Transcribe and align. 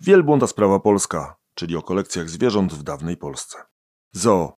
Wielbłąda 0.00 0.46
sprawa 0.46 0.80
polska, 0.80 1.36
czyli 1.54 1.76
o 1.76 1.82
kolekcjach 1.82 2.30
zwierząt 2.30 2.74
w 2.74 2.82
dawnej 2.82 3.16
Polsce. 3.16 3.58
Zoo. 4.12 4.52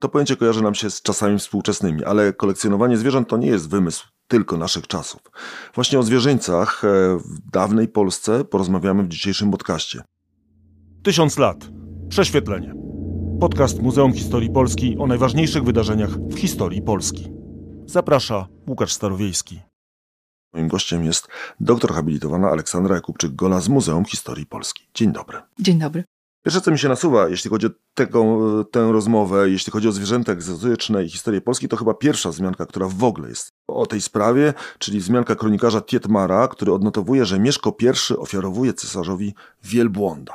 To 0.00 0.08
pojęcie 0.08 0.36
kojarzy 0.36 0.62
nam 0.62 0.74
się 0.74 0.90
z 0.90 1.02
czasami 1.02 1.38
współczesnymi, 1.38 2.04
ale 2.04 2.32
kolekcjonowanie 2.32 2.96
zwierząt 2.96 3.28
to 3.28 3.36
nie 3.36 3.46
jest 3.46 3.70
wymysł 3.70 4.08
tylko 4.28 4.56
naszych 4.56 4.86
czasów. 4.86 5.20
Właśnie 5.74 5.98
o 5.98 6.02
zwierzęcach 6.02 6.84
e, 6.84 6.88
w 7.16 7.50
dawnej 7.52 7.88
Polsce 7.88 8.44
porozmawiamy 8.44 9.02
w 9.02 9.08
dzisiejszym 9.08 9.50
podcaście. 9.50 10.02
Tysiąc 11.02 11.38
lat. 11.38 11.68
Prześwietlenie. 12.08 12.74
Podcast 13.40 13.82
Muzeum 13.82 14.12
Historii 14.12 14.50
Polski 14.50 14.96
o 14.98 15.06
najważniejszych 15.06 15.64
wydarzeniach 15.64 16.10
w 16.10 16.38
historii 16.38 16.82
Polski. 16.82 17.32
Zaprasza 17.86 18.48
Łukasz 18.68 18.92
Starowiejski. 18.92 19.60
Moim 20.52 20.68
gościem 20.68 21.04
jest 21.04 21.28
doktor 21.60 21.92
habilitowana 21.92 22.50
Aleksandra 22.50 23.00
Jakubczyk-Gola 23.00 23.60
z 23.60 23.68
Muzeum 23.68 24.04
Historii 24.04 24.46
Polski. 24.46 24.86
Dzień 24.94 25.12
dobry. 25.12 25.38
Dzień 25.58 25.78
dobry. 25.78 26.04
Pierwsze, 26.44 26.60
co 26.60 26.70
mi 26.70 26.78
się 26.78 26.88
nasuwa, 26.88 27.28
jeśli 27.28 27.50
chodzi 27.50 27.66
o 27.66 27.70
tego, 27.94 28.24
tę 28.64 28.92
rozmowę, 28.92 29.50
jeśli 29.50 29.72
chodzi 29.72 29.88
o 29.88 29.92
zwierzęta 29.92 30.32
egzotyczne 30.32 31.04
i 31.04 31.08
historię 31.08 31.40
Polski, 31.40 31.68
to 31.68 31.76
chyba 31.76 31.94
pierwsza 31.94 32.30
wzmianka, 32.30 32.66
która 32.66 32.88
w 32.88 33.04
ogóle 33.04 33.28
jest 33.28 33.52
o 33.68 33.86
tej 33.86 34.00
sprawie, 34.00 34.54
czyli 34.78 35.00
wzmianka 35.00 35.34
kronikarza 35.34 35.80
Tietmara, 35.80 36.48
który 36.48 36.72
odnotowuje, 36.72 37.24
że 37.24 37.38
Mieszko 37.38 37.76
I 37.80 38.14
ofiarowuje 38.14 38.72
cesarzowi 38.72 39.34
wielbłąda. 39.64 40.34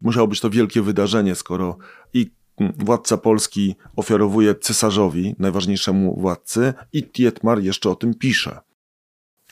Musiało 0.00 0.28
być 0.28 0.40
to 0.40 0.50
wielkie 0.50 0.82
wydarzenie, 0.82 1.34
skoro 1.34 1.76
i 2.14 2.30
władca 2.78 3.16
Polski 3.16 3.74
ofiarowuje 3.96 4.54
cesarzowi, 4.54 5.36
najważniejszemu 5.38 6.20
władcy, 6.20 6.74
i 6.92 7.02
Tietmar 7.02 7.62
jeszcze 7.62 7.90
o 7.90 7.96
tym 7.96 8.14
pisze. 8.14 8.60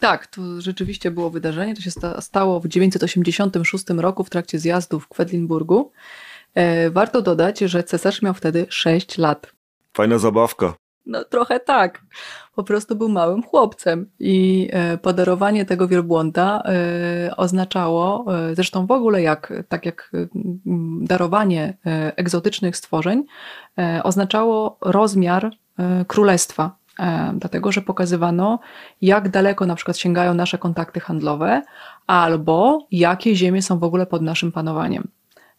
Tak, 0.03 0.27
to 0.27 0.61
rzeczywiście 0.61 1.11
było 1.11 1.31
wydarzenie. 1.31 1.75
To 1.75 1.81
się 1.81 1.91
stało 2.21 2.61
w 2.61 2.69
986 2.69 3.85
roku 3.89 4.25
w 4.25 4.31
trakcie 4.31 4.59
zjazdu 4.59 5.01
w 5.01 5.09
Kwedlinburgu. 5.09 5.93
E, 6.55 6.91
warto 6.91 7.23
dodać, 7.23 7.59
że 7.59 7.85
cesarz 7.85 8.23
miał 8.23 8.35
wtedy 8.35 8.67
6 8.69 9.19
lat. 9.19 9.53
Fajna 9.97 10.19
zabawka. 10.19 10.75
No 11.07 11.25
trochę 11.25 11.61
tak. 11.61 12.03
Po 12.55 12.65
prostu 12.65 12.97
był 12.97 13.09
małym 13.09 13.43
chłopcem 13.43 14.11
i 14.19 14.69
e, 14.73 14.99
podarowanie 14.99 15.65
tego 15.65 15.89
wielbłąda 15.89 16.63
e, 16.65 17.37
oznaczało, 17.37 18.27
zresztą 18.53 18.87
w 18.87 18.91
ogóle 18.91 19.23
jak, 19.23 19.53
tak 19.69 19.87
jak 19.87 20.13
darowanie 21.01 21.77
egzotycznych 22.17 22.77
stworzeń, 22.77 23.25
oznaczało 24.03 24.79
rozmiar 24.81 25.51
królestwa 26.07 26.82
dlatego 27.35 27.73
że 27.73 27.83
pokazywano, 27.83 28.59
jak 29.03 29.29
daleko 29.29 29.67
na 29.67 29.75
przykład 29.75 29.97
sięgają 29.97 30.35
nasze 30.35 30.59
kontakty 30.59 31.01
handlowe, 31.01 31.63
albo 32.07 32.87
jakie 32.91 33.37
ziemie 33.37 33.63
są 33.63 33.79
w 33.79 33.85
ogóle 33.85 34.07
pod 34.07 34.23
naszym 34.23 34.53
panowaniem. 34.53 35.09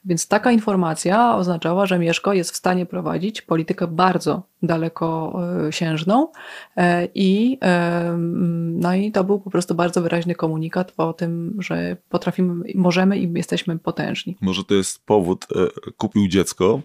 Więc 0.05 0.27
taka 0.27 0.51
informacja 0.51 1.35
oznaczała, 1.35 1.85
że 1.85 1.99
Mieszko 1.99 2.33
jest 2.33 2.51
w 2.51 2.55
stanie 2.55 2.85
prowadzić 2.85 3.41
politykę 3.41 3.87
bardzo 3.87 4.43
dalekosiężną 4.63 6.27
e, 6.77 7.07
i, 7.15 7.57
e, 7.61 8.15
no 8.73 8.95
i 8.95 9.11
to 9.11 9.23
był 9.23 9.39
po 9.39 9.49
prostu 9.49 9.75
bardzo 9.75 10.01
wyraźny 10.01 10.35
komunikat 10.35 10.93
o 10.97 11.13
tym, 11.13 11.57
że 11.59 11.97
potrafimy, 12.09 12.73
możemy 12.75 13.19
i 13.19 13.33
jesteśmy 13.33 13.79
potężni. 13.79 14.37
Może 14.41 14.63
to 14.63 14.73
jest 14.73 15.05
powód, 15.05 15.47
kupił 15.97 16.27
dziecko, 16.27 16.81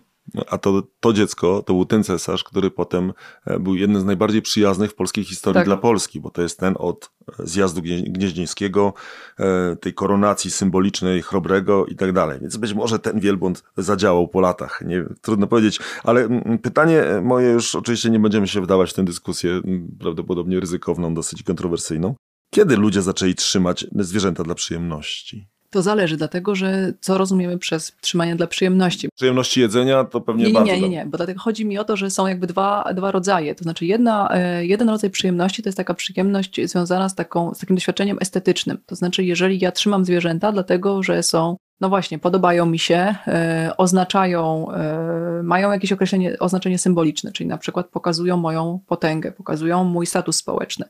a 0.48 0.58
to, 0.58 0.82
to 1.00 1.12
dziecko 1.12 1.62
to 1.62 1.74
był 1.74 1.84
ten 1.84 2.04
cesarz, 2.04 2.44
który 2.44 2.70
potem 2.70 3.12
e, 3.46 3.58
był 3.58 3.74
jednym 3.74 4.00
z 4.00 4.04
najbardziej 4.04 4.42
przyjaznych 4.42 4.90
w 4.90 4.94
polskiej 4.94 5.24
historii 5.24 5.54
tak. 5.54 5.64
dla 5.66 5.76
Polski, 5.76 6.20
bo 6.20 6.30
to 6.30 6.42
jest 6.42 6.60
ten 6.60 6.74
od 6.78 7.10
zjazdu 7.38 7.82
gnieźnieńskiego, 8.06 8.94
e, 9.38 9.76
tej 9.76 9.94
koronacji 9.94 10.50
symbolicznej 10.50 11.22
Chrobrego 11.22 11.86
i 11.86 11.96
tak 11.96 12.12
dalej. 12.12 12.38
Więc 12.40 12.56
być 12.56 12.74
może 12.74 12.98
ten 12.98 13.20
wielbłąd 13.20 13.64
zadziałał 13.76 14.28
po 14.28 14.40
latach. 14.40 14.82
Nie, 14.86 15.04
trudno 15.22 15.46
powiedzieć, 15.46 15.80
ale 16.04 16.28
pytanie 16.62 17.04
moje 17.22 17.50
już 17.50 17.74
oczywiście 17.74 18.10
nie 18.10 18.20
będziemy 18.20 18.48
się 18.48 18.60
wdawać 18.60 18.90
w 18.90 18.94
tę 18.94 19.04
dyskusję, 19.04 19.60
prawdopodobnie 20.00 20.60
ryzykowną, 20.60 21.14
dosyć 21.14 21.42
kontrowersyjną. 21.42 22.14
Kiedy 22.50 22.76
ludzie 22.76 23.02
zaczęli 23.02 23.34
trzymać 23.34 23.86
zwierzęta 23.92 24.42
dla 24.42 24.54
przyjemności? 24.54 25.48
To 25.70 25.82
zależy, 25.82 26.16
dlatego 26.16 26.54
że 26.54 26.92
co 27.00 27.18
rozumiemy 27.18 27.58
przez 27.58 27.92
trzymanie 28.00 28.36
dla 28.36 28.46
przyjemności. 28.46 29.08
Przyjemności 29.14 29.60
jedzenia 29.60 30.04
to 30.04 30.20
pewnie 30.20 30.46
nie, 30.46 30.52
bardzo. 30.52 30.72
Nie, 30.72 30.80
nie, 30.80 30.88
nie, 30.88 31.06
bo 31.06 31.16
dlatego 31.16 31.40
chodzi 31.40 31.64
mi 31.66 31.78
o 31.78 31.84
to, 31.84 31.96
że 31.96 32.10
są 32.10 32.26
jakby 32.26 32.46
dwa, 32.46 32.84
dwa 32.94 33.10
rodzaje. 33.10 33.54
To 33.54 33.62
znaczy 33.62 33.86
jedna, 33.86 34.28
e, 34.32 34.66
jeden 34.66 34.88
rodzaj 34.88 35.10
przyjemności 35.10 35.62
to 35.62 35.68
jest 35.68 35.76
taka 35.76 35.94
przyjemność 35.94 36.60
związana 36.64 37.08
z, 37.08 37.14
taką, 37.14 37.54
z 37.54 37.58
takim 37.58 37.76
doświadczeniem 37.76 38.18
estetycznym. 38.20 38.78
To 38.86 38.94
znaczy 38.94 39.24
jeżeli 39.24 39.58
ja 39.58 39.72
trzymam 39.72 40.04
zwierzęta 40.04 40.52
dlatego, 40.52 41.02
że 41.02 41.22
są 41.22 41.56
no 41.80 41.88
właśnie, 41.88 42.18
podobają 42.18 42.66
mi 42.66 42.78
się, 42.78 43.14
e, 43.26 43.72
oznaczają, 43.76 44.72
e, 44.72 45.42
mają 45.42 45.72
jakieś 45.72 45.92
określenie, 45.92 46.38
oznaczenie 46.38 46.78
symboliczne, 46.78 47.32
czyli 47.32 47.48
na 47.48 47.58
przykład 47.58 47.86
pokazują 47.86 48.36
moją 48.36 48.80
potęgę, 48.86 49.32
pokazują 49.32 49.84
mój 49.84 50.06
status 50.06 50.36
społeczny. 50.36 50.86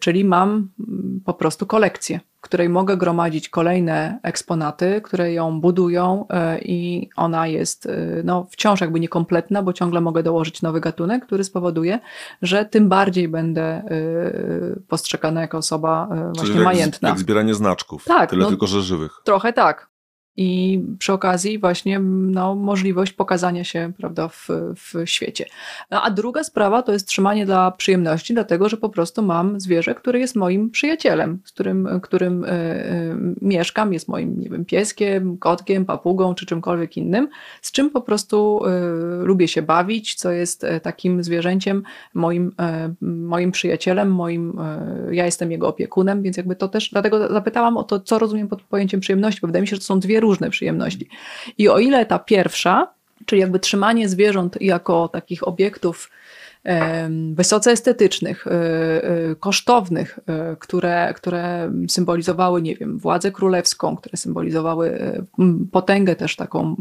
Czyli 0.00 0.24
mam 0.24 0.70
po 1.28 1.34
prostu 1.34 1.66
kolekcję, 1.66 2.20
w 2.38 2.40
której 2.40 2.68
mogę 2.68 2.96
gromadzić 2.96 3.48
kolejne 3.48 4.18
eksponaty, 4.22 5.00
które 5.04 5.32
ją 5.32 5.60
budują 5.60 6.26
e, 6.28 6.58
i 6.58 7.08
ona 7.16 7.46
jest 7.46 7.86
e, 7.86 7.90
no, 8.24 8.46
wciąż 8.50 8.80
jakby 8.80 9.00
niekompletna, 9.00 9.62
bo 9.62 9.72
ciągle 9.72 10.00
mogę 10.00 10.22
dołożyć 10.22 10.62
nowy 10.62 10.80
gatunek, 10.80 11.26
który 11.26 11.44
spowoduje, 11.44 11.98
że 12.42 12.64
tym 12.64 12.88
bardziej 12.88 13.28
będę 13.28 13.82
postrzegana 14.88 15.40
jako 15.40 15.58
osoba 15.58 16.08
właśnie 16.34 16.52
Czyli 16.52 16.64
majętna. 16.64 17.08
Jak 17.08 17.18
zbieranie 17.18 17.54
znaczków, 17.54 18.04
tak, 18.04 18.30
tyle 18.30 18.42
no, 18.42 18.48
tylko, 18.48 18.66
że 18.66 18.82
żywych. 18.82 19.20
Trochę 19.24 19.52
tak 19.52 19.88
i 20.38 20.80
przy 20.98 21.12
okazji 21.12 21.58
właśnie 21.58 21.98
no, 21.98 22.54
możliwość 22.54 23.12
pokazania 23.12 23.64
się 23.64 23.92
prawda, 23.98 24.28
w, 24.28 24.48
w 24.76 25.02
świecie. 25.04 25.44
No, 25.90 26.02
a 26.02 26.10
druga 26.10 26.44
sprawa 26.44 26.82
to 26.82 26.92
jest 26.92 27.08
trzymanie 27.08 27.46
dla 27.46 27.70
przyjemności, 27.70 28.34
dlatego 28.34 28.68
że 28.68 28.76
po 28.76 28.88
prostu 28.88 29.22
mam 29.22 29.60
zwierzę, 29.60 29.94
które 29.94 30.18
jest 30.18 30.36
moim 30.36 30.70
przyjacielem, 30.70 31.38
z 31.44 31.52
którym, 31.52 32.00
którym 32.02 32.44
y, 32.44 32.48
y, 32.48 33.34
mieszkam, 33.42 33.92
jest 33.92 34.08
moim 34.08 34.40
nie 34.40 34.48
wiem, 34.48 34.64
pieskiem, 34.64 35.38
kotkiem, 35.38 35.84
papugą 35.84 36.34
czy 36.34 36.46
czymkolwiek 36.46 36.96
innym, 36.96 37.28
z 37.62 37.72
czym 37.72 37.90
po 37.90 38.00
prostu 38.00 38.60
y, 38.66 39.24
lubię 39.24 39.48
się 39.48 39.62
bawić, 39.62 40.14
co 40.14 40.30
jest 40.30 40.66
takim 40.82 41.22
zwierzęciem 41.22 41.82
moim, 42.14 42.52
moim 43.00 43.52
przyjacielem, 43.52 44.12
moim, 44.12 44.58
ja 45.10 45.24
jestem 45.24 45.50
jego 45.50 45.68
opiekunem, 45.68 46.22
więc 46.22 46.36
jakby 46.36 46.56
to 46.56 46.68
też, 46.68 46.90
dlatego 46.90 47.28
zapytałam 47.32 47.76
o 47.76 47.82
to, 47.82 48.00
co 48.00 48.18
rozumiem 48.18 48.48
pod 48.48 48.62
pojęciem 48.62 49.00
przyjemności, 49.00 49.40
bo 49.40 49.46
wydaje 49.46 49.60
mi 49.60 49.68
się, 49.68 49.76
że 49.76 49.80
to 49.80 49.86
są 49.86 50.00
dwie 50.00 50.20
różne 50.20 50.27
przyjemności. 50.50 51.08
I 51.58 51.68
o 51.68 51.78
ile 51.78 52.06
ta 52.06 52.18
pierwsza, 52.18 52.88
czyli 53.26 53.40
jakby 53.40 53.58
trzymanie 53.58 54.08
zwierząt 54.08 54.60
jako 54.60 55.08
takich 55.08 55.48
obiektów 55.48 56.10
wysoce 57.32 57.72
estetycznych, 57.72 58.46
e, 58.46 58.50
e, 58.50 59.34
kosztownych, 59.34 60.18
e, 60.26 60.56
które, 60.56 61.14
które 61.16 61.72
symbolizowały, 61.88 62.62
nie 62.62 62.76
wiem, 62.76 62.98
władzę 62.98 63.32
królewską, 63.32 63.96
które 63.96 64.16
symbolizowały 64.16 64.98
potęgę 65.72 66.16
też 66.16 66.36
taką 66.36 66.76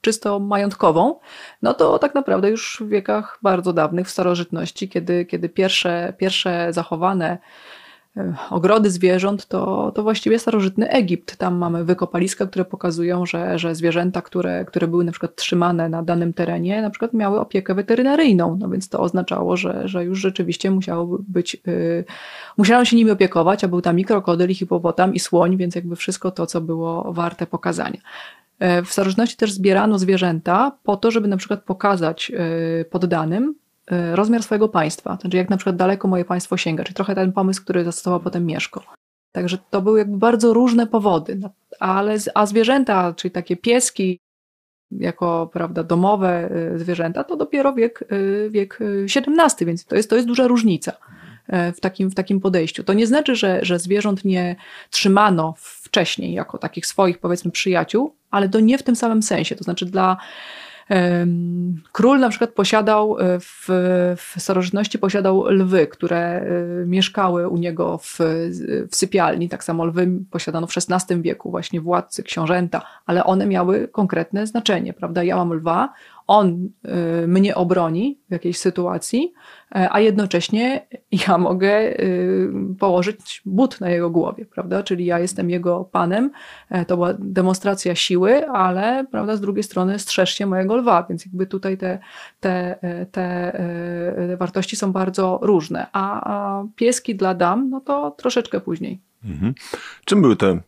czysto 0.00 0.40
majątkową, 0.40 1.18
no 1.62 1.74
to 1.74 1.98
tak 1.98 2.14
naprawdę 2.14 2.50
już 2.50 2.82
w 2.86 2.88
wiekach 2.88 3.38
bardzo 3.42 3.72
dawnych, 3.72 4.06
w 4.06 4.10
starożytności, 4.10 4.88
kiedy, 4.88 5.24
kiedy 5.24 5.48
pierwsze, 5.48 6.12
pierwsze 6.18 6.72
zachowane 6.72 7.38
ogrody 8.50 8.90
zwierząt, 8.90 9.46
to, 9.46 9.92
to 9.94 10.02
właściwie 10.02 10.38
starożytny 10.38 10.88
Egipt. 10.88 11.36
Tam 11.36 11.56
mamy 11.56 11.84
wykopaliska, 11.84 12.46
które 12.46 12.64
pokazują, 12.64 13.26
że, 13.26 13.58
że 13.58 13.74
zwierzęta, 13.74 14.22
które, 14.22 14.64
które 14.64 14.88
były 14.88 15.04
na 15.04 15.12
przykład 15.12 15.36
trzymane 15.36 15.88
na 15.88 16.02
danym 16.02 16.32
terenie, 16.32 16.82
na 16.82 16.90
przykład 16.90 17.12
miały 17.12 17.40
opiekę 17.40 17.74
weterynaryjną. 17.74 18.56
No 18.60 18.68
więc 18.68 18.88
to 18.88 19.00
oznaczało, 19.00 19.56
że, 19.56 19.88
że 19.88 20.04
już 20.04 20.18
rzeczywiście 20.18 20.70
musiało 20.70 21.18
być, 21.28 21.62
yy, 21.66 22.04
się 22.84 22.96
nimi 22.96 23.10
opiekować, 23.10 23.64
a 23.64 23.68
był 23.68 23.80
tam 23.80 23.98
i 23.98 24.04
i 24.48 24.54
hipopotam, 24.54 25.14
i 25.14 25.20
słoń, 25.20 25.56
więc 25.56 25.74
jakby 25.74 25.96
wszystko 25.96 26.30
to, 26.30 26.46
co 26.46 26.60
było 26.60 27.12
warte 27.12 27.46
pokazania. 27.46 28.00
E, 28.58 28.82
w 28.82 28.92
starożytności 28.92 29.36
też 29.36 29.52
zbierano 29.52 29.98
zwierzęta 29.98 30.72
po 30.82 30.96
to, 30.96 31.10
żeby 31.10 31.28
na 31.28 31.36
przykład 31.36 31.62
pokazać 31.62 32.32
e, 32.80 32.84
poddanym, 32.84 33.54
Y, 33.54 33.69
rozmiar 34.14 34.42
swojego 34.42 34.68
państwa, 34.68 35.18
znaczy 35.20 35.36
jak 35.36 35.50
na 35.50 35.56
przykład 35.56 35.76
daleko 35.76 36.08
moje 36.08 36.24
państwo 36.24 36.56
sięga, 36.56 36.84
czyli 36.84 36.94
trochę 36.94 37.14
ten 37.14 37.32
pomysł, 37.32 37.62
który 37.62 37.84
zastosował 37.84 38.20
potem 38.20 38.46
Mieszko. 38.46 38.82
Także 39.32 39.58
to 39.70 39.82
były 39.82 39.98
jakby 39.98 40.16
bardzo 40.16 40.52
różne 40.52 40.86
powody, 40.86 41.40
ale 41.80 42.16
a 42.34 42.46
zwierzęta, 42.46 43.14
czyli 43.16 43.32
takie 43.32 43.56
pieski, 43.56 44.18
jako 44.90 45.50
prawda, 45.52 45.82
domowe 45.84 46.50
y, 46.74 46.78
zwierzęta, 46.78 47.24
to 47.24 47.36
dopiero 47.36 47.72
wiek, 47.72 48.04
y, 48.12 48.48
wiek 48.50 48.78
XVII, 49.16 49.66
więc 49.66 49.84
to 49.84 49.96
jest, 49.96 50.10
to 50.10 50.16
jest 50.16 50.28
duża 50.28 50.46
różnica 50.46 50.92
w 51.76 51.80
takim, 51.80 52.10
w 52.10 52.14
takim 52.14 52.40
podejściu. 52.40 52.84
To 52.84 52.92
nie 52.92 53.06
znaczy, 53.06 53.36
że, 53.36 53.58
że 53.62 53.78
zwierząt 53.78 54.24
nie 54.24 54.56
trzymano 54.90 55.54
wcześniej 55.58 56.32
jako 56.32 56.58
takich 56.58 56.86
swoich, 56.86 57.18
powiedzmy, 57.18 57.50
przyjaciół, 57.50 58.14
ale 58.30 58.48
to 58.48 58.60
nie 58.60 58.78
w 58.78 58.82
tym 58.82 58.96
samym 58.96 59.22
sensie. 59.22 59.56
To 59.56 59.64
znaczy 59.64 59.86
dla 59.86 60.16
Król 61.92 62.20
na 62.20 62.28
przykład 62.28 62.50
posiadał 62.50 63.16
w, 63.40 63.64
w 64.16 64.42
starożytności 64.42 64.98
posiadał 64.98 65.44
lwy, 65.44 65.86
które 65.86 66.44
mieszkały 66.86 67.48
u 67.48 67.56
niego 67.56 67.98
w, 67.98 68.18
w 68.90 68.96
sypialni. 68.96 69.48
Tak 69.48 69.64
samo 69.64 69.84
lwy 69.84 70.08
posiadano 70.30 70.66
w 70.66 70.72
XVI 70.76 71.22
wieku, 71.22 71.50
właśnie 71.50 71.80
władcy, 71.80 72.22
książęta, 72.22 72.82
ale 73.06 73.24
one 73.24 73.46
miały 73.46 73.88
konkretne 73.88 74.46
znaczenie, 74.46 74.92
prawda? 74.92 75.22
Ja 75.22 75.36
mam 75.36 75.52
lwa, 75.52 75.92
on 76.30 76.68
y, 77.24 77.28
mnie 77.28 77.54
obroni 77.54 78.18
w 78.28 78.32
jakiejś 78.32 78.58
sytuacji, 78.58 79.32
e, 79.74 79.88
a 79.92 80.00
jednocześnie 80.00 80.86
ja 81.28 81.38
mogę 81.38 82.00
y, 82.00 82.50
położyć 82.78 83.42
but 83.46 83.80
na 83.80 83.90
jego 83.90 84.10
głowie, 84.10 84.46
prawda? 84.46 84.82
Czyli 84.82 85.04
ja 85.04 85.18
jestem 85.18 85.50
jego 85.50 85.84
panem. 85.84 86.30
E, 86.68 86.84
to 86.84 86.96
była 86.96 87.14
demonstracja 87.18 87.94
siły, 87.94 88.48
ale 88.48 89.06
prawda, 89.10 89.36
z 89.36 89.40
drugiej 89.40 89.62
strony 89.62 89.98
strzeż 89.98 90.34
się 90.34 90.46
mojego 90.46 90.76
lwa, 90.76 91.06
więc 91.08 91.26
jakby 91.26 91.46
tutaj 91.46 91.78
te, 91.78 91.98
te, 92.40 92.82
e, 92.82 93.06
te, 93.06 93.52
te 94.26 94.36
wartości 94.36 94.76
są 94.76 94.92
bardzo 94.92 95.38
różne. 95.42 95.86
A, 95.92 96.62
pieski 96.76 97.14
dla 97.14 97.34
dam, 97.34 97.70
no 97.70 97.80
to 97.80 98.10
troszeczkę 98.10 98.60
później. 98.60 99.00
Mhm. 99.24 99.54
Czym 100.04 100.22
były 100.22 100.36
te 100.36 100.60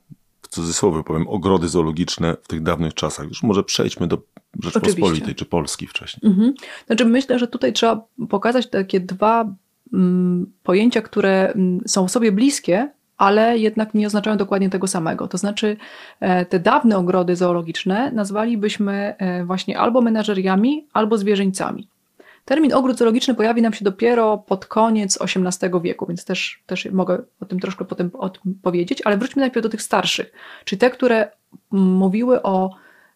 cudzysłowie 0.52 1.02
powiem, 1.04 1.28
ogrody 1.28 1.68
zoologiczne 1.68 2.36
w 2.42 2.48
tych 2.48 2.62
dawnych 2.62 2.94
czasach. 2.94 3.28
Już 3.28 3.42
może 3.42 3.64
przejdźmy 3.64 4.06
do 4.06 4.18
Rzeczpospolitej 4.62 5.04
Oczywiście. 5.04 5.34
czy 5.34 5.44
Polski 5.44 5.86
wcześniej. 5.86 6.32
Mhm. 6.32 6.54
Znaczy 6.86 7.04
myślę, 7.04 7.38
że 7.38 7.48
tutaj 7.48 7.72
trzeba 7.72 8.04
pokazać 8.30 8.70
takie 8.70 9.00
dwa 9.00 9.54
mm, 9.92 10.52
pojęcia, 10.62 11.02
które 11.02 11.52
mm, 11.52 11.80
są 11.86 12.08
sobie 12.08 12.32
bliskie, 12.32 12.90
ale 13.16 13.58
jednak 13.58 13.94
nie 13.94 14.06
oznaczają 14.06 14.36
dokładnie 14.36 14.70
tego 14.70 14.86
samego. 14.86 15.28
To 15.28 15.38
znaczy, 15.38 15.76
e, 16.20 16.46
te 16.46 16.60
dawne 16.60 16.98
ogrody 16.98 17.36
zoologiczne 17.36 18.12
nazwalibyśmy 18.12 19.14
e, 19.18 19.44
właśnie 19.44 19.78
albo 19.78 20.00
menażeriami, 20.00 20.86
albo 20.92 21.18
zwierzyńcami. 21.18 21.88
Termin 22.44 22.74
ogród 22.74 22.98
zoologiczny 22.98 23.34
pojawi 23.34 23.62
nam 23.62 23.72
się 23.72 23.84
dopiero 23.84 24.38
pod 24.38 24.66
koniec 24.66 25.18
XVIII 25.20 25.72
wieku, 25.82 26.06
więc 26.06 26.24
też, 26.24 26.62
też 26.66 26.88
mogę 26.92 27.22
o 27.40 27.44
tym 27.44 27.60
troszkę 27.60 27.84
potem 27.84 28.10
o 28.14 28.28
tym 28.28 28.54
powiedzieć, 28.62 29.02
ale 29.04 29.16
wróćmy 29.16 29.40
najpierw 29.40 29.62
do 29.62 29.68
tych 29.68 29.82
starszych, 29.82 30.32
czyli 30.64 30.78
te, 30.78 30.90
które 30.90 31.30
mówiły 31.70 32.42
o 32.42 32.70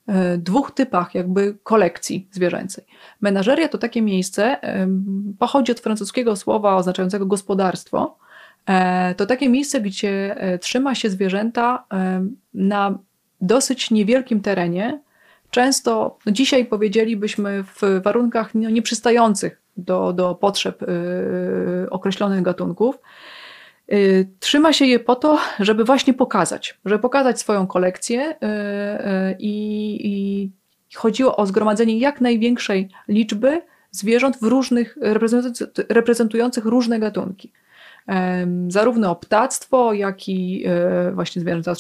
e, 0.07 0.39
dwóch 0.39 0.71
typach 0.71 1.15
jakby 1.15 1.57
kolekcji 1.63 2.29
zwierzęcej. 2.31 2.85
Menażeria 3.21 3.69
to 3.69 3.79
takie 3.79 4.03
miejsce, 4.03 4.57
pochodzi 5.39 5.73
od 5.73 5.81
francuskiego 5.81 6.37
słowa 6.37 6.77
oznaczającego 6.77 7.27
gospodarstwo. 7.27 8.19
E, 8.67 9.15
to 9.15 9.27
takie 9.27 9.49
miejsce, 9.49 9.81
gdzie 9.81 10.37
e, 10.37 10.59
trzyma 10.59 10.95
się 10.95 11.11
zwierzęta 11.11 11.85
na 12.55 12.99
dosyć 13.41 13.91
niewielkim 13.91 14.41
terenie, 14.41 15.01
często 15.57 16.19
dzisiaj 16.27 16.65
powiedzielibyśmy 16.65 17.65
w 17.65 18.03
warunkach 18.05 18.55
nieprzystających 18.55 19.61
do, 19.77 20.13
do 20.13 20.35
potrzeb 20.35 20.81
yy, 20.81 21.91
określonych 21.91 22.43
gatunków. 22.43 22.99
Yy, 23.89 24.29
trzyma 24.41 24.73
się 24.73 24.87
je 24.87 24.99
po 24.99 25.17
to, 25.17 25.39
żeby 25.61 25.85
właśnie 25.85 26.15
pokazać, 26.15 26.79
żeby 26.85 27.03
pokazać 27.03 27.41
swoją 27.41 27.67
kolekcję 27.67 28.19
yy 28.21 29.37
i, 29.39 30.51
chodziło 30.95 31.37
o 31.37 31.47
zgromadzenie 31.47 31.99
jak 31.99 32.21
największej 32.21 32.89
liczby 33.09 33.63
zwierząt 33.91 34.37
w 34.37 34.43
różnych, 34.43 34.99
reprezentujących 35.89 36.65
różne 36.65 36.99
gatunki 37.01 37.53
zarówno 38.69 39.17
ptactwo, 39.17 39.93
jak 39.93 40.29
i 40.29 40.65
e, 40.67 41.13
właśnie 41.13 41.43
zwierzęta 41.43 41.73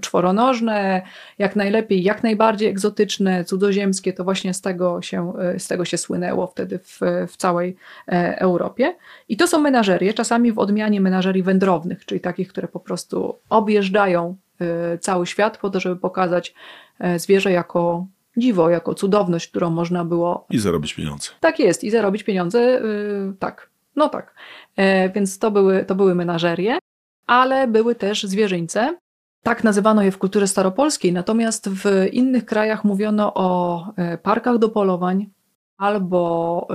czworonożne, 0.00 1.02
jak 1.38 1.56
najlepiej, 1.56 2.02
jak 2.02 2.22
najbardziej 2.22 2.68
egzotyczne, 2.68 3.44
cudzoziemskie, 3.44 4.12
to 4.12 4.24
właśnie 4.24 4.54
z 4.54 4.60
tego 4.60 5.02
się, 5.02 5.32
e, 5.38 5.58
z 5.58 5.68
tego 5.68 5.84
się 5.84 5.98
słynęło 5.98 6.46
wtedy 6.46 6.78
w, 6.78 7.00
w 7.28 7.36
całej 7.36 7.76
e, 8.08 8.38
Europie. 8.40 8.96
I 9.28 9.36
to 9.36 9.46
są 9.46 9.60
menażerie, 9.60 10.14
czasami 10.14 10.52
w 10.52 10.58
odmianie 10.58 11.00
menażerii 11.00 11.42
wędrownych, 11.42 12.04
czyli 12.04 12.20
takich, 12.20 12.48
które 12.48 12.68
po 12.68 12.80
prostu 12.80 13.38
objeżdżają 13.48 14.36
cały 15.00 15.26
świat 15.26 15.58
po 15.58 15.70
to, 15.70 15.80
żeby 15.80 15.96
pokazać 15.96 16.54
zwierzę 17.16 17.52
jako 17.52 18.06
dziwo, 18.36 18.70
jako 18.70 18.94
cudowność, 18.94 19.48
którą 19.48 19.70
można 19.70 20.04
było. 20.04 20.46
I 20.50 20.58
zarobić 20.58 20.94
pieniądze. 20.94 21.30
Tak 21.40 21.58
jest, 21.58 21.84
i 21.84 21.90
zarobić 21.90 22.22
pieniądze, 22.22 22.82
tak. 23.38 23.70
No 23.98 24.08
tak. 24.08 24.34
E, 24.76 25.10
więc 25.10 25.38
to 25.38 25.50
były, 25.50 25.84
to 25.84 25.94
były 25.94 26.14
menażerie, 26.14 26.78
ale 27.26 27.68
były 27.68 27.94
też 27.94 28.22
zwierzyńce. 28.22 28.98
Tak 29.42 29.64
nazywano 29.64 30.02
je 30.02 30.10
w 30.10 30.18
kulturze 30.18 30.46
staropolskiej, 30.46 31.12
natomiast 31.12 31.68
w 31.68 32.06
innych 32.12 32.44
krajach 32.44 32.84
mówiono 32.84 33.32
o 33.34 33.86
e, 33.96 34.18
parkach 34.18 34.58
do 34.58 34.68
polowań 34.68 35.26
albo 35.78 36.66
e, 36.70 36.74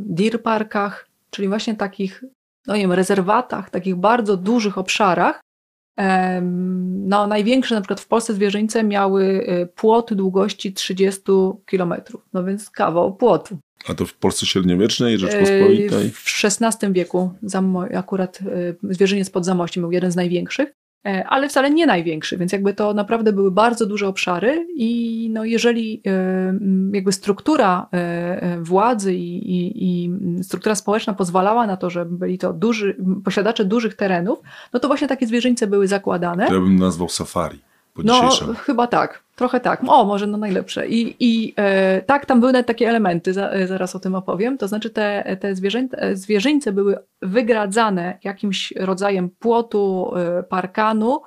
deer 0.00 0.42
parkach, 0.42 1.08
czyli 1.30 1.48
właśnie 1.48 1.74
takich 1.74 2.24
no 2.66 2.74
nie 2.74 2.80
wiem, 2.80 2.92
rezerwatach, 2.92 3.70
takich 3.70 3.96
bardzo 3.96 4.36
dużych 4.36 4.78
obszarach. 4.78 5.40
No, 6.92 7.26
największe 7.26 7.74
na 7.74 7.80
przykład 7.80 8.00
w 8.00 8.08
Polsce 8.08 8.34
zwierzyńce 8.34 8.84
miały 8.84 9.46
płot 9.74 10.14
długości 10.14 10.72
30 10.72 11.22
km, 11.66 11.94
no 12.32 12.44
więc 12.44 12.70
kawał 12.70 13.14
płotu. 13.14 13.58
A 13.88 13.94
to 13.94 14.06
w 14.06 14.14
Polsce 14.14 14.46
średniowiecznej, 14.46 15.18
Rzeczpospolitej? 15.18 16.10
W 16.10 16.44
XVI 16.44 16.92
wieku 16.92 17.30
akurat 17.94 18.38
e, 18.40 18.92
zwierzyniec 18.94 19.30
pod 19.30 19.44
Zamościem 19.44 19.80
był 19.80 19.92
jeden 19.92 20.10
z 20.10 20.16
największych, 20.16 20.72
e, 21.06 21.24
ale 21.28 21.48
wcale 21.48 21.70
nie 21.70 21.86
największy, 21.86 22.38
więc 22.38 22.52
jakby 22.52 22.74
to 22.74 22.94
naprawdę 22.94 23.32
były 23.32 23.50
bardzo 23.50 23.86
duże 23.86 24.08
obszary 24.08 24.66
i 24.76 25.30
no 25.32 25.44
jeżeli 25.44 26.02
e, 26.06 26.58
jakby 26.92 27.12
struktura 27.12 27.88
władzy 28.60 29.14
i, 29.14 29.50
i, 29.50 29.84
i 29.84 30.10
struktura 30.42 30.74
społeczna 30.74 31.14
pozwalała 31.14 31.66
na 31.66 31.76
to, 31.76 31.90
że 31.90 32.04
byli 32.04 32.38
to 32.38 32.52
duży, 32.52 32.96
posiadacze 33.24 33.64
dużych 33.64 33.94
terenów, 33.94 34.38
no 34.72 34.80
to 34.80 34.88
właśnie 34.88 35.08
takie 35.08 35.26
zwierzyńce 35.26 35.66
były 35.66 35.88
zakładane. 35.88 36.46
To 36.46 36.54
ja 36.54 36.60
bym 36.60 36.78
nazwał 36.78 37.08
safari 37.08 37.67
po 38.02 38.04
no, 38.04 38.30
chyba 38.54 38.86
tak, 38.86 39.22
trochę 39.36 39.60
tak. 39.60 39.82
O, 39.86 40.04
może 40.04 40.26
no 40.26 40.38
najlepsze. 40.38 40.88
I, 40.88 41.16
i 41.20 41.54
e, 41.56 42.02
tak, 42.02 42.26
tam 42.26 42.40
były 42.40 42.64
takie 42.64 42.88
elementy, 42.88 43.32
za, 43.32 43.50
e, 43.50 43.66
zaraz 43.66 43.96
o 43.96 44.00
tym 44.00 44.14
opowiem. 44.14 44.58
To 44.58 44.68
znaczy 44.68 44.90
te, 44.90 45.36
te 45.40 45.54
zwierzę, 45.54 45.88
zwierzyńce 46.12 46.72
były 46.72 46.98
wygradzane 47.22 48.18
jakimś 48.24 48.72
rodzajem 48.76 49.30
płotu, 49.30 50.12
e, 50.16 50.42
parkanu, 50.42 51.22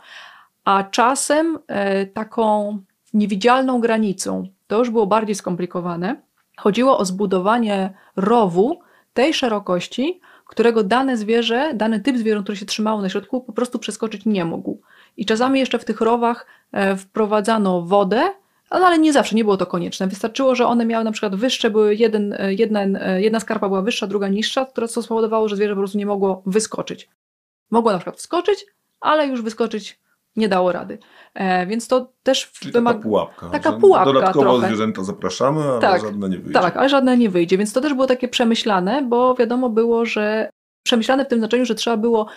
a 0.65 0.83
czasem 0.83 1.59
e, 1.67 2.05
taką 2.05 2.79
niewidzialną 3.13 3.81
granicą. 3.81 4.47
To 4.67 4.79
już 4.79 4.89
było 4.89 5.07
bardziej 5.07 5.35
skomplikowane. 5.35 6.21
Chodziło 6.57 6.97
o 6.97 7.05
zbudowanie 7.05 7.93
rowu 8.15 8.79
tej 9.13 9.33
szerokości, 9.33 10.21
którego 10.45 10.83
dane 10.83 11.17
zwierzę, 11.17 11.71
dany 11.73 11.99
typ 11.99 12.17
zwierząt, 12.17 12.45
który 12.45 12.57
się 12.57 12.65
trzymało 12.65 13.01
na 13.01 13.09
środku, 13.09 13.41
po 13.41 13.53
prostu 13.53 13.79
przeskoczyć 13.79 14.25
nie 14.25 14.45
mógł. 14.45 14.81
I 15.17 15.25
czasami 15.25 15.59
jeszcze 15.59 15.79
w 15.79 15.85
tych 15.85 16.01
rowach 16.01 16.45
e, 16.45 16.60
wprowadzano 16.97 17.81
wodę, 17.81 18.29
ale 18.71 18.99
nie 18.99 19.13
zawsze, 19.13 19.35
nie 19.35 19.43
było 19.43 19.57
to 19.57 19.65
konieczne. 19.65 20.07
Wystarczyło, 20.07 20.55
że 20.55 20.65
one 20.65 20.85
miały 20.85 21.03
na 21.03 21.11
przykład 21.11 21.35
wyższe, 21.35 21.69
były 21.69 21.95
jeden, 21.95 22.33
e, 22.33 22.53
jedna, 22.53 22.81
e, 22.81 23.21
jedna 23.21 23.39
skarpa 23.39 23.67
była 23.67 23.81
wyższa, 23.81 24.07
druga 24.07 24.27
niższa, 24.27 24.65
co 24.89 25.01
spowodowało, 25.01 25.49
że 25.49 25.55
zwierzę 25.55 25.73
po 25.73 25.79
prostu 25.79 25.97
nie 25.97 26.05
mogło 26.05 26.43
wyskoczyć. 26.45 27.09
Mogło 27.71 27.91
na 27.91 27.97
przykład 27.97 28.17
wskoczyć, 28.17 28.65
ale 28.99 29.27
już 29.27 29.41
wyskoczyć 29.41 29.99
nie 30.35 30.49
dało 30.49 30.71
rady. 30.71 30.97
E, 31.33 31.65
więc 31.65 31.87
to 31.87 32.11
też 32.23 32.51
wymaga. 32.73 32.97
Taka 32.97 33.03
pułapka. 33.03 33.49
Taka 33.49 33.71
pułapka. 33.71 34.13
Dodatkowo 34.13 34.51
trochę. 34.51 34.67
zwierzęta 34.67 35.03
zapraszamy, 35.03 35.63
ale 35.63 35.79
tak, 35.79 36.01
żadne 36.01 36.29
nie 36.29 36.37
wyjdzie. 36.37 36.53
Tak, 36.59 36.77
ale 36.77 36.89
żadne 36.89 37.17
nie 37.17 37.29
wyjdzie. 37.29 37.57
Więc 37.57 37.73
to 37.73 37.81
też 37.81 37.93
było 37.93 38.07
takie 38.07 38.27
przemyślane, 38.27 39.01
bo 39.01 39.35
wiadomo 39.35 39.69
było, 39.69 40.05
że 40.05 40.49
przemyślane 40.83 41.25
w 41.25 41.27
tym 41.27 41.39
znaczeniu, 41.39 41.65
że 41.65 41.75
trzeba 41.75 41.97
było 41.97 42.27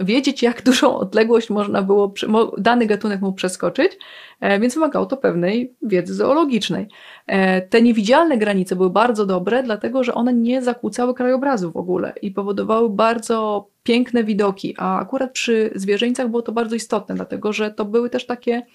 wiedzieć, 0.00 0.42
jak 0.42 0.62
dużą 0.70 0.96
odległość 0.96 1.50
można 1.50 1.82
było, 1.82 2.14
dany 2.58 2.86
gatunek 2.86 3.20
mógł 3.20 3.36
przeskoczyć, 3.36 3.98
e, 4.40 4.60
więc 4.60 4.74
wymagało 4.74 5.06
to 5.06 5.16
pewnej 5.16 5.74
wiedzy 5.82 6.14
zoologicznej. 6.14 6.88
E, 7.26 7.62
te 7.62 7.82
niewidzialne 7.82 8.38
granice 8.38 8.76
były 8.76 8.90
bardzo 8.90 9.26
dobre, 9.26 9.62
dlatego 9.62 10.04
że 10.04 10.14
one 10.14 10.34
nie 10.34 10.62
zakłócały 10.62 11.14
krajobrazu 11.14 11.72
w 11.72 11.76
ogóle 11.76 12.12
i 12.22 12.30
powodowały 12.30 12.90
bardzo 12.90 13.68
piękne 13.82 14.24
widoki, 14.24 14.74
a 14.78 15.00
akurat 15.00 15.32
przy 15.32 15.70
zwierzęcach 15.74 16.28
było 16.28 16.42
to 16.42 16.52
bardzo 16.52 16.76
istotne, 16.76 17.14
dlatego 17.14 17.52
że 17.52 17.70
to 17.70 17.84
były 17.84 18.10
też 18.10 18.26
takie 18.26 18.62
Mm, 18.62 18.66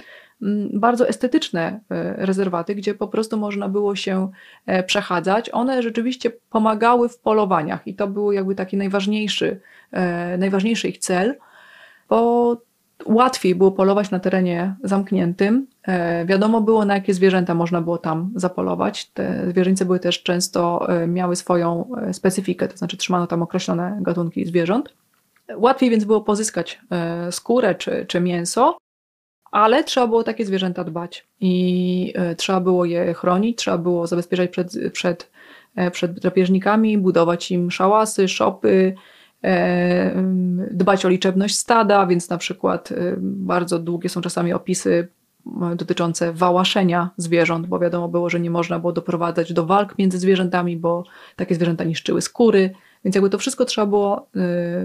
bardzo 0.73 1.07
estetyczne 1.07 1.79
e, 1.89 2.25
rezerwaty, 2.25 2.75
gdzie 2.75 2.93
po 2.93 3.07
prostu 3.07 3.37
można 3.37 3.69
było 3.69 3.95
się 3.95 4.31
e, 4.65 4.83
przechadzać. 4.83 5.49
One 5.53 5.83
rzeczywiście 5.83 6.31
pomagały 6.49 7.09
w 7.09 7.19
polowaniach 7.19 7.87
i 7.87 7.95
to 7.95 8.07
był 8.07 8.31
jakby 8.31 8.55
taki 8.55 8.77
najważniejszy, 8.77 9.59
e, 9.91 10.37
najważniejszy 10.37 10.87
ich 10.87 10.97
cel, 10.97 11.35
bo 12.09 12.57
łatwiej 13.05 13.55
było 13.55 13.71
polować 13.71 14.11
na 14.11 14.19
terenie 14.19 14.75
zamkniętym. 14.83 15.67
Wiadomo 16.25 16.61
było, 16.61 16.85
na 16.85 16.93
jakie 16.93 17.13
zwierzęta 17.13 17.53
można 17.53 17.81
było 17.81 17.97
tam 17.97 18.31
zapolować. 18.35 19.05
Te 19.09 19.49
zwierzęce 19.49 19.85
były 19.85 19.99
też 19.99 20.23
często, 20.23 20.87
miały 21.07 21.35
swoją 21.35 21.89
specyfikę, 22.11 22.67
to 22.67 22.77
znaczy 22.77 22.97
trzymano 22.97 23.27
tam 23.27 23.41
określone 23.41 23.97
gatunki 24.01 24.45
zwierząt. 24.45 24.93
Łatwiej 25.55 25.89
więc 25.89 26.03
było 26.03 26.21
pozyskać 26.21 26.81
skórę 27.31 27.75
czy, 27.75 28.05
czy 28.07 28.21
mięso, 28.21 28.77
ale 29.55 29.83
trzeba 29.83 30.07
było 30.07 30.23
takie 30.23 30.45
zwierzęta 30.45 30.83
dbać 30.83 31.27
i 31.39 32.13
e, 32.15 32.35
trzeba 32.35 32.59
było 32.61 32.85
je 32.85 33.13
chronić, 33.13 33.57
trzeba 33.57 33.77
było 33.77 34.07
zabezpieczać 34.07 34.49
przed, 34.49 34.73
przed, 34.91 35.31
e, 35.75 35.91
przed 35.91 36.19
drapieżnikami, 36.19 36.97
budować 36.97 37.51
im 37.51 37.71
szałasy, 37.71 38.27
szopy, 38.27 38.95
e, 39.43 40.23
dbać 40.71 41.05
o 41.05 41.09
liczebność 41.09 41.57
stada, 41.57 42.05
więc 42.05 42.29
na 42.29 42.37
przykład 42.37 42.89
bardzo 43.21 43.79
długie 43.79 44.09
są 44.09 44.21
czasami 44.21 44.53
opisy 44.53 45.07
dotyczące 45.75 46.33
wałaszenia 46.33 47.09
zwierząt, 47.17 47.67
bo 47.67 47.79
wiadomo 47.79 48.07
było, 48.07 48.29
że 48.29 48.39
nie 48.39 48.49
można 48.49 48.79
było 48.79 48.93
doprowadzać 48.93 49.53
do 49.53 49.65
walk 49.65 49.97
między 49.97 50.19
zwierzętami, 50.19 50.77
bo 50.77 51.03
takie 51.35 51.55
zwierzęta 51.55 51.83
niszczyły 51.83 52.21
skóry, 52.21 52.69
więc 53.05 53.15
jakby 53.15 53.29
to 53.29 53.37
wszystko 53.37 53.65
trzeba 53.65 53.87
było 53.87 54.27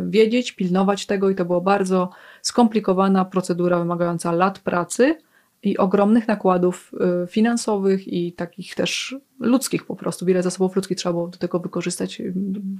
wiedzieć, 0.06 0.52
pilnować 0.52 1.06
tego 1.06 1.30
i 1.30 1.34
to 1.34 1.44
była 1.44 1.60
bardzo 1.60 2.10
skomplikowana 2.42 3.24
procedura 3.24 3.78
wymagająca 3.78 4.32
lat 4.32 4.58
pracy 4.58 5.16
i 5.62 5.78
ogromnych 5.78 6.28
nakładów 6.28 6.92
y, 7.24 7.26
finansowych 7.26 8.08
i 8.08 8.32
takich 8.32 8.74
też 8.74 9.16
ludzkich 9.40 9.86
po 9.86 9.96
prostu. 9.96 10.26
Wiele 10.26 10.42
zasobów 10.42 10.76
ludzkich 10.76 10.98
trzeba 10.98 11.12
było 11.12 11.28
do 11.28 11.38
tego 11.38 11.60
wykorzystać. 11.60 12.22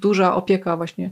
Duża 0.00 0.34
opieka 0.34 0.76
właśnie 0.76 1.10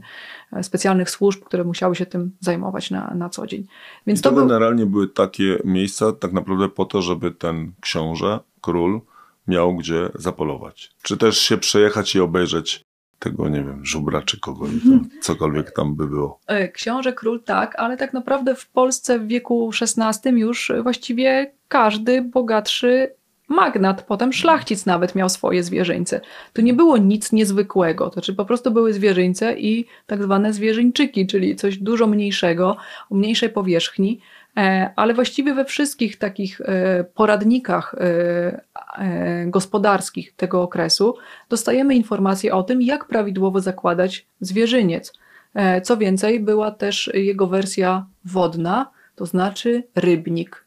e, 0.53 0.63
specjalnych 0.63 1.09
służb, 1.09 1.43
które 1.43 1.63
musiały 1.63 1.95
się 1.95 2.05
tym 2.05 2.31
zajmować 2.39 2.91
na, 2.91 3.13
na 3.15 3.29
co 3.29 3.47
dzień. 3.47 3.67
Więc 4.07 4.19
I 4.19 4.23
to, 4.23 4.29
to 4.29 4.35
generalnie 4.35 4.83
był... 4.83 4.91
były 4.91 5.07
takie 5.07 5.59
miejsca 5.63 6.11
tak 6.11 6.33
naprawdę 6.33 6.69
po 6.69 6.85
to, 6.85 7.01
żeby 7.01 7.31
ten 7.31 7.71
książę, 7.81 8.39
król 8.61 9.01
miał 9.47 9.75
gdzie 9.75 10.09
zapolować. 10.15 10.91
Czy 11.01 11.17
też 11.17 11.37
się 11.37 11.57
przejechać 11.57 12.15
i 12.15 12.19
obejrzeć 12.19 12.88
tego, 13.19 13.49
nie 13.49 13.63
wiem, 13.63 13.85
żubra 13.85 14.21
czy 14.21 14.39
kogoś, 14.39 14.69
tam, 14.83 15.09
cokolwiek 15.21 15.71
tam 15.71 15.95
by 15.95 16.07
było. 16.07 16.39
E, 16.47 16.67
książę 16.67 17.13
król 17.13 17.43
tak, 17.43 17.75
ale 17.79 17.97
tak 17.97 18.13
naprawdę 18.13 18.55
w 18.55 18.69
Polsce 18.69 19.19
w 19.19 19.27
wieku 19.27 19.71
XVI 19.81 20.29
już 20.39 20.71
właściwie 20.83 21.51
każdy 21.67 22.21
bogatszy 22.21 23.19
magnat, 23.49 24.03
potem 24.03 24.33
szlachcic 24.33 24.85
nawet 24.85 25.15
miał 25.15 25.29
swoje 25.29 25.63
zwierzyńce. 25.63 26.21
To 26.53 26.61
nie 26.61 26.73
było 26.73 26.97
nic 26.97 27.31
niezwykłego, 27.31 28.05
to 28.05 28.13
znaczy 28.13 28.33
po 28.33 28.45
prostu 28.45 28.71
były 28.71 28.93
zwierzyńce 28.93 29.59
i 29.59 29.85
tak 30.07 30.23
zwane 30.23 30.53
zwierzyńczyki, 30.53 31.27
czyli 31.27 31.55
coś 31.55 31.77
dużo 31.77 32.07
mniejszego, 32.07 32.77
o 33.09 33.15
mniejszej 33.15 33.49
powierzchni, 33.49 34.19
ale 34.95 35.13
właściwie 35.13 35.53
we 35.53 35.65
wszystkich 35.65 36.17
takich 36.17 36.61
e, 36.61 37.03
poradnikach 37.03 37.95
e, 37.97 39.45
gospodarskich 39.45 40.35
tego 40.35 40.61
okresu 40.61 41.15
dostajemy 41.49 41.95
informacje 41.95 42.53
o 42.55 42.63
tym, 42.63 42.81
jak 42.81 43.05
prawidłowo 43.05 43.59
zakładać 43.59 44.25
zwierzyniec. 44.41 45.13
Co 45.83 45.97
więcej, 45.97 46.39
była 46.39 46.71
też 46.71 47.11
jego 47.13 47.47
wersja 47.47 48.05
wodna, 48.25 48.91
to 49.15 49.25
znaczy 49.25 49.83
rybnik. 49.95 50.65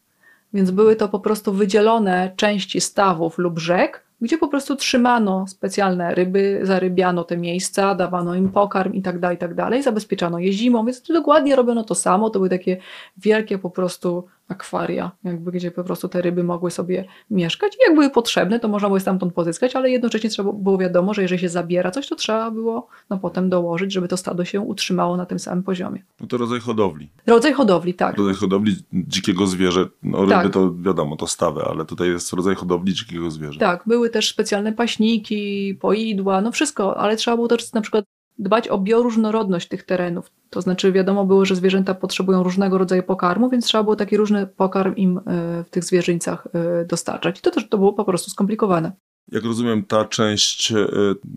Więc 0.54 0.70
były 0.70 0.96
to 0.96 1.08
po 1.08 1.20
prostu 1.20 1.52
wydzielone 1.52 2.32
części 2.36 2.80
stawów 2.80 3.38
lub 3.38 3.58
rzek, 3.58 4.02
gdzie 4.22 4.38
po 4.38 4.48
prostu 4.48 4.76
trzymano 4.76 5.46
specjalne 5.46 6.14
ryby, 6.14 6.60
zarybiano 6.62 7.24
te 7.24 7.36
miejsca, 7.36 7.94
dawano 7.94 8.34
im 8.34 8.48
pokarm 8.48 8.92
i 8.92 9.02
tak 9.02 9.18
dalej, 9.18 9.36
i 9.36 9.40
tak 9.40 9.54
zabezpieczano 9.82 10.38
je 10.38 10.52
zimą, 10.52 10.84
więc 10.84 11.02
dokładnie 11.02 11.56
robiono 11.56 11.84
to 11.84 11.94
samo, 11.94 12.30
to 12.30 12.38
były 12.38 12.48
takie 12.48 12.76
wielkie 13.16 13.58
po 13.58 13.70
prostu 13.70 14.26
akwaria, 14.52 15.10
jakby 15.24 15.52
gdzie 15.52 15.70
po 15.70 15.84
prostu 15.84 16.08
te 16.08 16.22
ryby 16.22 16.44
mogły 16.44 16.70
sobie 16.70 17.04
mieszkać 17.30 17.74
i 17.74 17.78
jak 17.86 17.94
były 17.94 18.10
potrzebne, 18.10 18.60
to 18.60 18.68
można 18.68 18.88
było 18.88 18.96
je 18.96 19.00
stamtąd 19.00 19.34
pozyskać, 19.34 19.76
ale 19.76 19.90
jednocześnie 19.90 20.30
trzeba 20.30 20.52
było 20.52 20.78
wiadomo, 20.78 21.14
że 21.14 21.22
jeżeli 21.22 21.40
się 21.40 21.48
zabiera 21.48 21.90
coś, 21.90 22.08
to 22.08 22.16
trzeba 22.16 22.50
było 22.50 22.88
no, 23.10 23.18
potem 23.18 23.50
dołożyć, 23.50 23.92
żeby 23.92 24.08
to 24.08 24.16
stado 24.16 24.44
się 24.44 24.60
utrzymało 24.60 25.16
na 25.16 25.26
tym 25.26 25.38
samym 25.38 25.64
poziomie. 25.64 26.02
No 26.20 26.26
to 26.26 26.36
rodzaj 26.36 26.60
hodowli. 26.60 27.08
Rodzaj 27.26 27.52
hodowli, 27.52 27.94
tak. 27.94 28.16
Rodzaj 28.16 28.34
hodowli 28.34 28.76
dzikiego 28.92 29.46
zwierzę, 29.46 29.88
no 30.02 30.20
ryby 30.20 30.32
tak. 30.32 30.52
to 30.52 30.74
wiadomo, 30.74 31.16
to 31.16 31.26
stawy, 31.26 31.62
ale 31.62 31.84
tutaj 31.84 32.08
jest 32.08 32.32
rodzaj 32.32 32.54
hodowli 32.54 32.94
dzikiego 32.94 33.30
zwierzę. 33.30 33.60
Tak, 33.60 33.82
były 33.86 34.10
też 34.10 34.30
specjalne 34.30 34.72
paśniki, 34.72 35.74
poidła, 35.80 36.40
no 36.40 36.52
wszystko, 36.52 36.96
ale 36.96 37.16
trzeba 37.16 37.36
było 37.36 37.48
też 37.48 37.72
na 37.72 37.80
przykład 37.80 38.04
dbać 38.38 38.68
o 38.68 38.78
bioróżnorodność 38.78 39.68
tych 39.68 39.82
terenów. 39.82 40.30
To 40.50 40.60
znaczy 40.60 40.92
wiadomo 40.92 41.26
było, 41.26 41.44
że 41.44 41.56
zwierzęta 41.56 41.94
potrzebują 41.94 42.42
różnego 42.42 42.78
rodzaju 42.78 43.02
pokarmu, 43.02 43.50
więc 43.50 43.66
trzeba 43.66 43.84
było 43.84 43.96
taki 43.96 44.16
różny 44.16 44.46
pokarm 44.46 44.94
im 44.96 45.18
e, 45.18 45.22
w 45.64 45.70
tych 45.70 45.84
zwierzyńcach 45.84 46.48
e, 46.52 46.84
dostarczać. 46.84 47.38
I 47.38 47.42
to 47.42 47.50
też 47.50 47.68
to 47.68 47.78
było 47.78 47.92
po 47.92 48.04
prostu 48.04 48.30
skomplikowane. 48.30 48.92
Jak 49.32 49.44
rozumiem, 49.44 49.84
ta 49.84 50.04
część 50.04 50.72
e, 50.72 50.86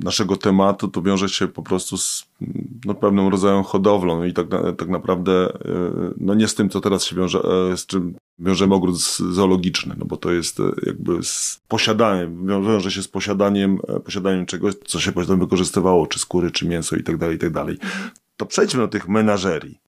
naszego 0.04 0.38
tematu 0.38 0.88
to 0.88 1.02
wiąże 1.02 1.30
się 1.30 1.48
po 1.48 1.64
prostu 1.64 1.98
z 1.98 2.26
no, 2.86 2.94
pewnym 2.94 3.28
rodzajem 3.28 3.64
hodowlą 3.64 4.24
i 4.24 4.34
tak, 4.34 4.48
tak 4.78 4.90
naprawdę 4.90 5.58
no 6.18 6.34
nie 6.34 6.48
z 6.48 6.56
tym, 6.56 6.70
co 6.70 6.82
teraz 6.82 7.06
się 7.06 7.16
wiąże, 7.16 7.40
z 7.76 7.86
czym 7.86 8.16
wiążemy 8.40 8.76
ogród 8.76 9.02
zoologiczny, 9.32 9.96
no 9.98 10.06
bo 10.06 10.18
to 10.18 10.32
jest 10.32 10.58
jakby 10.86 11.24
z 11.24 11.62
posiadaniem, 11.68 12.48
wiąże 12.48 12.92
się 12.92 13.04
z 13.04 13.08
posiadaniem, 13.08 13.80
posiadaniem 14.06 14.46
czegoś, 14.46 14.74
co 14.86 15.00
się 15.00 15.12
potem 15.12 15.40
wykorzystywało, 15.40 16.08
czy 16.08 16.20
skóry, 16.20 16.52
czy 16.52 16.68
mięso 16.68 16.96
i 16.96 17.04
tak 17.04 17.18
dalej, 17.18 17.36
i 17.36 17.40
tak 17.40 17.52
dalej. 17.52 17.78
To 18.38 18.46
przejdźmy 18.46 18.82
do 18.82 18.88
tych 18.88 19.08
menażerii. 19.08 19.80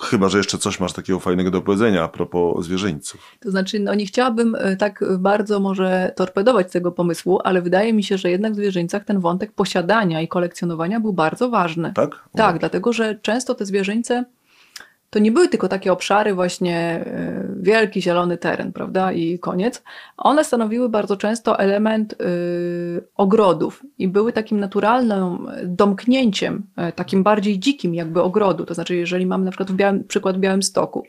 Chyba, 0.00 0.28
że 0.28 0.38
jeszcze 0.38 0.58
coś 0.58 0.80
masz 0.80 0.92
takiego 0.92 1.20
fajnego 1.20 1.50
do 1.50 1.60
powiedzenia 1.60 2.04
a 2.04 2.08
propos 2.08 2.64
zwierzyńców. 2.64 3.36
To 3.40 3.50
znaczy, 3.50 3.80
no 3.80 3.94
nie 3.94 4.06
chciałabym 4.06 4.54
e, 4.54 4.76
tak 4.76 5.04
bardzo 5.18 5.60
może 5.60 6.12
torpedować 6.16 6.72
tego 6.72 6.92
pomysłu, 6.92 7.38
ale 7.44 7.62
wydaje 7.62 7.92
mi 7.92 8.02
się, 8.02 8.18
że 8.18 8.30
jednak 8.30 8.52
w 8.52 8.56
zwierzyńcach 8.56 9.04
ten 9.04 9.20
wątek 9.20 9.52
posiadania 9.52 10.20
i 10.20 10.28
kolekcjonowania 10.28 11.00
był 11.00 11.12
bardzo 11.12 11.50
ważny. 11.50 11.92
Tak? 11.94 12.28
Tak, 12.32 12.58
dlatego 12.58 12.92
że 12.92 13.18
często 13.22 13.54
te 13.54 13.66
zwierzęce 13.66 14.24
to 15.10 15.18
nie 15.18 15.32
były 15.32 15.48
tylko 15.48 15.68
takie 15.68 15.92
obszary, 15.92 16.34
właśnie 16.34 16.76
e, 16.76 17.48
wielki 17.60 18.02
zielony 18.02 18.38
teren, 18.38 18.72
prawda, 18.72 19.12
i 19.12 19.38
koniec. 19.38 19.82
One 20.16 20.44
stanowiły 20.44 20.88
bardzo 20.88 21.16
często 21.16 21.58
element 21.58 22.12
y, 22.12 22.16
ogrodów 23.16 23.82
i 23.98 24.08
były 24.08 24.32
takim 24.32 24.60
naturalnym 24.60 25.48
domknięciem, 25.64 26.66
e, 26.76 26.92
takim 26.92 27.22
bardziej 27.22 27.58
dzikim 27.58 27.94
jakby 27.94 28.22
ogrodu. 28.22 28.64
To 28.64 28.74
znaczy, 28.74 28.96
jeżeli 28.96 29.26
mamy 29.26 29.44
na 29.44 29.50
przykład 29.50 29.70
w 29.70 29.74
białym, 29.74 30.04
przykład 30.04 30.36
w 30.36 30.62
Stoku, 30.62 31.04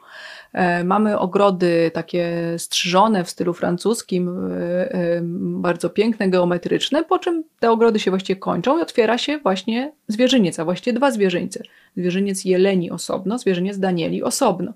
mamy 0.83 1.19
ogrody 1.19 1.91
takie 1.93 2.55
strzyżone 2.57 3.23
w 3.23 3.29
stylu 3.29 3.53
francuskim, 3.53 4.29
e, 4.29 4.93
e, 4.93 5.21
bardzo 5.61 5.89
piękne, 5.89 6.29
geometryczne, 6.29 7.03
po 7.03 7.19
czym 7.19 7.43
te 7.59 7.71
ogrody 7.71 7.99
się 7.99 8.11
właściwie 8.11 8.39
kończą 8.39 8.79
i 8.79 8.81
otwiera 8.81 9.17
się 9.17 9.37
właśnie 9.37 9.91
zwierzyniec, 10.07 10.59
a 10.59 10.65
właściwie 10.65 10.97
dwa 10.97 11.11
zwierzyńce. 11.11 11.63
Zwierzyniec 11.97 12.45
jeleni 12.45 12.91
osobno, 12.91 13.37
zwierzyniec 13.37 13.79
danieli 13.79 14.23
osobno. 14.23 14.73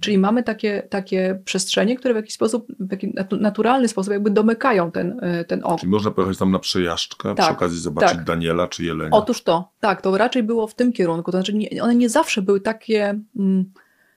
Czyli 0.00 0.18
mamy 0.18 0.42
takie, 0.42 0.82
takie 0.90 1.40
przestrzenie, 1.44 1.96
które 1.96 2.14
w 2.14 2.16
jakiś 2.16 2.34
sposób, 2.34 2.66
w 2.80 3.40
naturalny 3.40 3.88
sposób 3.88 4.12
jakby 4.12 4.30
domykają 4.30 4.90
ten, 4.90 5.20
ten 5.46 5.60
ogród. 5.64 5.80
Czyli 5.80 5.92
można 5.92 6.10
pojechać 6.10 6.38
tam 6.38 6.50
na 6.50 6.58
przejażdżkę, 6.58 7.34
tak, 7.34 7.46
przy 7.46 7.54
okazji 7.54 7.80
zobaczyć 7.80 8.16
tak. 8.16 8.24
Daniela 8.24 8.68
czy 8.68 8.84
Jelenia. 8.84 9.10
Otóż 9.12 9.42
to, 9.42 9.72
tak, 9.80 10.02
to 10.02 10.18
raczej 10.18 10.42
było 10.42 10.66
w 10.66 10.74
tym 10.74 10.92
kierunku. 10.92 11.32
To 11.32 11.38
znaczy 11.38 11.54
nie, 11.54 11.82
one 11.82 11.94
nie 11.94 12.08
zawsze 12.08 12.42
były 12.42 12.60
takie... 12.60 13.20
Mm, 13.36 13.72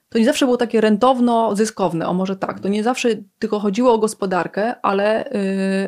to 0.08 0.18
nie 0.18 0.24
zawsze 0.24 0.44
było 0.44 0.56
takie 0.56 0.80
rentowno 0.80 1.56
zyskowne, 1.56 2.06
o 2.08 2.14
może 2.14 2.36
tak, 2.36 2.60
to 2.60 2.68
nie 2.68 2.82
zawsze 2.82 3.08
tylko 3.38 3.58
chodziło 3.60 3.92
o 3.92 3.98
gospodarkę, 3.98 4.74
ale 4.82 5.30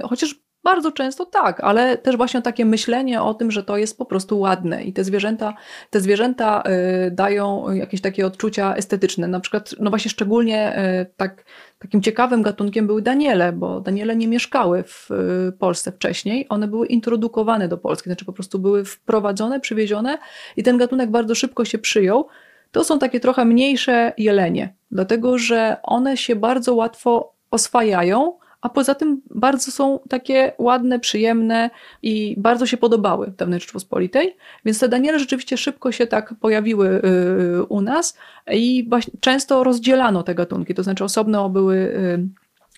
yy, 0.00 0.09
chociaż 0.09 0.35
bardzo 0.65 0.93
często 0.93 1.27
tak, 1.27 1.61
ale 1.61 1.99
też 1.99 2.17
właśnie 2.17 2.43
takie 2.43 2.65
myślenie 2.65 3.23
o 3.23 3.35
tym, 3.35 3.50
że 3.50 3.62
to 3.62 3.77
jest 3.77 3.99
po 3.99 4.05
prostu 4.05 4.41
ładne 4.41 4.85
i 4.85 4.93
te 4.93 5.05
zwierzęta, 5.05 5.55
te 5.91 6.00
zwierzęta 6.00 6.62
y, 7.07 7.11
dają 7.11 7.73
jakieś 7.73 8.00
takie 8.00 8.27
odczucia 8.27 8.75
estetyczne. 8.75 9.29
Na 9.29 9.41
przykład, 9.41 9.75
no 9.81 9.91
właśnie 9.91 10.11
szczególnie 10.11 10.79
y, 11.03 11.07
tak, 11.17 11.45
takim 11.79 12.03
ciekawym 12.03 12.43
gatunkiem 12.43 12.87
były 12.87 13.03
Daniele, 13.03 13.53
bo 13.53 13.81
Daniele 13.81 14.17
nie 14.17 14.29
mieszkały 14.29 14.83
w 14.83 15.11
y, 15.11 15.53
Polsce 15.59 15.93
wcześniej, 15.93 16.47
one 16.49 16.69
były 16.69 16.87
introdukowane 16.87 17.69
do 17.69 17.79
Polski, 17.79 18.09
znaczy 18.09 18.25
po 18.25 18.33
prostu 18.33 18.59
były 18.59 18.85
wprowadzone, 18.85 19.61
przywiezione 19.61 20.19
i 20.57 20.62
ten 20.62 20.79
gatunek 20.79 21.11
bardzo 21.11 21.35
szybko 21.35 21.65
się 21.65 21.79
przyjął 21.79 22.29
to 22.73 22.85
są 22.85 22.99
takie 22.99 23.21
trochę 23.21 23.45
mniejsze 23.45 24.12
jelenie, 24.19 24.75
dlatego 24.91 25.39
że 25.39 25.77
one 25.83 26.17
się 26.17 26.37
bardzo 26.37 26.75
łatwo 26.75 27.33
oswajają, 27.50 28.39
a 28.61 28.69
poza 28.69 28.95
tym 28.95 29.23
bardzo 29.31 29.71
są 29.71 30.00
takie 30.09 30.53
ładne, 30.59 31.00
przyjemne 31.00 31.71
i 32.03 32.35
bardzo 32.39 32.67
się 32.67 32.77
podobały 32.77 33.33
dawnej 33.37 33.61
Rzeczpospolitej, 33.61 34.37
więc 34.65 34.79
te 34.79 34.89
Daniele 34.89 35.19
rzeczywiście 35.19 35.57
szybko 35.57 35.93
się 35.93 36.07
tak 36.07 36.35
pojawiły 36.41 37.03
y, 37.59 37.65
u 37.65 37.81
nas 37.81 38.19
i 38.53 38.91
często 39.21 39.65
rozdzielano 39.65 40.23
te 40.23 40.35
gatunki, 40.35 40.75
to 40.75 40.83
znaczy 40.83 41.05
osobno 41.05 41.50
były 41.50 41.77
y, 41.77 42.29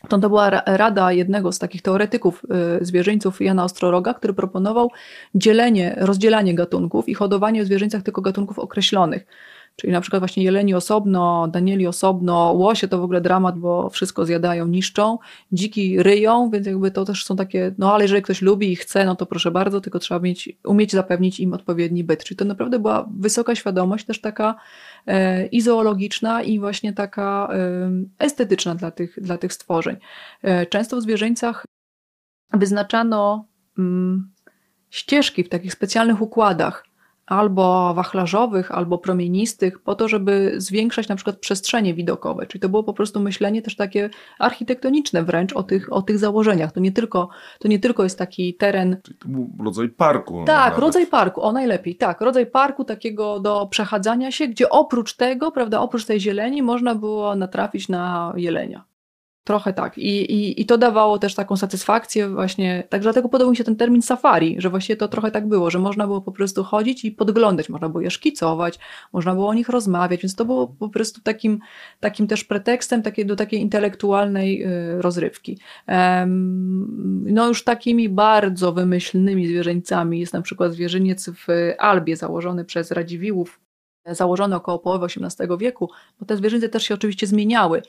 to, 0.08 0.18
była 0.18 0.50
rada 0.66 1.12
jednego 1.12 1.52
z 1.52 1.58
takich 1.58 1.82
teoretyków 1.82 2.44
y, 2.80 2.84
zwierzyńców, 2.84 3.40
Jana 3.40 3.64
Ostroroga, 3.64 4.14
który 4.14 4.34
proponował 4.34 4.90
dzielenie, 5.34 5.94
rozdzielanie 5.98 6.54
gatunków 6.54 7.08
i 7.08 7.14
hodowanie 7.14 7.62
w 7.62 7.66
zwierzęcach 7.66 8.02
tylko 8.02 8.22
gatunków 8.22 8.58
określonych. 8.58 9.26
Czyli 9.76 9.92
na 9.92 10.00
przykład 10.00 10.20
właśnie 10.20 10.44
jeleni 10.44 10.74
osobno, 10.74 11.48
danieli 11.48 11.86
osobno, 11.86 12.52
łosie 12.52 12.88
to 12.88 12.98
w 12.98 13.04
ogóle 13.04 13.20
dramat, 13.20 13.58
bo 13.58 13.90
wszystko 13.90 14.24
zjadają, 14.24 14.66
niszczą, 14.66 15.18
dziki 15.52 16.02
ryją, 16.02 16.50
więc 16.50 16.66
jakby 16.66 16.90
to 16.90 17.04
też 17.04 17.24
są 17.24 17.36
takie, 17.36 17.74
no 17.78 17.94
ale 17.94 18.04
jeżeli 18.04 18.22
ktoś 18.22 18.42
lubi 18.42 18.72
i 18.72 18.76
chce, 18.76 19.04
no 19.04 19.16
to 19.16 19.26
proszę 19.26 19.50
bardzo, 19.50 19.80
tylko 19.80 19.98
trzeba 19.98 20.20
mieć, 20.20 20.58
umieć 20.64 20.92
zapewnić 20.92 21.40
im 21.40 21.52
odpowiedni 21.52 22.04
byt. 22.04 22.24
Czyli 22.24 22.38
to 22.38 22.44
naprawdę 22.44 22.78
była 22.78 23.08
wysoka 23.18 23.54
świadomość 23.54 24.06
też 24.06 24.20
taka 24.20 24.54
e, 25.06 25.46
i 25.46 25.60
zoologiczna, 25.60 26.42
i 26.42 26.58
właśnie 26.58 26.92
taka 26.92 27.48
estetyczna 28.18 28.74
dla 28.74 28.90
tych, 28.90 29.20
dla 29.20 29.38
tych 29.38 29.52
stworzeń. 29.52 29.96
Często 30.68 30.96
w 30.96 31.02
zwierzęcach 31.02 31.64
wyznaczano 32.52 33.46
mm, 33.78 34.32
ścieżki 34.90 35.44
w 35.44 35.48
takich 35.48 35.72
specjalnych 35.72 36.22
układach, 36.22 36.84
albo 37.26 37.94
wachlarzowych, 37.94 38.72
albo 38.72 38.98
promienistych, 38.98 39.78
po 39.82 39.94
to, 39.94 40.08
żeby 40.08 40.52
zwiększać 40.56 41.08
na 41.08 41.16
przykład 41.16 41.36
przestrzenie 41.36 41.94
widokowe. 41.94 42.46
Czyli 42.46 42.60
to 42.60 42.68
było 42.68 42.82
po 42.84 42.92
prostu 42.92 43.20
myślenie 43.20 43.62
też 43.62 43.76
takie 43.76 44.10
architektoniczne 44.38 45.22
wręcz 45.22 45.52
o 45.52 45.62
tych, 45.62 45.92
o 45.92 46.02
tych 46.02 46.18
założeniach. 46.18 46.72
To 46.72 46.80
nie, 46.80 46.92
tylko, 46.92 47.28
to 47.58 47.68
nie 47.68 47.78
tylko 47.78 48.02
jest 48.02 48.18
taki 48.18 48.54
teren. 48.54 48.96
Czyli 49.02 49.18
to 49.18 49.28
był 49.28 49.50
rodzaj 49.64 49.88
parku. 49.88 50.44
Tak, 50.46 50.64
nawet. 50.64 50.78
rodzaj 50.78 51.06
parku, 51.06 51.42
o 51.42 51.52
najlepiej, 51.52 51.96
tak. 51.96 52.20
Rodzaj 52.20 52.46
parku 52.46 52.84
takiego 52.84 53.40
do 53.40 53.66
przechadzania 53.66 54.30
się, 54.30 54.46
gdzie 54.46 54.70
oprócz 54.70 55.16
tego, 55.16 55.52
prawda, 55.52 55.80
oprócz 55.80 56.04
tej 56.04 56.20
zieleni 56.20 56.62
można 56.62 56.94
było 56.94 57.36
natrafić 57.36 57.88
na 57.88 58.32
jelenia. 58.36 58.91
Trochę 59.44 59.72
tak. 59.72 59.98
I, 59.98 60.32
i, 60.32 60.60
I 60.60 60.66
to 60.66 60.78
dawało 60.78 61.18
też 61.18 61.34
taką 61.34 61.56
satysfakcję 61.56 62.28
właśnie. 62.28 62.84
Tak 62.88 63.02
dlatego 63.02 63.28
podobał 63.28 63.50
mi 63.50 63.56
się 63.56 63.64
ten 63.64 63.76
termin 63.76 64.02
safari, 64.02 64.56
że 64.58 64.70
właściwie 64.70 64.96
to 64.96 65.08
trochę 65.08 65.30
tak 65.30 65.48
było, 65.48 65.70
że 65.70 65.78
można 65.78 66.06
było 66.06 66.20
po 66.20 66.32
prostu 66.32 66.64
chodzić 66.64 67.04
i 67.04 67.10
podglądać, 67.10 67.68
można 67.68 67.88
było 67.88 68.00
je 68.00 68.10
szkicować, 68.10 68.78
można 69.12 69.34
było 69.34 69.48
o 69.48 69.54
nich 69.54 69.68
rozmawiać, 69.68 70.22
więc 70.22 70.34
to 70.34 70.44
było 70.44 70.68
po 70.68 70.88
prostu 70.88 71.20
takim, 71.20 71.58
takim 72.00 72.26
też 72.26 72.44
pretekstem 72.44 73.02
takiej, 73.02 73.26
do 73.26 73.36
takiej 73.36 73.60
intelektualnej 73.60 74.64
y, 74.64 75.02
rozrywki. 75.02 75.58
No 77.24 77.48
już 77.48 77.64
takimi 77.64 78.08
bardzo 78.08 78.72
wymyślnymi 78.72 79.46
zwierzęcami 79.46 80.20
jest 80.20 80.32
na 80.32 80.42
przykład 80.42 80.72
zwierzyniec 80.72 81.30
w 81.30 81.46
Albie 81.78 82.16
założony 82.16 82.64
przez 82.64 82.90
Radziwiłłów, 82.90 83.60
założony 84.06 84.56
około 84.56 84.78
połowy 84.78 85.06
XVIII 85.06 85.58
wieku, 85.58 85.90
bo 86.20 86.26
te 86.26 86.36
zwierzęta 86.36 86.68
też 86.68 86.82
się 86.82 86.94
oczywiście 86.94 87.26
zmieniały. 87.26 87.82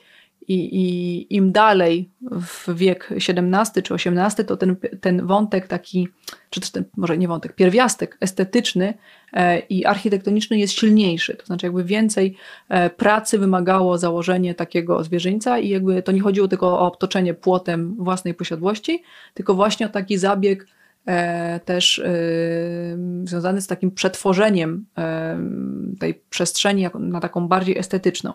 I, 0.48 0.54
I, 0.54 1.36
im 1.36 1.52
dalej 1.52 2.10
w 2.30 2.74
wiek 2.74 3.08
XVII 3.12 3.82
czy 3.82 3.94
XVIII, 3.94 4.46
to 4.46 4.56
ten, 4.56 4.76
ten 5.00 5.26
wątek 5.26 5.66
taki, 5.66 6.08
czy 6.50 6.72
ten, 6.72 6.84
może 6.96 7.18
nie 7.18 7.28
wątek, 7.28 7.54
pierwiastek 7.54 8.16
estetyczny 8.20 8.94
e, 9.32 9.58
i 9.58 9.84
architektoniczny 9.84 10.58
jest 10.58 10.78
silniejszy. 10.78 11.36
To 11.36 11.46
znaczy, 11.46 11.66
jakby 11.66 11.84
więcej 11.84 12.36
e, 12.68 12.90
pracy 12.90 13.38
wymagało 13.38 13.98
założenie 13.98 14.54
takiego 14.54 15.04
zwierzyńca, 15.04 15.58
i 15.58 15.68
jakby 15.68 16.02
to 16.02 16.12
nie 16.12 16.20
chodziło 16.20 16.48
tylko 16.48 16.78
o 16.78 16.86
obtoczenie 16.86 17.34
płotem 17.34 17.96
własnej 17.98 18.34
posiadłości, 18.34 19.02
tylko 19.34 19.54
właśnie 19.54 19.86
o 19.86 19.88
taki 19.88 20.18
zabieg 20.18 20.66
też 21.64 21.98
e, 21.98 22.12
związany 23.24 23.60
z 23.60 23.66
takim 23.66 23.90
przetworzeniem 23.90 24.86
e, 24.98 25.38
tej 26.00 26.22
przestrzeni 26.30 26.86
na 26.98 27.20
taką 27.20 27.48
bardziej 27.48 27.78
estetyczną. 27.78 28.32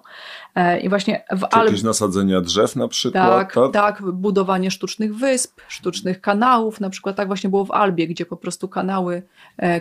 I 0.82 0.90
właśnie 0.90 1.24
w 1.32 1.48
Czy 1.48 1.60
jakieś 1.60 1.84
nasadzenia 1.84 2.42
drzew 2.42 2.76
na 2.76 2.88
przykład? 2.88 3.54
Tak, 3.54 3.54
tak, 3.54 3.74
tak, 3.74 4.12
budowanie 4.12 4.72
sztucznych 4.72 5.16
wysp, 5.16 5.62
sztucznych 5.68 6.22
kanałów, 6.22 6.80
na 6.80 6.90
przykład 6.90 7.16
tak 7.16 7.28
właśnie 7.28 7.50
było 7.50 7.66
w 7.66 7.72
Albie, 7.72 8.08
gdzie 8.08 8.26
po 8.26 8.38
prostu 8.38 8.68
kanały, 8.68 9.24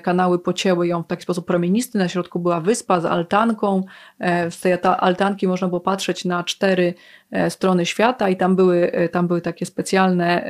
kanały 0.03 0.39
pocięły 0.39 0.87
ją 0.87 1.03
w 1.03 1.07
taki 1.07 1.23
sposób 1.23 1.47
promienisty, 1.47 1.99
na 1.99 2.09
środku 2.09 2.39
była 2.39 2.61
wyspa 2.61 3.01
z 3.01 3.05
altanką, 3.05 3.85
z 4.51 4.61
tej 4.61 4.73
altanki 4.83 5.49
można 5.49 5.69
było 5.69 5.81
patrzeć 5.81 6.25
na 6.25 6.45
cztery 6.45 6.95
strony 7.49 7.87
świata 7.87 8.29
i 8.29 8.37
tam 8.37 8.57
były, 8.57 8.93
tam 9.13 9.29
były 9.29 9.41
takie 9.41 9.67
specjalne 9.67 10.45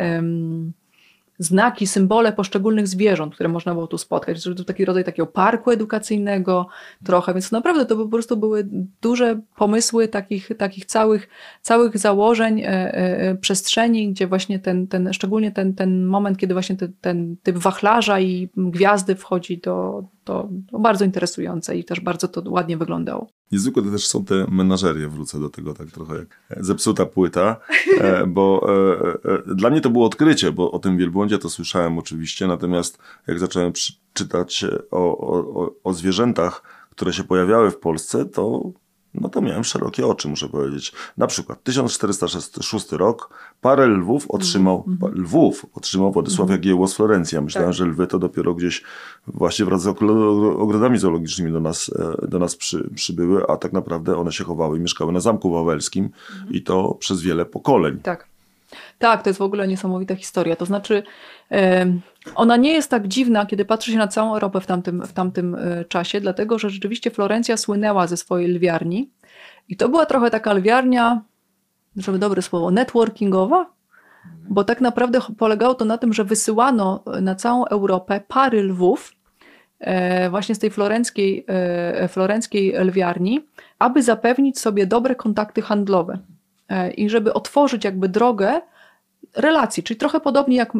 znaki, 1.38 1.86
symbole 1.86 2.32
poszczególnych 2.32 2.88
zwierząt, 2.88 3.34
które 3.34 3.48
można 3.48 3.74
było 3.74 3.86
tu 3.86 3.98
spotkać. 3.98 4.44
To 4.44 4.64
taki 4.64 4.84
rodzaj 4.84 5.04
takiego 5.04 5.26
parku 5.26 5.70
edukacyjnego 5.70 6.68
trochę, 7.04 7.34
więc 7.34 7.52
naprawdę 7.52 7.86
to 7.86 7.96
po 7.96 8.08
prostu 8.08 8.36
były 8.36 8.68
duże 9.02 9.40
pomysły 9.56 10.08
takich, 10.08 10.50
takich 10.58 10.84
całych, 10.84 11.28
całych 11.62 11.98
założeń, 11.98 12.60
e, 12.60 12.66
e, 12.94 13.34
przestrzeni, 13.34 14.10
gdzie 14.10 14.26
właśnie 14.26 14.58
ten, 14.58 14.86
ten 14.86 15.12
szczególnie 15.12 15.52
ten, 15.52 15.74
ten 15.74 16.06
moment, 16.06 16.38
kiedy 16.38 16.54
właśnie 16.54 16.76
ten 17.00 17.36
typ 17.42 17.56
wachlarza 17.56 18.20
i 18.20 18.48
gwiazdy 18.56 19.14
wchodzi 19.14 19.58
do, 19.58 20.04
to, 20.28 20.48
bardzo 20.78 21.04
interesujące 21.04 21.76
i 21.76 21.84
też 21.84 22.00
bardzo 22.00 22.28
to 22.28 22.50
ładnie 22.50 22.76
wyglądało. 22.76 23.26
Niezwykłe 23.52 23.82
to 23.82 23.90
też 23.90 24.06
są 24.06 24.24
te 24.24 24.46
menażerie, 24.48 25.08
wrócę 25.08 25.40
do 25.40 25.48
tego 25.48 25.74
tak 25.74 25.88
trochę 25.88 26.14
jak 26.14 26.38
zepsuta 26.60 27.06
płyta, 27.06 27.56
e, 28.00 28.26
bo 28.26 28.68
e, 28.68 29.50
e, 29.50 29.54
dla 29.54 29.70
mnie 29.70 29.80
to 29.80 29.90
było 29.90 30.06
odkrycie, 30.06 30.52
bo 30.52 30.70
o 30.70 30.78
tym 30.78 30.96
wielbłądzie 30.96 31.38
to 31.38 31.50
słyszałem 31.50 31.98
oczywiście, 31.98 32.46
natomiast 32.46 32.98
jak 33.26 33.38
zacząłem 33.38 33.72
czytać 34.12 34.64
o, 34.90 35.18
o, 35.18 35.74
o 35.84 35.92
zwierzętach, 35.92 36.62
które 36.90 37.12
się 37.12 37.24
pojawiały 37.24 37.70
w 37.70 37.78
Polsce, 37.78 38.24
to 38.24 38.72
no 39.14 39.28
to 39.28 39.40
miałem 39.40 39.64
szerokie 39.64 40.06
oczy, 40.06 40.28
muszę 40.28 40.48
powiedzieć. 40.48 40.92
Na 41.16 41.26
przykład 41.26 41.62
1406 41.62 42.92
rok, 42.92 43.30
parę 43.60 43.86
lwów 43.86 44.30
otrzymał, 44.30 44.84
mm 44.86 44.98
-hmm. 44.98 45.18
lwów 45.18 45.66
otrzymał 45.74 46.12
Władysław 46.12 46.50
mm 46.50 46.62
-hmm. 46.62 46.88
z 46.88 46.94
Florencji. 46.94 47.36
Ja 47.36 47.42
myślałem, 47.42 47.70
tak. 47.70 47.76
że 47.76 47.86
lwy 47.86 48.06
to 48.06 48.18
dopiero 48.18 48.54
gdzieś 48.54 48.82
właśnie 49.26 49.64
wraz 49.64 49.82
z 49.82 49.86
ogrodami 50.58 50.98
zoologicznymi 50.98 51.52
do 51.52 51.60
nas, 51.60 51.90
e, 52.22 52.28
do 52.28 52.38
nas 52.38 52.56
przy, 52.56 52.90
przybyły, 52.94 53.46
a 53.48 53.56
tak 53.56 53.72
naprawdę 53.72 54.16
one 54.16 54.32
się 54.32 54.44
chowały 54.44 54.78
i 54.78 54.80
mieszkały 54.80 55.12
na 55.12 55.20
Zamku 55.20 55.50
Wawelskim 55.50 56.04
mm 56.04 56.46
-hmm. 56.46 56.56
i 56.56 56.62
to 56.62 56.94
przez 56.94 57.22
wiele 57.22 57.46
pokoleń. 57.46 57.98
Tak. 58.02 58.28
Tak, 58.98 59.22
to 59.22 59.30
jest 59.30 59.38
w 59.38 59.42
ogóle 59.42 59.68
niesamowita 59.68 60.14
historia. 60.16 60.56
To 60.56 60.66
znaczy, 60.66 61.02
ona 62.34 62.56
nie 62.56 62.72
jest 62.72 62.90
tak 62.90 63.08
dziwna, 63.08 63.46
kiedy 63.46 63.64
patrzy 63.64 63.92
się 63.92 63.98
na 63.98 64.08
całą 64.08 64.32
Europę 64.32 64.60
w 64.60 64.66
tamtym, 64.66 65.06
w 65.06 65.12
tamtym 65.12 65.54
e, 65.54 65.84
czasie, 65.84 66.20
dlatego 66.20 66.58
że 66.58 66.70
rzeczywiście 66.70 67.10
Florencja 67.10 67.56
słynęła 67.56 68.06
ze 68.06 68.16
swojej 68.16 68.48
lwiarni 68.48 69.10
i 69.68 69.76
to 69.76 69.88
była 69.88 70.06
trochę 70.06 70.30
taka 70.30 70.52
lwiarnia, 70.52 71.22
żeby 71.96 72.18
dobre 72.18 72.42
słowo, 72.42 72.70
networkingowa, 72.70 73.66
bo 74.48 74.64
tak 74.64 74.80
naprawdę 74.80 75.20
polegało 75.38 75.74
to 75.74 75.84
na 75.84 75.98
tym, 75.98 76.12
że 76.12 76.24
wysyłano 76.24 77.02
na 77.20 77.34
całą 77.34 77.64
Europę 77.64 78.20
pary 78.28 78.62
lwów, 78.62 79.12
e, 79.80 80.30
właśnie 80.30 80.54
z 80.54 80.58
tej 80.58 80.70
florenckiej, 80.70 81.44
e, 81.48 82.08
florenckiej 82.08 82.72
lwiarni, 82.84 83.40
aby 83.78 84.02
zapewnić 84.02 84.58
sobie 84.58 84.86
dobre 84.86 85.14
kontakty 85.14 85.62
handlowe 85.62 86.18
i 86.96 87.10
żeby 87.10 87.34
otworzyć 87.34 87.84
jakby 87.84 88.08
drogę 88.08 88.60
relacji, 89.36 89.82
czyli 89.82 89.98
trochę 89.98 90.20
podobnie 90.20 90.56
jak 90.56 90.72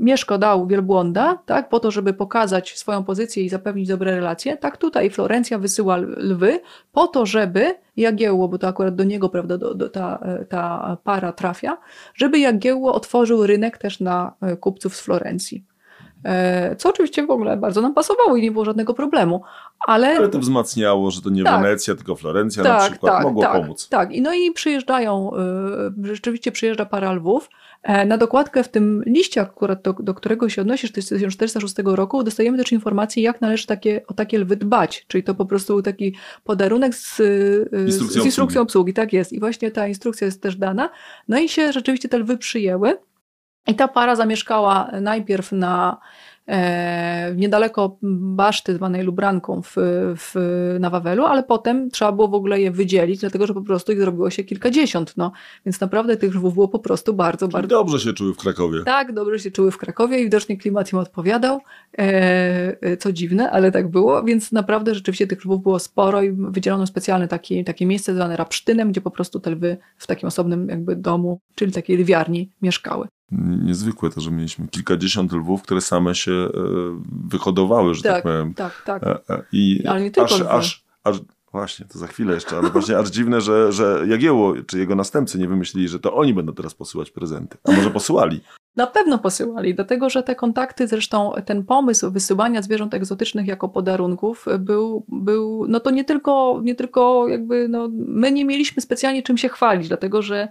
Mieszko 0.00 0.38
dał 0.38 0.66
wielbłąda, 0.66 1.38
tak, 1.46 1.68
po 1.68 1.80
to, 1.80 1.90
żeby 1.90 2.12
pokazać 2.12 2.78
swoją 2.78 3.04
pozycję 3.04 3.44
i 3.44 3.48
zapewnić 3.48 3.88
dobre 3.88 4.14
relacje, 4.14 4.56
tak 4.56 4.76
tutaj 4.76 5.10
Florencja 5.10 5.58
wysyła 5.58 5.96
lwy 5.96 6.60
po 6.92 7.06
to, 7.06 7.26
żeby 7.26 7.74
Jagiełło, 7.96 8.48
bo 8.48 8.58
to 8.58 8.68
akurat 8.68 8.94
do 8.94 9.04
niego, 9.04 9.28
prawda, 9.28 9.58
do, 9.58 9.74
do 9.74 9.88
ta, 9.88 10.18
ta 10.48 10.96
para 11.04 11.32
trafia, 11.32 11.78
żeby 12.14 12.38
Jagiełło 12.38 12.94
otworzył 12.94 13.46
rynek 13.46 13.78
też 13.78 14.00
na 14.00 14.32
e, 14.40 14.56
kupców 14.56 14.96
z 14.96 15.00
Florencji. 15.00 15.64
E, 16.24 16.76
co 16.76 16.88
oczywiście 16.88 17.26
w 17.26 17.30
ogóle 17.30 17.56
bardzo 17.56 17.80
nam 17.80 17.94
pasowało 17.94 18.36
i 18.36 18.42
nie 18.42 18.52
było 18.52 18.64
żadnego 18.64 18.94
problemu. 18.94 19.42
Ale, 19.86 20.16
ale 20.16 20.28
to 20.28 20.38
wzmacniało, 20.38 21.10
że 21.10 21.22
to 21.22 21.30
nie 21.30 21.44
tak, 21.44 21.62
Wenecja, 21.62 21.94
tylko 21.94 22.16
Florencja 22.16 22.62
tak, 22.62 22.82
na 22.82 22.90
przykład 22.90 23.12
tak, 23.12 23.24
mogło 23.24 23.42
tak, 23.42 23.52
pomóc. 23.52 23.88
Tak, 23.88 24.12
i 24.12 24.22
no 24.22 24.34
i 24.34 24.52
przyjeżdżają, 24.52 25.30
e, 25.34 25.38
rzeczywiście 26.02 26.52
przyjeżdża 26.52 26.86
para 26.86 27.12
lwów, 27.12 27.48
na 28.06 28.18
dokładkę 28.18 28.64
w 28.64 28.68
tym 28.68 29.02
liście, 29.06 29.40
akurat 29.40 29.82
do, 29.82 29.92
do 29.92 30.14
którego 30.14 30.48
się 30.48 30.62
odnosi, 30.62 30.88
z 30.88 30.92
1406 30.92 31.74
roku, 31.84 32.22
dostajemy 32.22 32.58
też 32.58 32.72
informację, 32.72 33.22
jak 33.22 33.40
należy 33.40 33.66
takie, 33.66 34.00
o 34.06 34.14
takie 34.14 34.38
lwy 34.38 34.56
dbać. 34.56 35.04
Czyli 35.08 35.24
to 35.24 35.34
po 35.34 35.46
prostu 35.46 35.82
taki 35.82 36.14
podarunek 36.44 36.94
z, 36.94 37.20
instrukcją, 37.86 38.22
z 38.22 38.26
instrukcją 38.26 38.42
obsługi. 38.42 38.58
obsługi. 38.58 38.94
Tak 38.94 39.12
jest. 39.12 39.32
I 39.32 39.40
właśnie 39.40 39.70
ta 39.70 39.88
instrukcja 39.88 40.24
jest 40.24 40.42
też 40.42 40.56
dana. 40.56 40.90
No 41.28 41.38
i 41.38 41.48
się 41.48 41.72
rzeczywiście 41.72 42.08
te 42.08 42.18
lwy 42.18 42.38
przyjęły. 42.38 42.98
I 43.66 43.74
ta 43.74 43.88
para 43.88 44.16
zamieszkała 44.16 44.90
najpierw 45.00 45.52
na 45.52 46.00
E, 46.00 46.35
niedaleko 47.36 47.98
baszty 48.02 48.74
zwanej 48.74 49.02
Lubranką 49.02 49.62
w, 49.62 49.74
w, 50.16 50.34
na 50.80 50.90
Wawelu, 50.90 51.24
ale 51.24 51.42
potem 51.42 51.90
trzeba 51.90 52.12
było 52.12 52.28
w 52.28 52.34
ogóle 52.34 52.60
je 52.60 52.70
wydzielić, 52.70 53.20
dlatego 53.20 53.46
że 53.46 53.54
po 53.54 53.62
prostu 53.62 53.92
ich 53.92 53.98
zrobiło 53.98 54.30
się 54.30 54.44
kilkadziesiąt. 54.44 55.16
No. 55.16 55.32
Więc 55.66 55.80
naprawdę 55.80 56.16
tych 56.16 56.34
lwów 56.34 56.54
było 56.54 56.68
po 56.68 56.78
prostu 56.78 57.14
bardzo, 57.14 57.46
Czyli 57.46 57.52
bardzo... 57.52 57.68
dobrze 57.68 58.00
się 58.00 58.12
czuły 58.12 58.34
w 58.34 58.36
Krakowie. 58.36 58.82
Tak, 58.84 59.12
dobrze 59.12 59.38
się 59.38 59.50
czuły 59.50 59.70
w 59.70 59.78
Krakowie 59.78 60.20
i 60.20 60.24
widocznie 60.24 60.56
klimat 60.56 60.92
im 60.92 60.98
odpowiadał, 60.98 61.60
e, 61.98 62.02
e, 62.80 62.96
co 62.96 63.12
dziwne, 63.12 63.50
ale 63.50 63.72
tak 63.72 63.90
było, 63.90 64.22
więc 64.22 64.52
naprawdę 64.52 64.94
rzeczywiście 64.94 65.26
tych 65.26 65.44
lwów 65.44 65.62
było 65.62 65.78
sporo 65.78 66.22
i 66.22 66.32
wydzielono 66.32 66.86
specjalne 66.86 67.28
takie, 67.28 67.64
takie 67.64 67.86
miejsce 67.86 68.14
zwane 68.14 68.36
rapsztynem, 68.36 68.90
gdzie 68.90 69.00
po 69.00 69.10
prostu 69.10 69.40
te 69.40 69.50
lwy 69.50 69.76
w 69.96 70.06
takim 70.06 70.26
osobnym 70.26 70.68
jakby 70.68 70.96
domu, 70.96 71.40
czyli 71.54 71.72
takiej 71.72 71.96
lwiarni 71.96 72.50
mieszkały 72.62 73.08
niezwykłe 73.62 74.10
to, 74.10 74.20
że 74.20 74.30
mieliśmy 74.30 74.68
kilkadziesiąt 74.68 75.32
lwów, 75.32 75.62
które 75.62 75.80
same 75.80 76.14
się 76.14 76.32
e, 76.36 76.50
wyhodowały, 77.28 77.94
że 77.94 78.02
tak, 78.02 78.12
tak 78.12 78.22
powiem. 78.22 78.54
Tak, 78.54 78.82
tak. 78.84 79.02
E, 79.02 79.18
e, 79.30 79.42
I 79.52 79.86
ale 79.86 80.02
nie 80.02 80.10
tylko 80.10 80.34
aż, 80.34 80.40
aż, 80.40 80.84
aż, 81.04 81.20
właśnie, 81.52 81.86
to 81.86 81.98
za 81.98 82.06
chwilę 82.06 82.34
jeszcze, 82.34 82.58
ale 82.58 82.70
właśnie 82.70 82.98
aż 82.98 83.08
dziwne, 83.08 83.40
że, 83.40 83.72
że 83.72 84.04
Jagiełło 84.06 84.54
czy 84.66 84.78
jego 84.78 84.94
następcy 84.94 85.38
nie 85.38 85.48
wymyślili, 85.48 85.88
że 85.88 85.98
to 85.98 86.14
oni 86.14 86.34
będą 86.34 86.54
teraz 86.54 86.74
posyłać 86.74 87.10
prezenty. 87.10 87.58
A 87.64 87.72
może 87.72 87.90
posyłali? 87.90 88.40
Na 88.76 88.86
pewno 88.86 89.18
posyłali, 89.18 89.74
dlatego 89.74 90.10
że 90.10 90.22
te 90.22 90.34
kontakty, 90.34 90.88
zresztą 90.88 91.32
ten 91.44 91.64
pomysł 91.64 92.10
wysyłania 92.10 92.62
zwierząt 92.62 92.94
egzotycznych 92.94 93.46
jako 93.46 93.68
podarunków 93.68 94.46
był, 94.58 95.04
był 95.08 95.66
no 95.68 95.80
to 95.80 95.90
nie 95.90 96.04
tylko, 96.04 96.60
nie 96.62 96.74
tylko 96.74 97.28
jakby, 97.28 97.68
no, 97.68 97.88
my 97.92 98.32
nie 98.32 98.44
mieliśmy 98.44 98.82
specjalnie 98.82 99.22
czym 99.22 99.38
się 99.38 99.48
chwalić, 99.48 99.88
dlatego 99.88 100.22
że... 100.22 100.48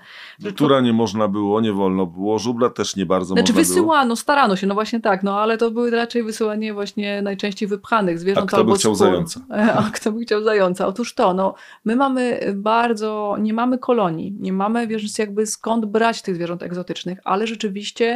Która 0.55 0.81
nie 0.81 0.93
można 0.93 1.27
było, 1.27 1.61
nie 1.61 1.73
wolno 1.73 2.05
było, 2.05 2.39
żubra 2.39 2.69
też 2.69 2.95
nie 2.95 3.05
bardzo 3.05 3.33
znaczy, 3.33 3.53
można 3.53 3.67
wysyłano, 3.67 4.05
było. 4.05 4.15
starano 4.15 4.55
się, 4.55 4.67
no 4.67 4.73
właśnie 4.73 4.99
tak, 4.99 5.23
no 5.23 5.39
ale 5.39 5.57
to 5.57 5.71
były 5.71 5.91
raczej 5.91 6.23
wysyłanie 6.23 6.73
właśnie 6.73 7.21
najczęściej 7.21 7.67
wypchanych 7.67 8.19
zwierząt 8.19 8.45
A 8.45 8.47
kto 8.47 8.57
albo 8.57 8.71
by 8.71 8.77
chciał 8.77 8.95
skór. 8.95 9.07
zająca? 9.07 9.41
A 9.87 9.89
kto 9.93 10.11
by 10.11 10.21
chciał 10.21 10.43
zająca? 10.43 10.87
Otóż 10.87 11.13
to, 11.13 11.33
no, 11.33 11.53
my 11.85 11.95
mamy 11.95 12.39
bardzo, 12.55 13.37
nie 13.39 13.53
mamy 13.53 13.77
kolonii, 13.77 14.35
nie 14.39 14.53
mamy, 14.53 14.87
wiesz, 14.87 15.19
jakby 15.19 15.45
skąd 15.45 15.85
brać 15.85 16.21
tych 16.21 16.35
zwierząt 16.35 16.63
egzotycznych, 16.63 17.19
ale 17.23 17.47
rzeczywiście 17.47 18.14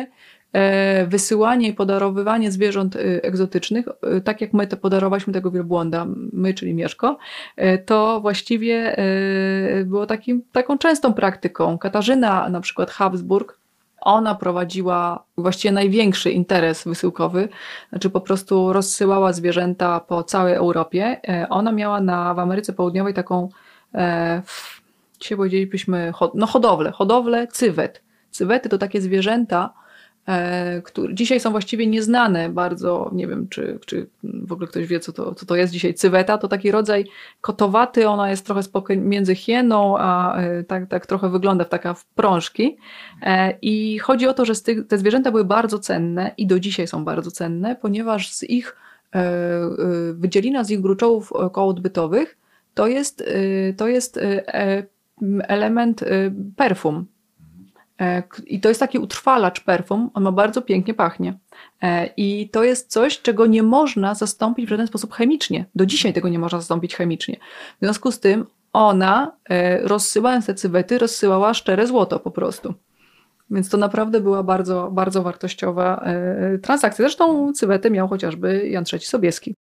e, 0.53 1.05
wysyłanie 1.07 1.67
i 1.67 1.73
podarowywanie 1.73 2.51
zwierząt 2.51 2.95
e, 2.95 2.99
egzotycznych, 3.23 3.85
e, 3.87 4.21
tak 4.21 4.41
jak 4.41 4.53
my 4.53 4.67
to 4.67 4.77
podarowaliśmy 4.77 5.33
tego 5.33 5.51
wielbłąda, 5.51 6.05
my, 6.33 6.53
czyli 6.53 6.73
Mieszko, 6.73 7.17
to 7.85 8.21
właściwie 8.21 8.95
było 9.85 10.05
takim, 10.05 10.41
taką 10.51 10.77
częstą 10.77 11.13
praktyką. 11.13 11.77
Katarzyna 11.77 12.49
na 12.49 12.61
przykład 12.61 12.91
Habsburg, 12.91 13.59
ona 14.01 14.35
prowadziła 14.35 15.23
właściwie 15.37 15.71
największy 15.71 16.31
interes 16.31 16.83
wysyłkowy, 16.83 17.49
znaczy 17.89 18.09
po 18.09 18.21
prostu 18.21 18.73
rozsyłała 18.73 19.33
zwierzęta 19.33 19.99
po 19.99 20.23
całej 20.23 20.53
Europie. 20.53 21.21
Ona 21.49 21.71
miała 21.71 22.01
na, 22.01 22.33
w 22.33 22.39
Ameryce 22.39 22.73
Południowej 22.73 23.13
taką, 23.13 23.49
dzisiaj 25.19 25.37
powiedzielibyśmy, 25.37 26.13
no 26.33 26.47
hodowlę, 26.47 26.91
hodowlę 26.91 27.47
cywet. 27.47 28.03
Cywety 28.31 28.69
to 28.69 28.77
takie 28.77 29.01
zwierzęta, 29.01 29.73
które 30.83 31.13
dzisiaj 31.13 31.39
są 31.39 31.51
właściwie 31.51 31.87
nieznane 31.87 32.49
bardzo, 32.49 33.09
nie 33.13 33.27
wiem 33.27 33.47
czy, 33.49 33.79
czy 33.85 34.07
w 34.23 34.51
ogóle 34.51 34.67
ktoś 34.67 34.87
wie 34.87 34.99
co 34.99 35.13
to, 35.13 35.35
co 35.35 35.45
to 35.45 35.55
jest 35.55 35.73
dzisiaj, 35.73 35.93
cyweta, 35.93 36.37
to 36.37 36.47
taki 36.47 36.71
rodzaj 36.71 37.05
kotowaty, 37.41 38.07
ona 38.07 38.29
jest 38.29 38.45
trochę 38.45 38.97
między 38.97 39.35
hieną, 39.35 39.95
a 39.97 40.37
e, 40.37 40.63
tak, 40.63 40.87
tak 40.87 41.05
trochę 41.05 41.29
wygląda 41.29 41.63
w 41.65 41.69
taka 41.69 41.93
w 41.93 42.05
prążki. 42.05 42.77
E, 43.21 43.57
i 43.61 43.99
chodzi 43.99 44.27
o 44.27 44.33
to, 44.33 44.45
że 44.45 44.53
te 44.87 44.97
zwierzęta 44.97 45.31
były 45.31 45.45
bardzo 45.45 45.79
cenne 45.79 46.31
i 46.37 46.47
do 46.47 46.59
dzisiaj 46.59 46.87
są 46.87 47.05
bardzo 47.05 47.31
cenne, 47.31 47.75
ponieważ 47.75 48.31
z 48.31 48.43
ich 48.43 48.75
wydzielina 50.13 50.63
z 50.63 50.71
ich 50.71 50.81
gruczołów 50.81 51.33
kołodbytowych 51.51 52.37
to 52.73 52.87
jest, 52.87 53.23
to 53.77 53.87
jest 53.87 54.19
element 55.47 56.03
perfum, 56.55 57.05
E, 57.05 57.18
I 58.45 58.59
to 58.59 58.69
jest 58.69 58.79
taki 58.79 58.99
utrwalacz 58.99 59.63
perfum, 59.63 60.09
on 60.13 60.23
ma 60.23 60.31
bardzo 60.31 60.61
pięknie 60.61 60.93
pachnie. 60.93 61.33
E, 61.81 62.09
I 62.17 62.49
to 62.49 62.63
jest 62.63 62.91
coś, 62.91 63.21
czego 63.21 63.45
nie 63.45 63.63
można 63.63 64.15
zastąpić 64.15 64.65
w 64.65 64.69
żaden 64.69 64.87
sposób 64.87 65.13
chemicznie. 65.13 65.65
Do 65.75 65.85
dzisiaj 65.85 66.13
tego 66.13 66.29
nie 66.29 66.39
można 66.39 66.59
zastąpić 66.59 66.95
chemicznie. 66.95 67.37
W 67.81 67.85
związku 67.85 68.11
z 68.11 68.19
tym 68.19 68.45
ona, 68.73 69.31
e, 69.49 69.87
rozsyłając 69.87 70.45
te 70.45 70.55
cywety, 70.55 70.97
rozsyłała 70.97 71.53
szczere 71.53 71.87
złoto 71.87 72.19
po 72.19 72.31
prostu. 72.31 72.73
Więc 73.51 73.69
to 73.69 73.77
naprawdę 73.77 74.19
była 74.19 74.43
bardzo, 74.43 74.91
bardzo 74.91 75.23
wartościowa 75.23 76.05
transakcja. 76.61 77.03
Zresztą 77.03 77.53
cywety 77.53 77.91
miał 77.91 78.07
chociażby 78.07 78.69
Jan 78.69 78.83
III 78.93 79.01
Sobieski. 79.01 79.55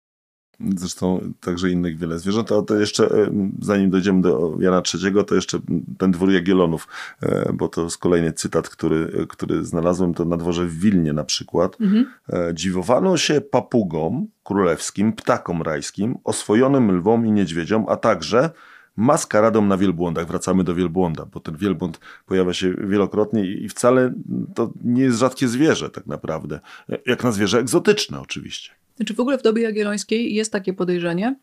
Zresztą 0.76 1.34
także 1.42 1.70
innych 1.70 1.98
wiele 1.98 2.20
zwierząt, 2.20 2.52
a 2.52 2.62
to 2.62 2.76
jeszcze, 2.76 3.06
e, 3.06 3.52
zanim 3.62 3.90
dojdziemy 3.90 4.22
do 4.22 4.58
Jana 4.60 4.82
III, 4.94 5.26
to 5.28 5.36
jeszcze 5.36 5.60
ten 5.98 6.12
dwór 6.12 6.32
Jagiellonów, 6.32 6.88
e, 7.22 7.54
bo 7.54 7.68
to 7.68 7.84
jest 7.84 7.98
kolejny 7.98 8.34
cytat, 8.34 8.70
który, 8.70 9.26
który 9.30 9.66
znalazłem, 9.66 10.14
to 10.14 10.26
na 10.26 10.38
dworze 10.38 10.66
w 10.66 10.80
Wilnie 10.80 11.14
na 11.14 11.24
przykład. 11.24 11.82
Mhm. 11.82 12.06
E, 12.30 12.54
dziwowano 12.54 13.18
się 13.18 13.42
papugom 13.42 14.28
królewskim, 14.44 15.14
ptakom 15.14 15.62
rajskim, 15.62 16.18
oswojonym 16.24 16.92
lwom 16.98 17.26
i 17.26 17.32
niedźwiedziom, 17.32 17.86
a 17.88 17.96
także 17.96 18.50
maskaradą 18.98 19.66
na 19.66 19.78
wielbłądach. 19.78 20.28
Wracamy 20.28 20.64
do 20.64 20.76
wielbłąda, 20.76 21.26
bo 21.26 21.40
ten 21.40 21.58
wielbłąd 21.58 22.00
pojawia 22.26 22.54
się 22.54 22.74
wielokrotnie 22.74 23.46
i 23.46 23.70
wcale 23.70 24.14
to 24.56 24.74
nie 24.84 25.04
jest 25.04 25.20
rzadkie 25.20 25.48
zwierzę 25.48 25.90
tak 25.90 26.08
naprawdę. 26.08 26.60
Jak 27.06 27.24
na 27.24 27.32
zwierzę 27.32 27.60
egzotyczne 27.60 28.22
oczywiście. 28.22 28.72
Znaczy 28.96 29.14
w 29.14 29.20
ogóle 29.20 29.38
w 29.38 29.44
dobie 29.44 29.64
jagiellońskiej 29.64 30.36
jest 30.36 30.52
takie 30.52 30.74
podejrzenie, 30.74 31.36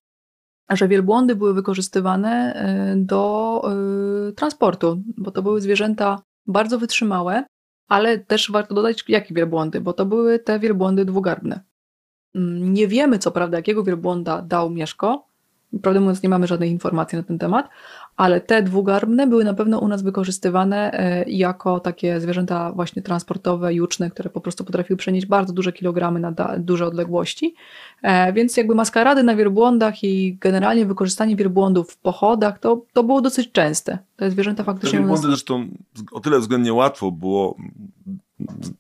że 0.70 0.88
wielbłądy 0.88 1.36
były 1.36 1.54
wykorzystywane 1.54 2.54
e, 2.54 2.96
do 2.96 3.62
y, 4.28 4.32
transportu, 4.32 5.02
bo 5.16 5.30
to 5.30 5.42
były 5.42 5.60
zwierzęta 5.60 6.22
bardzo 6.46 6.78
wytrzymałe, 6.78 7.44
ale 7.88 8.18
też 8.18 8.50
warto 8.50 8.74
dodać, 8.74 9.04
jakie 9.08 9.34
wielbłądy, 9.34 9.80
bo 9.80 9.92
to 9.92 10.06
były 10.06 10.38
te 10.38 10.58
wielbłądy 10.58 11.04
dwugarbne. 11.04 11.60
Mm, 12.34 12.74
nie 12.74 12.88
wiemy, 12.88 13.18
co 13.18 13.30
prawda, 13.30 13.58
jakiego 13.58 13.84
wielbłąda 13.84 14.42
dał 14.42 14.70
Mieszko. 14.70 15.26
Prawdę 15.82 16.00
mówiąc, 16.00 16.22
nie 16.22 16.28
mamy 16.28 16.46
żadnej 16.46 16.70
informacji 16.70 17.16
na 17.16 17.22
ten 17.22 17.38
temat, 17.38 17.68
ale 18.16 18.40
te 18.40 18.62
dwugarbne 18.62 19.26
były 19.26 19.44
na 19.44 19.54
pewno 19.54 19.78
u 19.78 19.88
nas 19.88 20.02
wykorzystywane 20.02 20.92
e, 20.92 21.30
jako 21.30 21.80
takie 21.80 22.20
zwierzęta 22.20 22.72
właśnie 22.72 23.02
transportowe, 23.02 23.74
juczne, 23.74 24.10
które 24.10 24.30
po 24.30 24.40
prostu 24.40 24.64
potrafiły 24.64 24.96
przenieść 24.96 25.26
bardzo 25.26 25.52
duże 25.52 25.72
kilogramy 25.72 26.20
na 26.20 26.32
duże 26.58 26.86
odległości. 26.86 27.54
E, 28.02 28.32
więc 28.32 28.56
jakby 28.56 28.74
maskarady 28.74 29.22
na 29.22 29.36
wielbłądach 29.36 30.04
i 30.04 30.36
generalnie 30.40 30.86
wykorzystanie 30.86 31.36
wielbłądów 31.36 31.90
w 31.90 31.96
pochodach 31.96 32.58
to, 32.58 32.84
to 32.92 33.02
było 33.04 33.20
dosyć 33.20 33.52
częste. 33.52 33.98
Te 34.16 34.30
zwierzęta 34.30 34.64
faktycznie... 34.64 34.90
Te 34.90 34.98
wielbłądy 34.98 35.26
nas... 35.26 35.30
zresztą 35.36 35.68
o 36.12 36.20
tyle 36.20 36.40
względnie 36.40 36.72
łatwo 36.72 37.10
było 37.10 37.56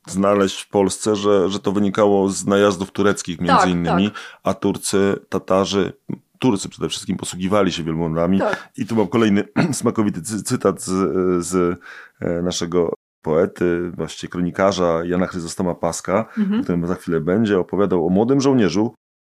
znaleźć 0.06 0.60
w 0.60 0.68
Polsce, 0.68 1.16
że, 1.16 1.50
że 1.50 1.60
to 1.60 1.72
wynikało 1.72 2.28
z 2.28 2.46
najazdów 2.46 2.90
tureckich 2.90 3.40
między 3.40 3.56
tak, 3.56 3.70
innymi, 3.70 4.10
tak. 4.10 4.20
a 4.42 4.54
Turcy, 4.54 5.16
Tatarzy 5.28 5.92
Turcy 6.42 6.68
przede 6.68 6.88
wszystkim 6.88 7.16
posługiwali 7.16 7.72
się 7.72 7.82
wielbłądami. 7.82 8.38
Tak. 8.38 8.72
I 8.76 8.86
tu 8.86 8.96
mam 8.96 9.08
kolejny 9.08 9.44
smakowity 9.72 10.22
cytat 10.22 10.82
z, 10.82 10.90
z 11.46 11.80
e, 12.20 12.42
naszego 12.42 12.94
poety, 13.22 13.90
właściwie 13.90 14.30
kronikarza 14.30 15.04
Jana 15.04 15.26
Chryzostoma 15.26 15.74
Paska, 15.74 16.26
mhm. 16.38 16.60
o 16.60 16.62
którym 16.62 16.86
za 16.86 16.94
chwilę 16.94 17.20
będzie, 17.20 17.58
opowiadał 17.58 18.06
o 18.06 18.10
młodym 18.10 18.40
żołnierzu, 18.40 18.94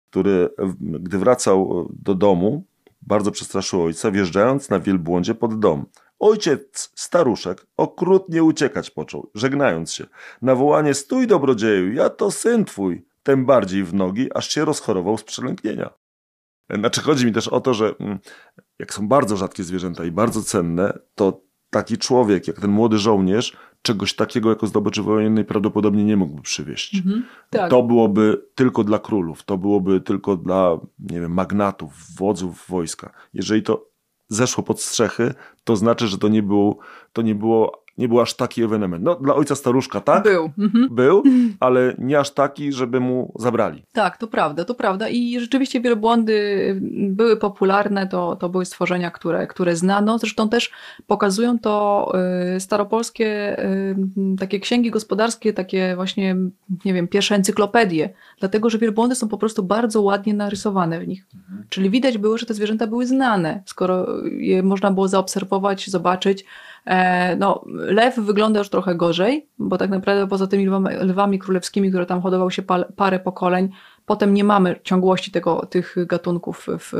który 0.09 0.49
gdy 0.79 1.17
wracał 1.17 1.89
do 2.03 2.15
domu, 2.15 2.63
bardzo 3.01 3.31
przestraszył 3.31 3.83
ojca, 3.83 4.11
wjeżdżając 4.11 4.69
na 4.69 4.79
wielbłądzie 4.79 5.35
pod 5.35 5.59
dom. 5.59 5.85
Ojciec, 6.19 6.91
staruszek, 6.95 7.65
okrutnie 7.77 8.43
uciekać 8.43 8.89
począł, 8.89 9.29
żegnając 9.35 9.93
się. 9.93 10.05
Na 10.41 10.55
wołanie 10.55 10.93
stój 10.93 11.27
dobrodzieju, 11.27 11.93
ja 11.93 12.09
to 12.09 12.31
syn 12.31 12.65
twój, 12.65 13.05
tym 13.23 13.45
bardziej 13.45 13.83
w 13.83 13.93
nogi, 13.93 14.29
aż 14.33 14.49
się 14.49 14.65
rozchorował 14.65 15.17
z 15.17 15.23
przelęknienia. 15.23 16.02
Znaczy 16.69 17.01
chodzi 17.01 17.25
mi 17.25 17.31
też 17.31 17.47
o 17.47 17.61
to, 17.61 17.73
że 17.73 17.95
mm, 17.99 18.19
jak 18.79 18.93
są 18.93 19.07
bardzo 19.07 19.37
rzadkie 19.37 19.63
zwierzęta 19.63 20.05
i 20.05 20.11
bardzo 20.11 20.43
cenne, 20.43 20.99
to 21.15 21.41
taki 21.69 21.97
człowiek, 21.97 22.47
jak 22.47 22.59
ten 22.59 22.71
młody 22.71 22.97
żołnierz, 22.97 23.57
czegoś 23.81 24.15
takiego 24.15 24.49
jako 24.49 24.67
zdobyczy 24.67 25.01
wojennej 25.03 25.45
prawdopodobnie 25.45 26.03
nie 26.03 26.17
mógłby 26.17 26.41
przywieźć. 26.41 26.95
Mhm, 26.95 27.25
tak. 27.49 27.69
To 27.69 27.83
byłoby 27.83 28.45
tylko 28.55 28.83
dla 28.83 28.99
królów, 28.99 29.43
to 29.43 29.57
byłoby 29.57 30.01
tylko 30.01 30.37
dla, 30.37 30.77
nie 30.99 31.21
wiem, 31.21 31.33
magnatów, 31.33 31.93
wodzów 32.17 32.65
wojska. 32.69 33.11
Jeżeli 33.33 33.63
to 33.63 33.89
zeszło 34.27 34.63
pod 34.63 34.81
strzechy, 34.81 35.33
to 35.63 35.75
znaczy, 35.75 36.07
że 36.07 36.17
to 36.17 36.27
nie 36.27 36.43
było, 36.43 36.77
to 37.13 37.21
nie 37.21 37.35
było 37.35 37.82
nie 37.97 38.07
był 38.07 38.21
aż 38.21 38.33
taki 38.33 38.63
ewenement. 38.63 39.03
No, 39.03 39.15
dla 39.15 39.35
ojca 39.35 39.55
staruszka 39.55 40.01
tak. 40.01 40.23
Był. 40.23 40.51
Mhm. 40.59 40.89
Był, 40.91 41.23
ale 41.59 41.95
nie 41.97 42.19
aż 42.19 42.31
taki, 42.31 42.73
żeby 42.73 42.99
mu 42.99 43.33
zabrali. 43.39 43.83
Tak, 43.93 44.17
to 44.17 44.27
prawda, 44.27 44.65
to 44.65 44.75
prawda. 44.75 45.09
I 45.09 45.39
rzeczywiście 45.39 45.81
wielbłądy 45.81 46.33
były 46.91 47.37
popularne, 47.37 48.07
to, 48.07 48.35
to 48.35 48.49
były 48.49 48.65
stworzenia, 48.65 49.11
które, 49.11 49.47
które 49.47 49.75
znano. 49.75 50.17
Zresztą 50.17 50.49
też 50.49 50.71
pokazują 51.07 51.59
to 51.59 52.11
y, 52.55 52.59
staropolskie 52.59 53.59
y, 53.63 53.95
takie 54.39 54.59
księgi 54.59 54.91
gospodarskie, 54.91 55.53
takie 55.53 55.95
właśnie, 55.95 56.35
nie 56.85 56.93
wiem, 56.93 57.07
pierwsze 57.07 57.35
encyklopedie. 57.35 58.13
Dlatego, 58.39 58.69
że 58.69 58.77
wielbłądy 58.77 59.15
są 59.15 59.27
po 59.27 59.37
prostu 59.37 59.63
bardzo 59.63 60.01
ładnie 60.01 60.33
narysowane 60.33 60.99
w 60.99 61.07
nich. 61.07 61.25
Mhm. 61.35 61.63
Czyli 61.69 61.89
widać 61.89 62.17
było, 62.17 62.37
że 62.37 62.45
te 62.45 62.53
zwierzęta 62.53 62.87
były 62.87 63.05
znane, 63.05 63.63
skoro 63.65 64.07
je 64.23 64.63
można 64.63 64.91
było 64.91 65.07
zaobserwować, 65.07 65.89
zobaczyć. 65.89 66.45
E, 66.85 67.35
no, 67.35 67.63
lew 67.67 68.15
wygląda 68.15 68.59
już 68.59 68.69
trochę 68.69 68.95
gorzej, 68.95 69.47
bo 69.59 69.77
tak 69.77 69.89
naprawdę 69.89 70.27
poza 70.27 70.47
tymi 70.47 70.65
lwami, 70.65 70.95
lwami 70.95 71.39
królewskimi, 71.39 71.89
które 71.89 72.05
tam 72.05 72.21
hodował 72.21 72.51
się 72.51 72.63
parę 72.95 73.19
pokoleń, 73.19 73.69
potem 74.05 74.33
nie 74.33 74.43
mamy 74.43 74.79
ciągłości 74.83 75.31
tego, 75.31 75.65
tych 75.65 75.95
gatunków 76.07 76.67
w, 76.79 76.93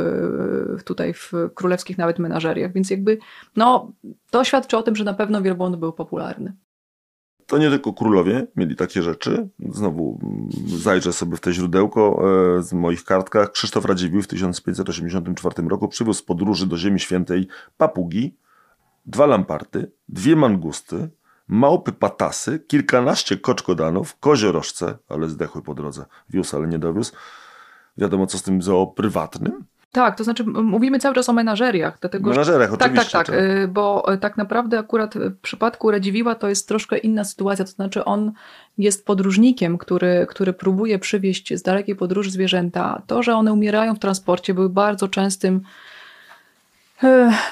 tutaj 0.85 1.13
w 1.13 1.31
królewskich 1.53 1.97
nawet 1.97 2.19
menażeriach, 2.19 2.73
więc 2.73 2.89
jakby 2.89 3.17
no, 3.55 3.91
to 4.29 4.43
świadczy 4.43 4.77
o 4.77 4.83
tym, 4.83 4.95
że 4.95 5.03
na 5.03 5.13
pewno 5.13 5.41
wielbłąd 5.41 5.75
był 5.75 5.93
popularny. 5.93 6.53
To 7.47 7.57
nie 7.57 7.69
tylko 7.69 7.93
królowie 7.93 8.47
mieli 8.55 8.75
takie 8.75 9.01
rzeczy. 9.01 9.49
Znowu 9.69 10.19
zajrzę 10.67 11.13
sobie 11.13 11.37
w 11.37 11.39
te 11.39 11.53
źródełko 11.53 12.23
e, 12.57 12.63
z 12.63 12.73
moich 12.73 13.03
kartkach. 13.03 13.51
Krzysztof 13.51 13.85
Radziwiłł 13.85 14.23
w 14.23 14.27
1584 14.27 15.67
roku 15.67 15.87
przywiózł 15.87 16.19
z 16.19 16.23
podróży 16.23 16.67
do 16.67 16.77
Ziemi 16.77 16.99
Świętej 16.99 17.47
papugi, 17.77 18.35
dwa 19.05 19.25
lamparty, 19.25 19.91
dwie 20.09 20.35
mangusty, 20.35 21.09
małpy 21.47 21.91
patasy, 21.91 22.59
kilkanaście 22.59 23.37
koczkodanów, 23.37 24.19
koziorożce, 24.19 24.97
ale 25.09 25.29
zdechły 25.29 25.61
po 25.61 25.73
drodze. 25.73 26.05
Wiózł, 26.29 26.57
ale 26.57 26.67
nie 26.67 26.79
dowiózł. 26.79 27.13
Wiadomo, 27.97 28.27
co 28.27 28.37
z 28.37 28.43
tym 28.43 28.61
zoo 28.61 28.87
prywatnym. 28.87 29.65
Tak, 29.91 30.17
to 30.17 30.23
znaczy 30.23 30.43
mówimy 30.43 30.99
cały 30.99 31.15
czas 31.15 31.29
o 31.29 31.33
menażeriach. 31.33 31.97
Dlatego, 32.01 32.29
menażeriach, 32.29 32.71
że... 32.71 32.77
Tak, 32.77 32.91
oczywiście. 32.91 33.11
Tak, 33.11 33.27
tak, 33.27 33.35
tak, 33.35 33.71
bo 33.71 34.05
tak 34.21 34.37
naprawdę 34.37 34.79
akurat 34.79 35.15
w 35.15 35.39
przypadku 35.41 35.91
Radziwiła 35.91 36.35
to 36.35 36.49
jest 36.49 36.67
troszkę 36.67 36.97
inna 36.97 37.23
sytuacja, 37.23 37.65
to 37.65 37.71
znaczy 37.71 38.05
on 38.05 38.31
jest 38.77 39.05
podróżnikiem, 39.05 39.77
który, 39.77 40.27
który 40.29 40.53
próbuje 40.53 40.99
przywieźć 40.99 41.53
z 41.53 41.61
dalekiej 41.61 41.95
podróży 41.95 42.31
zwierzęta. 42.31 43.01
To, 43.07 43.23
że 43.23 43.35
one 43.35 43.53
umierają 43.53 43.95
w 43.95 43.99
transporcie 43.99 44.53
były 44.53 44.69
bardzo 44.69 45.07
częstym 45.07 45.61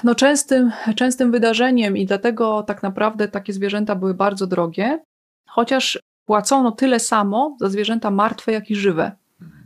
no 0.03 0.15
częstym, 0.15 0.71
częstym 0.95 1.31
wydarzeniem 1.31 1.97
i 1.97 2.05
dlatego 2.05 2.63
tak 2.63 2.83
naprawdę 2.83 3.27
takie 3.27 3.53
zwierzęta 3.53 3.95
były 3.95 4.13
bardzo 4.13 4.47
drogie, 4.47 4.99
chociaż 5.47 5.99
płacono 6.25 6.71
tyle 6.71 6.99
samo 6.99 7.57
za 7.59 7.69
zwierzęta 7.69 8.11
martwe, 8.11 8.51
jak 8.51 8.71
i 8.71 8.75
żywe. 8.75 9.11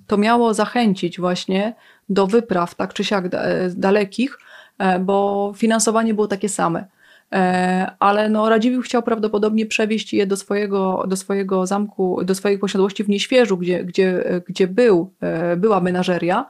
To 0.07 0.17
miało 0.17 0.53
zachęcić 0.53 1.19
właśnie 1.19 1.75
do 2.09 2.27
wypraw 2.27 2.75
tak 2.75 2.93
czy 2.93 3.03
siak 3.03 3.29
dalekich, 3.69 4.37
e, 4.77 4.99
bo 4.99 5.53
finansowanie 5.55 6.13
było 6.13 6.27
takie 6.27 6.49
same. 6.49 6.87
E, 7.31 7.91
ale 7.99 8.29
no, 8.29 8.49
Radziwiłł 8.49 8.81
chciał 8.81 9.03
prawdopodobnie 9.03 9.65
przewieźć 9.65 10.13
je 10.13 10.27
do 10.27 10.37
swojego, 10.37 11.03
do 11.07 11.15
swojego 11.15 11.65
zamku, 11.67 12.23
do 12.23 12.35
swojej 12.35 12.59
posiadłości 12.59 13.03
w 13.03 13.09
Nieświeżu, 13.09 13.57
gdzie, 13.57 13.83
gdzie, 13.83 14.23
gdzie 14.47 14.67
był, 14.67 15.13
e, 15.21 15.55
była 15.55 15.81
menażeria, 15.81 16.39
e, 16.39 16.49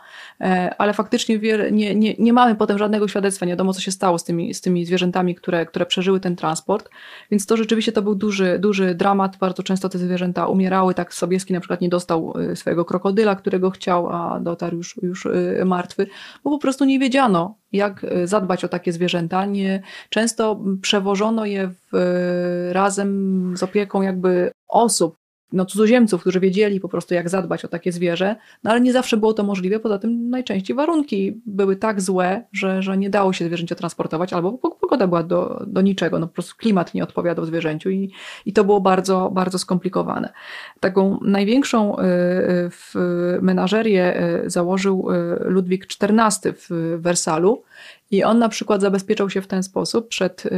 ale 0.78 0.93
faktycznie 0.93 1.39
nie, 1.71 1.95
nie, 1.95 2.15
nie 2.19 2.34
mamy 2.34 2.56
potem 2.56 2.78
żadnego 2.78 3.08
świadectwa, 3.08 3.45
nie 3.45 3.52
wiadomo 3.52 3.74
co 3.74 3.82
się 3.82 3.91
stało 3.91 4.17
z 4.17 4.24
tymi, 4.24 4.54
z 4.54 4.62
tymi 4.62 4.86
zwierzętami, 4.86 5.36
które, 5.36 5.65
które 5.65 5.86
przeżyły 5.86 6.19
ten 6.19 6.36
transport, 6.36 6.89
więc 7.32 7.45
to 7.45 7.58
rzeczywiście 7.58 7.91
to 7.91 8.02
był 8.02 8.15
duży, 8.15 8.60
duży 8.60 8.95
dramat, 8.95 9.38
bardzo 9.38 9.63
często 9.63 9.89
te 9.89 9.98
zwierzęta 9.98 10.48
umierały, 10.48 10.93
tak 10.93 11.13
Sobieski 11.13 11.54
na 11.54 11.60
przykład 11.60 11.82
nie 11.82 11.89
dostał 11.89 12.34
swojego 12.56 12.86
krokodyla, 12.86 13.36
którego 13.36 13.71
chciał, 13.71 14.10
a 14.10 14.39
dotarł 14.39 14.78
już, 14.78 15.00
już 15.02 15.28
martwy, 15.65 16.08
bo 16.43 16.50
po 16.50 16.60
prostu 16.60 16.86
nie 16.86 17.00
wiedziano, 17.00 17.58
jak 17.71 18.04
e, 18.04 18.28
zadbać 18.28 18.63
o 18.63 18.67
takie 18.67 18.91
zwierzęta. 18.91 19.45
Nie, 19.45 19.82
często 20.10 20.60
przewożono 20.82 21.45
je 21.45 21.67
w, 21.67 22.69
razem 22.71 23.54
z 23.58 23.63
opieką 23.63 24.02
jakby 24.02 24.52
osób, 24.67 25.17
no, 25.54 25.66
cudzoziemców, 25.66 26.22
którzy 26.22 26.40
wiedzieli 26.40 26.80
po 26.80 26.90
prostu, 26.90 27.14
jak 27.14 27.30
zadbać 27.30 27.66
o 27.66 27.68
takie 27.68 27.92
zwierzę, 27.92 28.36
no 28.64 28.72
ale 28.72 28.82
nie 28.82 28.94
zawsze 28.94 29.18
było 29.18 29.34
to 29.34 29.44
możliwe. 29.44 29.80
Poza 29.80 30.00
tym 30.00 30.30
najczęściej 30.30 30.76
warunki 30.76 31.42
były 31.46 31.76
tak 31.76 32.02
złe, 32.02 32.44
że, 32.54 32.82
że 32.82 32.98
nie 32.98 33.10
dało 33.10 33.34
się 33.34 33.46
zwierzęcia 33.46 33.76
transportować, 33.76 34.34
albo 34.34 34.54
pogoda 34.82 35.08
była 35.08 35.24
do, 35.24 35.64
do 35.68 35.82
niczego, 35.82 36.20
no 36.20 36.28
po 36.28 36.34
prostu 36.34 36.56
klimat 36.58 36.94
nie 36.94 37.04
odpowiadał 37.04 37.46
zwierzęciu 37.46 37.90
i, 37.90 38.12
i 38.46 38.54
to 38.54 38.64
było 38.64 38.82
bardzo, 38.82 39.32
bardzo 39.34 39.60
skomplikowane. 39.60 40.34
Taką 40.80 41.20
największą 41.22 42.00
y, 42.00 42.04
y, 42.04 43.42
menażerię 43.42 44.24
y, 44.46 44.50
założył 44.50 45.08
Ludwik 45.40 45.88
XIV 46.02 46.54
w 46.70 46.98
Wersalu, 47.00 47.64
i 48.12 48.24
on 48.24 48.40
na 48.40 48.50
przykład 48.50 48.82
zabezpieczał 48.82 49.30
się 49.30 49.42
w 49.42 49.48
ten 49.48 49.64
sposób 49.64 50.08
przed 50.08 50.46
y, 50.46 50.50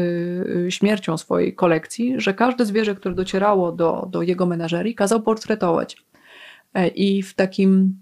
y, 0.67 0.71
śmiercią 0.71 1.17
swojej 1.17 1.55
kolekcji, 1.55 2.13
że 2.17 2.33
każde 2.33 2.65
zwierzę, 2.65 2.95
które 2.95 3.15
docierało 3.15 3.71
do, 3.71 4.07
do 4.11 4.21
jego 4.21 4.45
menażerii, 4.45 4.95
kazał 4.95 5.21
portretować. 5.21 5.97
E, 6.73 6.87
I 6.87 7.23
w 7.23 7.33
takim 7.33 8.01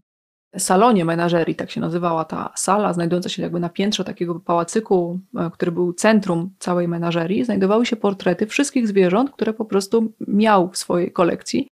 salonie 0.57 1.05
menażerii, 1.05 1.55
tak 1.55 1.71
się 1.71 1.81
nazywała 1.81 2.25
ta 2.25 2.53
sala, 2.55 2.93
znajdująca 2.93 3.29
się 3.29 3.41
jakby 3.41 3.59
na 3.59 3.69
piętrze 3.69 4.03
takiego 4.03 4.39
pałacyku, 4.39 5.19
e, 5.37 5.49
który 5.53 5.71
był 5.71 5.93
centrum 5.93 6.49
całej 6.59 6.87
menażerii, 6.87 7.43
znajdowały 7.43 7.85
się 7.85 7.95
portrety 7.95 8.47
wszystkich 8.47 8.87
zwierząt, 8.87 9.31
które 9.31 9.53
po 9.53 9.65
prostu 9.65 10.13
miał 10.27 10.69
w 10.69 10.77
swojej 10.77 11.11
kolekcji. 11.11 11.67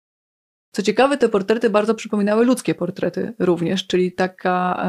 Co 0.71 0.81
ciekawe, 0.83 1.17
te 1.17 1.29
portrety 1.29 1.69
bardzo 1.69 1.95
przypominały 1.95 2.45
ludzkie 2.45 2.75
portrety 2.75 3.33
również, 3.39 3.87
czyli 3.87 4.11
taka, 4.11 4.83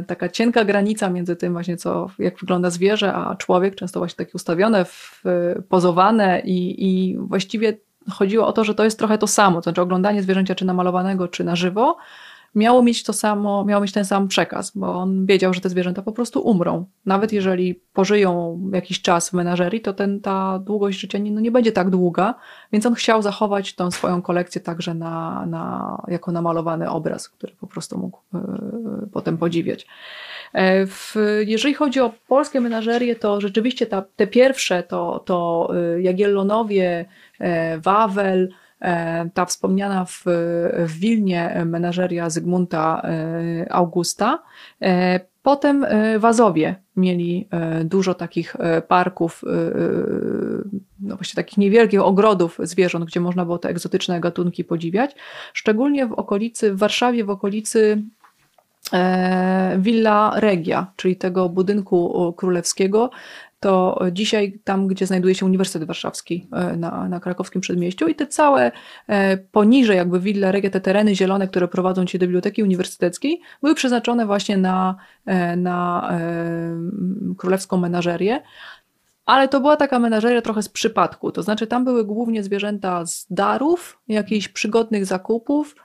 e, 0.00 0.04
taka 0.06 0.28
cienka 0.28 0.64
granica 0.64 1.10
między 1.10 1.36
tym 1.36 1.52
właśnie, 1.52 1.76
co, 1.76 2.10
jak 2.18 2.38
wygląda 2.38 2.70
zwierzę, 2.70 3.14
a 3.14 3.36
człowiek, 3.36 3.74
często 3.74 4.00
właśnie 4.00 4.16
takie 4.16 4.32
ustawione, 4.34 4.84
w, 4.84 5.22
pozowane 5.68 6.40
i, 6.44 6.86
i 6.86 7.18
właściwie 7.18 7.76
chodziło 8.10 8.46
o 8.46 8.52
to, 8.52 8.64
że 8.64 8.74
to 8.74 8.84
jest 8.84 8.98
trochę 8.98 9.18
to 9.18 9.26
samo, 9.26 9.56
to 9.56 9.62
znaczy 9.62 9.80
oglądanie 9.80 10.22
zwierzęcia 10.22 10.54
czy 10.54 10.64
namalowanego, 10.64 11.28
czy 11.28 11.44
na 11.44 11.56
żywo, 11.56 11.96
miało 12.54 12.82
mieć 12.82 13.02
to 13.02 13.12
samo, 13.12 13.64
miało 13.64 13.82
mieć 13.82 13.92
ten 13.92 14.04
sam 14.04 14.28
przekaz, 14.28 14.72
bo 14.74 14.94
on 14.94 15.26
wiedział, 15.26 15.54
że 15.54 15.60
te 15.60 15.68
zwierzęta 15.68 16.02
po 16.02 16.12
prostu 16.12 16.40
umrą. 16.40 16.84
Nawet 17.06 17.32
jeżeli 17.32 17.74
pożyją 17.92 18.60
jakiś 18.72 19.02
czas 19.02 19.30
w 19.30 19.32
menażerii, 19.32 19.80
to 19.80 19.92
ten, 19.92 20.20
ta 20.20 20.58
długość 20.58 21.00
życia 21.00 21.18
nie, 21.18 21.30
no 21.30 21.40
nie 21.40 21.50
będzie 21.50 21.72
tak 21.72 21.90
długa, 21.90 22.34
więc 22.72 22.86
on 22.86 22.94
chciał 22.94 23.22
zachować 23.22 23.74
tą 23.74 23.90
swoją 23.90 24.22
kolekcję 24.22 24.60
także 24.60 24.94
na, 24.94 25.46
na, 25.46 25.96
jako 26.08 26.32
namalowany 26.32 26.90
obraz, 26.90 27.28
który 27.28 27.54
po 27.60 27.66
prostu 27.66 27.98
mógł 27.98 28.18
y, 28.34 28.38
potem 29.12 29.38
podziwiać. 29.38 29.86
E, 30.52 30.86
w, 30.86 31.14
jeżeli 31.46 31.74
chodzi 31.74 32.00
o 32.00 32.12
polskie 32.28 32.60
menażerie, 32.60 33.16
to 33.16 33.40
rzeczywiście 33.40 33.86
ta, 33.86 34.04
te 34.16 34.26
pierwsze 34.26 34.82
to, 34.82 35.22
to 35.24 35.68
y, 35.96 36.02
Jagiellonowie, 36.02 37.04
e, 37.40 37.78
Wawel, 37.78 38.48
E, 38.48 38.61
ta 39.34 39.46
wspomniana 39.46 40.04
w, 40.04 40.22
w 40.86 40.98
Wilnie 40.98 41.62
menażeria 41.66 42.30
Zygmunta 42.30 43.02
e, 43.04 43.72
Augusta. 43.72 44.42
E, 44.82 45.20
potem 45.42 45.86
Wazowie 46.18 46.74
mieli 46.96 47.48
dużo 47.84 48.14
takich 48.14 48.56
parków, 48.88 49.42
no 51.00 51.16
właściwie 51.16 51.42
takich 51.42 51.58
niewielkich 51.58 52.02
ogrodów 52.02 52.58
zwierząt, 52.62 53.04
gdzie 53.04 53.20
można 53.20 53.44
było 53.44 53.58
te 53.58 53.68
egzotyczne 53.68 54.20
gatunki 54.20 54.64
podziwiać. 54.64 55.14
Szczególnie 55.52 56.06
w 56.06 56.12
okolicy, 56.12 56.74
w 56.74 56.78
Warszawie, 56.78 57.24
w 57.24 57.30
okolicy 57.30 58.02
Villa 59.78 60.32
Regia, 60.36 60.92
czyli 60.96 61.16
tego 61.16 61.48
budynku 61.48 62.32
królewskiego, 62.36 63.10
to 63.62 64.00
dzisiaj 64.12 64.60
tam, 64.64 64.86
gdzie 64.86 65.06
znajduje 65.06 65.34
się 65.34 65.46
Uniwersytet 65.46 65.88
Warszawski 65.88 66.48
e, 66.52 66.76
na, 66.76 67.08
na 67.08 67.20
krakowskim 67.20 67.60
przedmieściu 67.60 68.08
i 68.08 68.14
te 68.14 68.26
całe 68.26 68.72
e, 69.08 69.36
poniżej 69.36 69.96
jakby 69.96 70.20
Villa 70.20 70.52
Regia, 70.52 70.70
te 70.70 70.80
tereny 70.80 71.14
zielone, 71.14 71.48
które 71.48 71.68
prowadzą 71.68 72.06
się 72.06 72.18
do 72.18 72.26
Biblioteki 72.26 72.62
Uniwersyteckiej, 72.62 73.40
były 73.62 73.74
przeznaczone 73.74 74.26
właśnie 74.26 74.56
na, 74.56 74.96
e, 75.26 75.56
na 75.56 76.10
królewską 77.38 77.76
menażerię. 77.76 78.42
Ale 79.26 79.48
to 79.48 79.60
była 79.60 79.76
taka 79.76 79.98
menażeria 79.98 80.42
trochę 80.42 80.62
z 80.62 80.68
przypadku, 80.68 81.32
to 81.32 81.42
znaczy 81.42 81.66
tam 81.66 81.84
były 81.84 82.04
głównie 82.04 82.42
zwierzęta 82.42 83.06
z 83.06 83.26
darów, 83.30 83.98
jakichś 84.08 84.48
przygodnych 84.48 85.06
zakupów. 85.06 85.76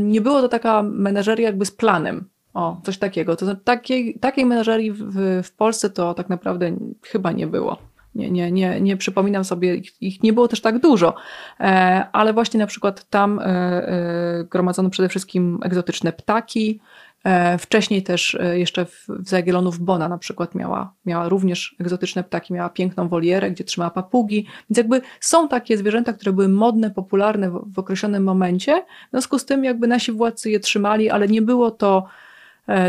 Nie 0.00 0.20
było 0.20 0.40
to 0.42 0.48
taka 0.48 0.82
menażeria 0.82 1.46
jakby 1.46 1.64
z 1.66 1.70
planem, 1.70 2.28
o, 2.56 2.80
coś 2.84 2.98
takiego. 2.98 3.36
To 3.36 3.44
znaczy, 3.44 3.60
takiej, 3.64 4.18
takiej 4.18 4.46
menażerii 4.46 4.92
w, 4.92 5.42
w 5.42 5.52
Polsce 5.52 5.90
to 5.90 6.14
tak 6.14 6.28
naprawdę 6.28 6.76
chyba 7.02 7.32
nie 7.32 7.46
było. 7.46 7.76
Nie, 8.14 8.30
nie, 8.30 8.52
nie, 8.52 8.80
nie 8.80 8.96
przypominam 8.96 9.44
sobie, 9.44 9.76
ich, 9.76 10.02
ich 10.02 10.22
nie 10.22 10.32
było 10.32 10.48
też 10.48 10.60
tak 10.60 10.78
dużo, 10.78 11.14
e, 11.60 12.06
ale 12.12 12.32
właśnie 12.32 12.60
na 12.60 12.66
przykład 12.66 13.08
tam 13.10 13.38
e, 13.38 13.42
e, 13.44 14.44
gromadzono 14.50 14.90
przede 14.90 15.08
wszystkim 15.08 15.58
egzotyczne 15.62 16.12
ptaki. 16.12 16.80
E, 17.24 17.58
wcześniej 17.58 18.02
też 18.02 18.34
e, 18.34 18.58
jeszcze 18.58 18.84
w, 18.84 19.04
w 19.08 19.28
Zagielonów 19.28 19.78
Bona 19.78 20.08
na 20.08 20.18
przykład 20.18 20.54
miała, 20.54 20.92
miała 21.06 21.28
również 21.28 21.76
egzotyczne 21.80 22.24
ptaki, 22.24 22.54
miała 22.54 22.68
piękną 22.68 23.08
wolierę, 23.08 23.50
gdzie 23.50 23.64
trzymała 23.64 23.90
papugi. 23.90 24.46
Więc 24.70 24.78
jakby 24.78 25.00
są 25.20 25.48
takie 25.48 25.78
zwierzęta, 25.78 26.12
które 26.12 26.32
były 26.32 26.48
modne, 26.48 26.90
popularne 26.90 27.50
w, 27.50 27.64
w 27.74 27.78
określonym 27.78 28.24
momencie. 28.24 28.84
W 29.08 29.10
związku 29.10 29.38
z 29.38 29.44
tym 29.44 29.64
jakby 29.64 29.86
nasi 29.86 30.12
władcy 30.12 30.50
je 30.50 30.60
trzymali, 30.60 31.10
ale 31.10 31.28
nie 31.28 31.42
było 31.42 31.70
to 31.70 32.06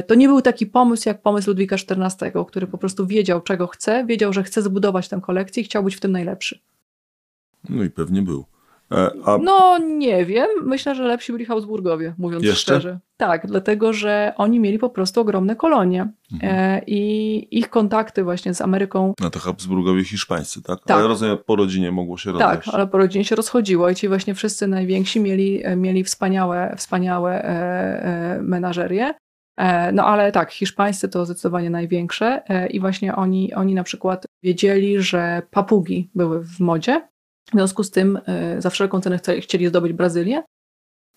to 0.07 0.15
nie 0.15 0.27
był 0.27 0.41
taki 0.41 0.65
pomysł 0.65 1.09
jak 1.09 1.21
pomysł 1.21 1.49
Ludwika 1.49 1.75
XIV, 1.75 2.45
który 2.47 2.67
po 2.67 2.77
prostu 2.77 3.07
wiedział, 3.07 3.41
czego 3.41 3.67
chce, 3.67 4.05
wiedział, 4.05 4.33
że 4.33 4.43
chce 4.43 4.61
zbudować 4.61 5.09
tę 5.09 5.19
kolekcję 5.23 5.61
i 5.61 5.65
chciał 5.65 5.83
być 5.83 5.95
w 5.95 5.99
tym 5.99 6.11
najlepszy. 6.11 6.59
No 7.69 7.83
i 7.83 7.89
pewnie 7.89 8.21
był. 8.21 8.45
E, 8.91 9.11
a... 9.25 9.37
No 9.37 9.77
nie 9.77 10.25
wiem, 10.25 10.47
myślę, 10.63 10.95
że 10.95 11.03
lepsi 11.03 11.31
byli 11.31 11.45
Habsburgowie, 11.45 12.13
mówiąc 12.17 12.43
Jeszcze? 12.43 12.61
szczerze. 12.61 12.99
Tak, 13.17 13.47
dlatego, 13.47 13.93
że 13.93 14.33
oni 14.37 14.59
mieli 14.59 14.79
po 14.79 14.89
prostu 14.89 15.21
ogromne 15.21 15.55
kolonie 15.55 16.07
mhm. 16.33 16.55
e, 16.55 16.81
i 16.87 17.57
ich 17.59 17.69
kontakty 17.69 18.23
właśnie 18.23 18.53
z 18.53 18.61
Ameryką. 18.61 19.13
No 19.19 19.29
to 19.29 19.39
Habsburgowie 19.39 20.03
hiszpańscy, 20.03 20.61
tak? 20.61 20.79
tak? 20.79 20.97
Ale 20.97 21.07
rozumiem, 21.07 21.37
po 21.45 21.55
rodzinie 21.55 21.91
mogło 21.91 22.17
się 22.17 22.31
rozejść. 22.31 22.65
Tak, 22.65 22.75
ale 22.75 22.87
po 22.87 22.97
rodzinie 22.97 23.25
się 23.25 23.35
rozchodziło 23.35 23.89
i 23.89 23.95
ci 23.95 24.07
właśnie 24.07 24.35
wszyscy 24.35 24.67
najwięksi 24.67 25.19
mieli, 25.19 25.63
mieli 25.75 26.03
wspaniałe, 26.03 26.75
wspaniałe 26.77 27.43
e, 27.43 27.47
e, 28.35 28.41
menażerie. 28.41 29.13
E, 29.57 29.91
no 29.91 30.05
ale 30.05 30.31
tak, 30.31 30.51
hiszpańscy 30.51 31.09
to 31.09 31.25
zdecydowanie 31.25 31.69
największe 31.69 32.41
e, 32.49 32.67
i 32.67 32.79
właśnie 32.79 33.15
oni, 33.15 33.53
oni 33.53 33.73
na 33.73 33.83
przykład 33.83 34.25
wiedzieli, 34.43 35.01
że 35.01 35.41
papugi 35.51 36.09
były 36.15 36.43
w 36.43 36.59
modzie. 36.59 37.07
W 37.47 37.51
związku 37.51 37.83
z 37.83 37.91
tym 37.91 38.19
e, 38.25 38.61
za 38.61 38.69
wszelką 38.69 39.01
cenę 39.01 39.19
chcieli 39.41 39.67
zdobyć 39.67 39.93
Brazylię. 39.93 40.43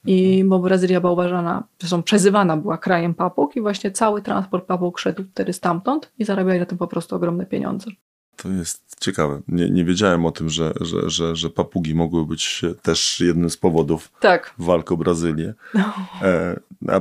I 0.06 0.44
bo 0.44 0.58
Brazylia 0.58 1.00
była 1.00 1.12
uważana, 1.12 1.64
zresztą 1.78 2.02
przezywana 2.02 2.56
była 2.56 2.78
krajem 2.78 3.14
papug 3.14 3.56
i 3.56 3.60
właśnie 3.60 3.90
cały 3.90 4.22
transport 4.22 4.66
papug 4.66 4.98
szedł 4.98 5.24
wtedy 5.30 5.52
stamtąd 5.52 6.12
i 6.18 6.24
zarabiali 6.24 6.60
na 6.60 6.66
tym 6.66 6.78
po 6.78 6.86
prostu 6.86 7.16
ogromne 7.16 7.46
pieniądze. 7.46 7.90
To 8.36 8.48
jest 8.48 8.96
ciekawe. 9.00 9.40
Nie, 9.48 9.70
nie 9.70 9.84
wiedziałem 9.84 10.26
o 10.26 10.32
tym, 10.32 10.48
że, 10.48 10.72
że, 10.80 11.10
że, 11.10 11.36
że 11.36 11.50
papugi 11.50 11.94
mogły 11.94 12.26
być 12.26 12.62
też 12.82 13.20
jednym 13.20 13.50
z 13.50 13.56
powodów 13.56 14.12
tak. 14.20 14.54
walk 14.58 14.92
o 14.92 14.96
Brazylię. 14.96 15.54
No. 15.74 15.94
E, 16.22 16.60
a, 16.88 17.00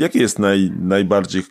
jakie 0.00 0.20
jest 0.20 0.38
naj, 0.38 0.72
najbardziej 0.78 1.42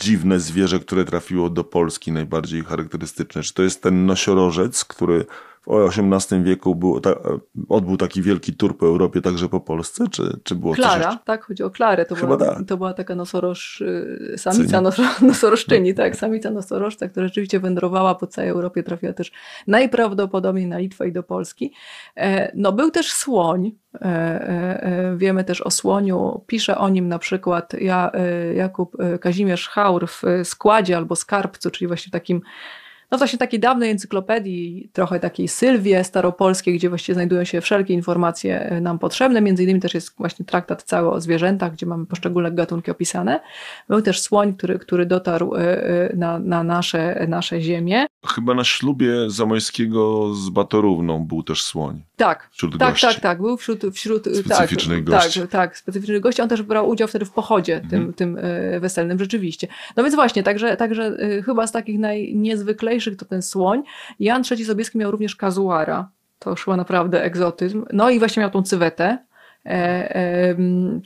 dziwne 0.00 0.40
zwierzę, 0.40 0.80
które 0.80 1.04
trafiło 1.04 1.50
do 1.50 1.64
Polski, 1.64 2.12
najbardziej 2.12 2.64
charakterystyczne? 2.64 3.42
Czy 3.42 3.54
to 3.54 3.62
jest 3.62 3.82
ten 3.82 4.06
nosiorożec, 4.06 4.84
który 4.84 5.26
w 5.66 5.88
XVIII 6.12 6.42
wieku 6.42 6.74
był, 6.74 7.00
ta, 7.00 7.14
odbył 7.68 7.96
taki 7.96 8.22
wielki 8.22 8.54
tur 8.54 8.78
po 8.78 8.86
Europie, 8.86 9.20
także 9.20 9.48
po 9.48 9.60
Polsce, 9.60 10.04
czy, 10.10 10.40
czy 10.42 10.54
było 10.54 10.74
Klara, 10.74 11.10
coś 11.10 11.18
tak, 11.24 11.44
chodzi 11.44 11.62
o 11.62 11.70
Klarę. 11.70 12.04
To, 12.04 12.14
Chyba 12.14 12.36
była, 12.36 12.54
tak. 12.54 12.66
to 12.66 12.76
była 12.76 12.94
taka 12.94 13.14
nosoroż, 13.14 13.80
y, 13.80 14.34
samica 14.36 14.80
nosorożczyni, 15.22 15.94
tak, 15.94 16.16
samica 16.16 16.50
nosorożca, 16.50 17.08
która 17.08 17.26
rzeczywiście 17.26 17.60
wędrowała 17.60 18.14
po 18.14 18.26
całej 18.26 18.50
Europie, 18.50 18.82
trafiła 18.82 19.12
też 19.12 19.32
najprawdopodobniej 19.66 20.66
na 20.66 20.78
Litwę 20.78 21.08
i 21.08 21.12
do 21.12 21.22
Polski. 21.22 21.72
E, 22.16 22.52
no 22.54 22.72
był 22.72 22.90
też 22.90 23.12
słoń, 23.12 23.72
e, 23.94 23.98
e, 24.00 25.16
wiemy 25.16 25.44
też 25.44 25.60
o 25.60 25.70
słoniu, 25.70 26.44
pisze 26.46 26.78
o 26.78 26.88
nim 26.88 27.08
na 27.08 27.18
przykład 27.18 27.72
Jakub 28.54 28.96
Kazimierz 29.20 29.68
Haur 29.68 30.08
w 30.08 30.22
składzie 30.44 30.96
albo 30.96 31.16
skarbcu, 31.16 31.70
czyli 31.70 31.88
właśnie 31.88 32.12
takim 32.12 32.40
no 33.10 33.18
właśnie 33.18 33.38
takiej 33.38 33.60
dawnej 33.60 33.90
encyklopedii, 33.90 34.90
trochę 34.92 35.20
takiej 35.20 35.48
Sylwie 35.48 36.04
staropolskiej, 36.04 36.74
gdzie 36.74 36.88
właściwie 36.88 37.14
znajdują 37.14 37.44
się 37.44 37.60
wszelkie 37.60 37.94
informacje 37.94 38.60
e, 38.60 38.80
nam 38.80 38.98
potrzebne. 38.98 39.40
Między 39.40 39.62
innymi 39.62 39.80
też 39.80 39.94
jest 39.94 40.16
właśnie 40.18 40.44
traktat 40.44 40.82
cały 40.82 41.10
o 41.10 41.20
zwierzętach, 41.20 41.72
gdzie 41.72 41.86
mamy 41.86 42.06
poszczególne 42.06 42.52
gatunki 42.52 42.90
opisane. 42.90 43.40
Był 43.88 44.02
też 44.02 44.20
słoń, 44.20 44.54
który, 44.54 44.78
który 44.78 45.06
dotarł 45.06 45.54
e, 45.54 45.60
e, 45.60 46.16
na, 46.16 46.38
na 46.38 46.62
nasze, 46.62 47.26
nasze 47.28 47.60
ziemię. 47.60 48.06
Chyba 48.26 48.54
na 48.54 48.64
ślubie 48.64 49.30
Zamojskiego 49.30 50.34
z 50.34 50.48
Batorówną 50.48 51.26
był 51.26 51.42
też 51.42 51.62
słoń. 51.62 52.02
Tak, 52.16 52.48
wśród 52.52 52.78
tak, 52.78 52.90
gości. 52.90 53.06
tak, 53.06 53.20
tak, 53.20 53.40
był 53.40 53.56
wśród, 53.56 53.82
wśród 53.92 54.22
specyficznych 54.22 54.98
tak, 54.98 55.04
gości. 55.04 55.40
Tak, 55.40 55.50
tak, 55.50 55.76
specyficznych 55.76 56.20
gości. 56.20 56.42
On 56.42 56.48
też 56.48 56.62
brał 56.62 56.88
udział 56.88 57.08
wtedy 57.08 57.24
w 57.24 57.30
pochodzie 57.30 57.80
tym, 57.90 57.98
mhm. 57.98 58.12
tym 58.12 58.38
weselnym, 58.80 59.18
rzeczywiście. 59.18 59.68
No 59.96 60.02
więc 60.02 60.14
właśnie, 60.14 60.42
także, 60.42 60.76
także 60.76 61.16
chyba 61.44 61.66
z 61.66 61.72
takich 61.72 61.98
najniezwyklejszych 61.98 62.95
to 63.16 63.24
ten 63.24 63.42
słoń. 63.42 63.82
Jan 64.20 64.42
III 64.50 64.64
Sobieski 64.64 64.98
miał 64.98 65.10
również 65.10 65.36
kazuara. 65.36 66.08
To 66.38 66.50
już 66.50 66.64
chyba 66.64 66.76
naprawdę 66.76 67.24
egzotyzm. 67.24 67.84
No 67.92 68.10
i 68.10 68.18
właśnie 68.18 68.40
miał 68.40 68.50
tą 68.50 68.62
cywetę. 68.62 69.18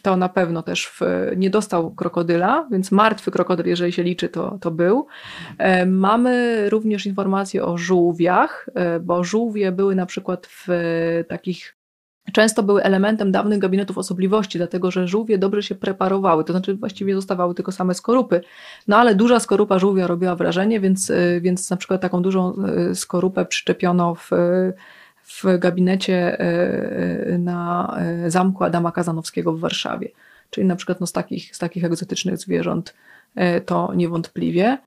To 0.03 0.17
na 0.17 0.29
pewno 0.29 0.63
też 0.63 0.87
w, 0.87 1.01
nie 1.37 1.51
dostał 1.51 1.95
krokodyla, 1.95 2.69
więc 2.71 2.93
martwy 2.93 3.31
krokodyl, 3.31 3.67
jeżeli 3.67 3.93
się 3.93 4.03
liczy, 4.03 4.29
to, 4.29 4.59
to 4.61 4.71
był. 4.71 5.07
Mamy 5.87 6.65
również 6.71 7.07
informacje 7.07 7.65
o 7.65 7.79
żółwiach, 7.79 8.69
bo 9.01 9.25
żółwie 9.25 9.73
były 9.73 9.95
na 9.95 10.07
przykład 10.07 10.47
w 10.47 10.69
takich 11.29 11.77
często 12.33 12.63
były 12.63 12.83
elementem 12.83 13.33
dawnych 13.33 13.59
gabinetów 13.59 13.99
osobliwości, 13.99 14.59
dlatego 14.59 14.91
że 14.91 15.09
żółwie 15.09 15.39
dobrze 15.39 15.63
się 15.63 15.75
preparowały, 15.75 16.45
to 16.45 16.53
znaczy 16.53 16.75
właściwie 16.75 17.15
zostawały 17.15 17.55
tylko 17.55 17.73
same 17.73 17.95
skorupy. 17.95 18.41
No 18.89 18.97
ale 18.97 19.15
duża 19.15 19.41
skorupa 19.41 19.79
żółwia 19.79 20.07
robiła 20.07 20.37
wrażenie, 20.37 20.81
więc, 20.81 21.13
więc 21.41 21.71
na 21.71 21.77
przykład 21.77 22.01
taką 22.01 22.23
dużą 22.23 22.55
skorupę 22.95 23.45
przyczepiono 23.47 24.15
w, 24.15 24.31
w 25.25 25.59
gabinecie 25.59 26.37
na 27.39 27.97
zamku 28.27 28.65
Adama 28.65 28.93
Kazanowskiego 28.93 29.53
w 29.53 29.61
Warszawie. 29.61 30.09
Czyli 30.51 30.67
na 30.67 30.77
przykład 30.77 31.01
no, 31.01 31.07
z, 31.07 31.13
takich, 31.13 31.57
z 31.57 31.59
takich 31.59 31.85
egzotycznych 31.85 32.39
zwierząt 32.39 32.95
to 33.67 33.95
niewątpliwie. 33.95 34.79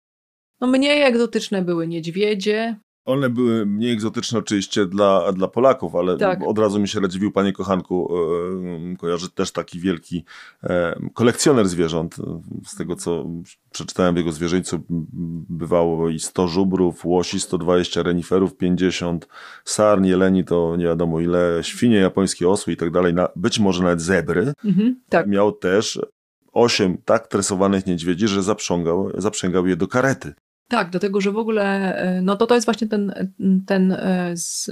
No, 0.61 0.67
mniej 0.67 1.03
egzotyczne 1.03 1.61
były 1.61 1.87
niedźwiedzie, 1.87 2.75
one 3.05 3.29
były 3.29 3.65
mniej 3.65 3.93
egzotyczne 3.93 4.39
oczywiście 4.39 4.85
dla, 4.85 5.31
dla 5.31 5.47
Polaków, 5.47 5.95
ale 5.95 6.17
tak. 6.17 6.47
od 6.47 6.59
razu 6.59 6.79
mi 6.79 6.87
się 6.87 6.99
Radziwił, 6.99 7.31
panie 7.31 7.53
kochanku, 7.53 8.09
e, 8.93 8.97
kojarzy 8.97 9.29
też 9.29 9.51
taki 9.51 9.79
wielki 9.79 10.25
kolekcjoner 11.13 11.67
zwierząt. 11.67 12.15
Z 12.65 12.75
tego, 12.75 12.95
co 12.95 13.25
przeczytałem 13.71 14.13
w 14.13 14.17
jego 14.17 14.31
zwierzyńcu, 14.31 14.83
bywało 15.49 16.09
i 16.09 16.19
100 16.19 16.47
żubrów, 16.47 17.05
łosi 17.05 17.39
120, 17.39 18.03
reniferów 18.03 18.57
50, 18.57 19.27
sarn, 19.65 20.05
jeleni 20.05 20.45
to 20.45 20.75
nie 20.77 20.85
wiadomo 20.85 21.19
ile, 21.19 21.59
świnie 21.61 21.97
japońskie, 21.97 22.49
osły 22.49 22.73
i 22.73 22.77
tak 22.77 22.91
dalej, 22.91 23.13
być 23.35 23.59
może 23.59 23.83
nawet 23.83 24.01
zebry. 24.01 24.53
Mhm, 24.65 25.01
tak. 25.09 25.27
Miał 25.27 25.51
też 25.51 25.99
osiem 26.53 26.97
tak 27.05 27.27
tresowanych 27.27 27.85
niedźwiedzi, 27.85 28.27
że 28.27 28.43
zaprzęgał, 28.43 29.11
zaprzęgał 29.17 29.67
je 29.67 29.75
do 29.75 29.87
karety. 29.87 30.33
Tak, 30.67 30.89
dlatego 30.89 31.21
że 31.21 31.31
w 31.31 31.37
ogóle 31.37 31.97
no 32.21 32.35
to 32.35 32.47
to 32.47 32.55
jest 32.55 32.67
właśnie 32.67 32.87
ten, 32.87 33.13
ten 33.65 33.97
z, 34.33 34.71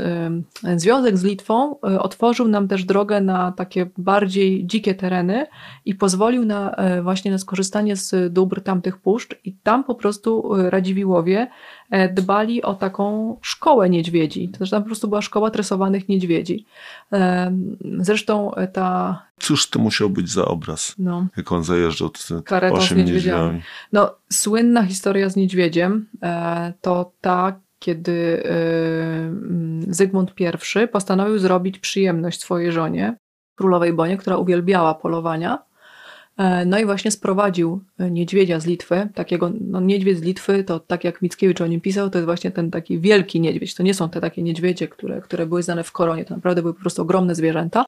związek 0.75 1.17
z 1.17 1.23
Litwą 1.23 1.79
otworzył 1.79 2.47
nam 2.47 2.67
też 2.67 2.83
drogę 2.83 3.21
na 3.21 3.51
takie 3.51 3.89
bardziej 3.97 4.67
dzikie 4.67 4.95
tereny 4.95 5.47
i 5.85 5.95
pozwolił 5.95 6.45
na 6.45 6.75
właśnie 7.03 7.31
na 7.31 7.37
skorzystanie 7.37 7.95
z 7.95 8.33
dóbr 8.33 8.61
tamtych 8.61 8.97
puszcz 8.97 9.35
i 9.43 9.53
tam 9.53 9.83
po 9.83 9.95
prostu 9.95 10.51
Radziwiłowie 10.69 11.47
dbali 12.13 12.61
o 12.61 12.73
taką 12.73 13.37
szkołę 13.41 13.89
niedźwiedzi. 13.89 14.49
To 14.49 14.57
znaczy 14.57 14.71
tam 14.71 14.81
po 14.83 14.85
prostu 14.85 15.07
była 15.07 15.21
szkoła 15.21 15.51
tresowanych 15.51 16.09
niedźwiedzi. 16.09 16.65
Zresztą 17.99 18.51
ta... 18.73 19.21
Cóż 19.39 19.69
to 19.69 19.79
musiał 19.79 20.09
być 20.09 20.29
za 20.29 20.45
obraz, 20.45 20.95
no. 20.97 21.27
jak 21.37 21.51
on 21.51 21.63
zajeżdżał 21.63 22.09
Karetą 22.45 22.75
osiem 22.75 22.97
z 22.97 22.97
niedźwiedziami. 22.97 23.61
No, 23.93 24.15
słynna 24.31 24.83
historia 24.83 25.29
z 25.29 25.35
niedźwiedziem 25.35 26.09
to 26.81 27.11
ta, 27.21 27.59
kiedy 27.79 28.43
Zygmunt 29.87 30.33
I 30.83 30.87
postanowił 30.87 31.39
zrobić 31.39 31.79
przyjemność 31.79 32.41
swojej 32.41 32.71
żonie, 32.71 33.17
królowej 33.55 33.93
Bonie, 33.93 34.17
która 34.17 34.37
uwielbiała 34.37 34.95
polowania. 34.95 35.70
No 36.65 36.79
i 36.79 36.85
właśnie 36.85 37.11
sprowadził 37.11 37.81
niedźwiedzia 37.99 38.59
z 38.59 38.65
Litwy, 38.65 39.09
takiego, 39.15 39.51
no 39.61 39.79
niedźwiedź 39.79 40.17
z 40.17 40.21
Litwy, 40.21 40.63
to 40.63 40.79
tak 40.79 41.03
jak 41.03 41.21
Mickiewicz 41.21 41.61
o 41.61 41.67
nim 41.67 41.81
pisał, 41.81 42.09
to 42.09 42.17
jest 42.17 42.25
właśnie 42.25 42.51
ten 42.51 42.71
taki 42.71 42.99
wielki 42.99 43.41
niedźwiedź. 43.41 43.75
To 43.75 43.83
nie 43.83 43.93
są 43.93 44.09
te 44.09 44.21
takie 44.21 44.41
niedźwiedzie, 44.41 44.87
które, 44.87 45.21
które 45.21 45.45
były 45.45 45.63
znane 45.63 45.83
w 45.83 45.91
koronie, 45.91 46.25
to 46.25 46.35
naprawdę 46.35 46.61
były 46.61 46.73
po 46.73 46.81
prostu 46.81 47.01
ogromne 47.01 47.35
zwierzęta. 47.35 47.85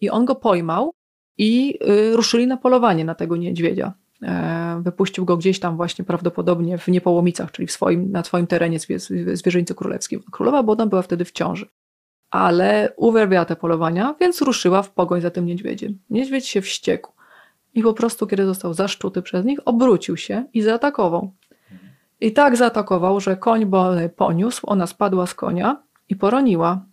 I 0.00 0.10
on 0.10 0.24
go 0.24 0.34
pojmał 0.34 0.92
i 1.38 1.78
y, 1.88 2.16
ruszyli 2.16 2.46
na 2.46 2.56
polowanie 2.56 3.04
na 3.04 3.14
tego 3.14 3.36
niedźwiedzia. 3.36 3.92
E, 4.22 4.80
wypuścił 4.84 5.24
go 5.24 5.36
gdzieś 5.36 5.60
tam 5.60 5.76
właśnie 5.76 6.04
prawdopodobnie 6.04 6.78
w 6.78 6.88
Niepołomicach, 6.88 7.52
czyli 7.52 7.66
w 7.66 7.72
swoim, 7.72 8.12
na 8.12 8.24
swoim 8.24 8.46
terenie 8.46 8.78
zwierzyńcy 9.32 9.74
królewskim. 9.74 10.22
Królowa 10.30 10.62
Bodna 10.62 10.86
była 10.86 11.02
wtedy 11.02 11.24
w 11.24 11.32
ciąży. 11.32 11.66
Ale 12.30 12.92
uwielbiała 12.96 13.44
te 13.44 13.56
polowania, 13.56 14.14
więc 14.20 14.42
ruszyła 14.42 14.82
w 14.82 14.90
pogoń 14.90 15.20
za 15.20 15.30
tym 15.30 15.46
niedźwiedziem. 15.46 15.98
Niedźwiedź 16.10 16.46
się 16.46 16.60
wściekł 16.60 17.12
i 17.74 17.82
po 17.82 17.94
prostu, 17.94 18.26
kiedy 18.26 18.46
został 18.46 18.74
zaszczuty 18.74 19.22
przez 19.22 19.44
nich, 19.44 19.58
obrócił 19.64 20.16
się 20.16 20.44
i 20.52 20.62
zaatakował. 20.62 21.32
I 22.20 22.32
tak 22.32 22.56
zaatakował, 22.56 23.20
że 23.20 23.36
koń 23.36 23.70
poniósł, 24.16 24.66
ona 24.66 24.86
spadła 24.86 25.26
z 25.26 25.34
konia 25.34 25.82
i 26.08 26.16
poroniła. 26.16 26.84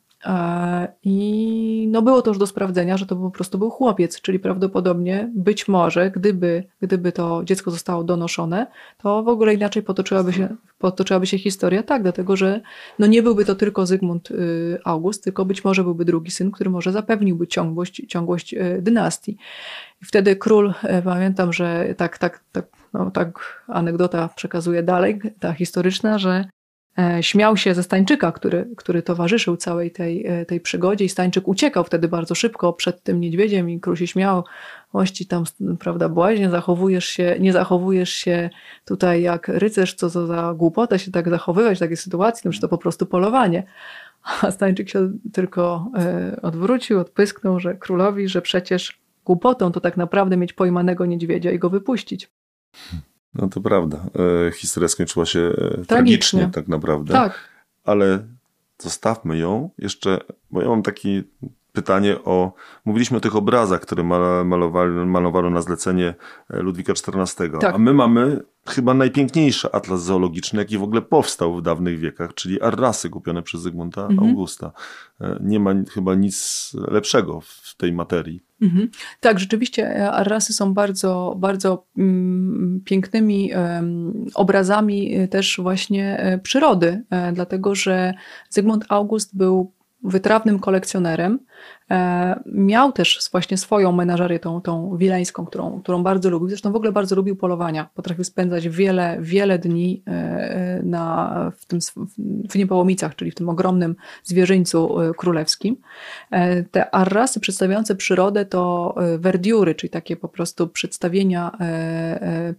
I 1.04 1.88
no 1.92 2.02
było 2.02 2.22
to 2.22 2.30
już 2.30 2.38
do 2.38 2.48
sprawdzenia, 2.48 2.98
że 2.98 3.06
to 3.06 3.16
po 3.16 3.32
prostu 3.32 3.58
był 3.58 3.70
chłopiec, 3.70 4.22
czyli 4.22 4.40
prawdopodobnie 4.40 5.32
być 5.36 5.68
może, 5.68 6.12
gdyby, 6.12 6.64
gdyby 6.82 7.12
to 7.12 7.42
dziecko 7.44 7.72
zostało 7.72 8.04
donoszone, 8.04 8.68
to 8.98 9.24
w 9.24 9.28
ogóle 9.28 9.54
inaczej 9.54 9.84
potoczyłaby 9.84 10.34
się, 10.34 10.56
potoczyłaby 10.78 11.26
się 11.26 11.38
historia. 11.38 11.84
Tak, 11.84 12.04
dlatego 12.04 12.36
że 12.36 12.62
no 13.00 13.08
nie 13.08 13.24
byłby 13.24 13.46
to 13.46 13.56
tylko 13.56 13.86
Zygmunt 13.86 14.30
August, 14.86 15.24
tylko 15.24 15.46
być 15.46 15.64
może 15.64 15.84
byłby 15.84 16.06
drugi 16.06 16.32
syn, 16.32 16.52
który 16.52 16.70
może 16.70 16.92
zapewniłby 16.92 17.48
ciągłość, 17.48 18.02
ciągłość 18.08 18.56
dynastii. 18.80 19.38
I 20.02 20.06
wtedy 20.06 20.36
król, 20.36 20.74
pamiętam, 21.04 21.54
że 21.54 21.94
tak, 21.98 22.18
tak, 22.18 22.44
tak, 22.52 22.68
no, 22.94 23.12
tak 23.12 23.64
anegdota 23.68 24.30
przekazuje 24.36 24.84
dalej, 24.84 25.20
ta 25.40 25.54
historyczna, 25.54 26.18
że 26.18 26.46
śmiał 27.22 27.58
się 27.58 27.74
ze 27.74 27.84
Stańczyka, 27.84 28.32
który, 28.32 28.70
który 28.78 29.02
towarzyszył 29.02 29.58
całej 29.58 29.92
tej, 29.92 30.26
tej 30.48 30.62
przygodzie 30.62 31.06
i 31.06 31.10
Stańczyk 31.10 31.48
uciekał 31.48 31.84
wtedy 31.84 32.08
bardzo 32.08 32.36
szybko 32.36 32.74
przed 32.74 33.04
tym 33.04 33.22
niedźwiedziem 33.22 33.70
i 33.70 33.80
król 33.80 33.96
się 33.96 34.08
śmiał, 34.08 34.44
ości 34.94 35.26
tam, 35.26 35.44
prawda, 35.80 36.10
błaźnie, 36.10 36.50
zachowujesz 36.50 37.06
się, 37.06 37.36
nie 37.40 37.54
zachowujesz 37.54 38.10
się 38.10 38.50
tutaj 38.86 39.22
jak 39.22 39.48
rycerz, 39.48 39.94
co 39.94 40.10
za 40.10 40.54
głupota 40.58 40.98
się 40.98 41.12
tak 41.12 41.30
zachowywać 41.30 41.78
w 41.78 41.80
takiej 41.80 41.98
sytuacji, 41.98 42.42
no, 42.46 42.52
że 42.52 42.62
to 42.62 42.68
po 42.68 42.78
prostu 42.78 43.06
polowanie. 43.06 43.64
A 44.42 44.52
Stańczyk 44.52 44.90
się 44.90 45.12
tylko 45.34 45.92
odwrócił, 46.42 47.00
odpysknął, 47.00 47.60
że 47.60 47.76
królowi, 47.76 48.28
że 48.28 48.42
przecież 48.42 49.00
głupotą 49.26 49.72
to 49.72 49.80
tak 49.80 49.98
naprawdę 49.98 50.38
mieć 50.38 50.54
pojmanego 50.54 51.06
niedźwiedzia 51.06 51.52
i 51.52 51.60
go 51.60 51.70
wypuścić. 51.70 52.30
No 53.34 53.48
to 53.48 53.62
prawda. 53.62 54.06
E, 54.48 54.52
historia 54.52 54.88
skończyła 54.88 55.26
się 55.26 55.52
tragicznie, 55.52 55.86
tragicznie 55.86 56.50
tak 56.54 56.68
naprawdę. 56.68 57.14
Tak. 57.14 57.50
Ale 57.84 58.28
zostawmy 58.80 59.38
ją 59.38 59.70
jeszcze, 59.78 60.20
bo 60.52 60.62
ja 60.62 60.70
mam 60.70 60.84
takie 60.84 61.24
pytanie 61.78 62.24
o. 62.24 62.54
Mówiliśmy 62.86 63.18
o 63.18 63.20
tych 63.20 63.36
obrazach, 63.36 63.82
które 63.82 64.04
malowali, 64.46 64.92
malowano 64.92 65.50
na 65.50 65.62
zlecenie 65.62 66.14
e, 66.50 66.60
Ludwika 66.60 66.94
XIV. 66.94 67.52
Tak. 67.60 67.76
A 67.76 67.78
my 67.78 67.94
mamy 67.94 68.40
chyba 68.68 68.94
najpiękniejszy 68.94 69.72
atlas 69.72 70.04
zoologiczny, 70.04 70.60
jaki 70.60 70.78
w 70.78 70.84
ogóle 70.84 71.02
powstał 71.02 71.56
w 71.56 71.62
dawnych 71.62 72.00
wiekach, 72.00 72.34
czyli 72.34 72.62
Arrasy 72.62 73.10
kupione 73.10 73.44
przez 73.44 73.62
Zygmunta 73.62 74.02
mhm. 74.02 74.30
Augusta. 74.30 74.72
E, 75.22 75.40
nie 75.42 75.60
ma 75.60 75.74
chyba 75.94 76.16
nic 76.16 76.72
lepszego 76.92 77.42
w 77.42 77.76
tej 77.78 77.94
materii. 77.94 78.44
Mhm. 78.62 78.90
Tak, 79.20 79.40
rzeczywiście 79.40 79.96
e, 79.96 80.12
Arrasy 80.12 80.54
są 80.54 80.74
bardzo, 80.74 81.36
bardzo 81.38 81.86
mm, 81.98 82.82
pięknymi 82.86 83.52
obrazami 84.34 85.28
też 85.30 85.60
właśnie 85.64 86.40
przyrody, 86.44 87.04
dlatego 87.34 87.76
że 87.76 88.14
Zygmunt 88.50 88.86
August 88.90 89.38
był 89.38 89.72
wytrawnym 90.04 90.60
kolekcjonerem. 90.60 91.40
E, 91.92 92.40
miał 92.46 92.92
też 92.92 93.30
właśnie 93.32 93.58
swoją 93.58 93.92
menażerię, 93.92 94.40
tą, 94.40 94.62
tą 94.62 94.98
wileńską, 94.98 95.46
którą, 95.46 95.82
którą 95.82 96.04
bardzo 96.04 96.30
lubił. 96.30 96.50
Zresztą 96.50 96.72
w 96.72 96.76
ogóle 96.76 96.92
bardzo 96.92 97.16
lubił 97.16 97.36
polowania. 97.36 97.90
Potrafił 97.96 98.24
spędzać 98.24 98.70
wiele, 98.70 99.18
wiele 99.22 99.60
dni 99.60 100.04
e, 100.08 100.82
na, 100.84 101.52
w, 101.58 101.66
tym, 101.66 101.80
w 102.50 102.56
Niepołomicach, 102.56 103.16
czyli 103.16 103.32
w 103.32 103.36
tym 103.36 103.50
ogromnym 103.50 103.96
zwierzyńcu 104.24 105.02
e, 105.02 105.14
królewskim. 105.14 105.78
Te 106.72 106.96
arrasy 106.96 107.40
przedstawiające 107.40 107.96
przyrodę 107.96 108.46
to 108.46 108.96
verdiury, 109.18 109.76
czyli 109.76 109.90
takie 109.90 110.16
po 110.16 110.28
prostu 110.28 110.68
przedstawienia 110.68 111.52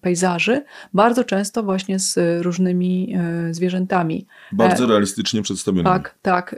pejzaży, 0.00 0.64
bardzo 0.94 1.24
często 1.24 1.62
właśnie 1.62 1.98
z 1.98 2.42
różnymi 2.42 3.16
zwierzętami. 3.50 4.26
Bardzo 4.52 4.86
realistycznie 4.86 5.42
przedstawione. 5.42 5.84
Tak, 5.84 6.14
tak. 6.22 6.56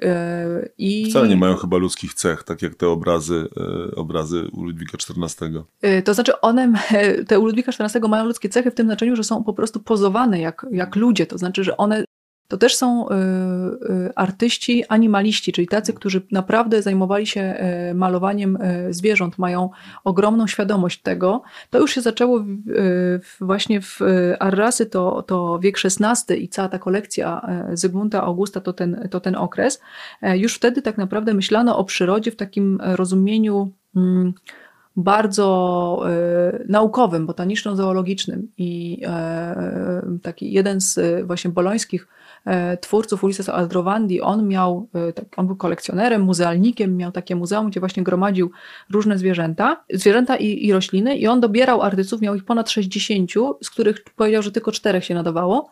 I... 0.78 1.10
Wcale 1.10 1.28
nie 1.28 1.36
mają 1.36 1.56
chyba 1.56 1.76
ludzkich 1.76 2.14
cech, 2.14 2.29
tak 2.44 2.62
jak 2.62 2.74
te 2.74 2.88
obrazy, 2.88 3.48
e, 3.56 3.94
obrazy 3.96 4.48
u 4.52 4.64
Ludwika 4.64 4.98
XIV. 4.98 5.62
E, 5.82 6.02
to 6.02 6.14
znaczy 6.14 6.40
one, 6.40 6.72
te 7.28 7.38
u 7.38 7.44
Ludwika 7.44 7.72
XIV 7.78 8.08
mają 8.08 8.24
ludzkie 8.24 8.48
cechy 8.48 8.70
w 8.70 8.74
tym 8.74 8.86
znaczeniu, 8.86 9.16
że 9.16 9.24
są 9.24 9.44
po 9.44 9.52
prostu 9.52 9.80
pozowane 9.80 10.40
jak, 10.40 10.66
jak 10.70 10.96
ludzie, 10.96 11.26
to 11.26 11.38
znaczy, 11.38 11.64
że 11.64 11.76
one 11.76 12.04
to 12.50 12.56
też 12.56 12.76
są 12.76 13.08
y, 13.08 13.12
y, 13.14 14.14
artyści 14.14 14.84
animaliści, 14.88 15.52
czyli 15.52 15.68
tacy, 15.68 15.92
którzy 15.92 16.22
naprawdę 16.30 16.82
zajmowali 16.82 17.26
się 17.26 17.54
y, 17.90 17.94
malowaniem 17.94 18.58
zwierząt, 18.90 19.38
mają 19.38 19.70
ogromną 20.04 20.46
świadomość 20.46 21.02
tego. 21.02 21.42
To 21.70 21.78
już 21.78 21.94
się 21.94 22.00
zaczęło 22.00 22.44
właśnie 23.40 23.80
w 23.80 23.98
Arrasy, 24.38 24.86
to, 24.86 25.22
to 25.22 25.58
wiek 25.58 25.76
XVI 25.84 26.44
i 26.44 26.48
cała 26.48 26.68
ta 26.68 26.78
kolekcja 26.78 27.48
Zygmunta 27.72 28.22
Augusta 28.22 28.60
to 28.60 28.72
ten, 28.72 29.08
to 29.10 29.20
ten 29.20 29.36
okres. 29.36 29.80
Już 30.22 30.54
wtedy 30.54 30.82
tak 30.82 30.98
naprawdę 30.98 31.34
myślano 31.34 31.78
o 31.78 31.84
przyrodzie 31.84 32.30
w 32.30 32.36
takim 32.36 32.78
rozumieniu 32.80 33.72
mm, 33.96 34.32
bardzo 34.96 36.06
naukowym, 36.68 37.26
botaniczno-zoologicznym 37.26 38.48
i 38.58 39.02
taki 40.22 40.52
jeden 40.52 40.80
z 40.80 41.00
właśnie 41.26 41.50
bolońskich 41.50 42.06
E, 42.06 42.19
twórców 42.80 43.24
Ulises 43.24 43.48
Aldrovandi, 43.48 44.20
on 44.20 44.48
miał, 44.48 44.88
e, 44.94 45.12
tak, 45.12 45.24
on 45.36 45.46
był 45.46 45.56
kolekcjonerem, 45.56 46.22
muzealnikiem, 46.22 46.96
miał 46.96 47.12
takie 47.12 47.36
muzeum, 47.36 47.70
gdzie 47.70 47.80
właśnie 47.80 48.02
gromadził 48.02 48.50
różne 48.90 49.18
zwierzęta, 49.18 49.84
zwierzęta 49.92 50.36
i, 50.36 50.66
i 50.66 50.72
rośliny. 50.72 51.16
I 51.16 51.26
on 51.26 51.40
dobierał 51.40 51.82
artystów, 51.82 52.20
miał 52.20 52.34
ich 52.34 52.44
ponad 52.44 52.70
60, 52.70 53.30
z 53.62 53.70
których 53.70 54.04
powiedział, 54.16 54.42
że 54.42 54.52
tylko 54.52 54.72
czterech 54.72 55.04
się 55.04 55.14
nadawało, 55.14 55.70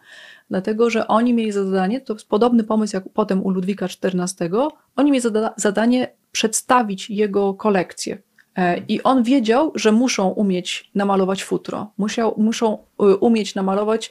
dlatego 0.51 0.91
że 0.91 1.09
oni 1.09 1.35
mieli 1.35 1.53
zadanie, 1.53 2.01
to 2.01 2.17
podobny 2.29 2.65
pomysł 2.65 2.97
jak 2.97 3.05
potem 3.15 3.45
u 3.45 3.51
Ludwika 3.51 3.87
XIV, 3.87 4.51
oni 4.97 5.11
mieli 5.11 5.23
zada 5.23 5.55
zadanie 5.57 6.13
przedstawić 6.33 7.11
jego 7.11 7.55
kolekcję. 7.55 8.19
E, 8.57 8.79
I 8.89 9.03
on 9.03 9.23
wiedział, 9.23 9.73
że 9.75 9.93
muszą 9.93 10.29
umieć 10.29 10.91
namalować 10.95 11.45
futro, 11.45 11.93
Musiał, 11.99 12.35
muszą 12.37 12.79
umieć 13.21 13.55
namalować, 13.55 14.11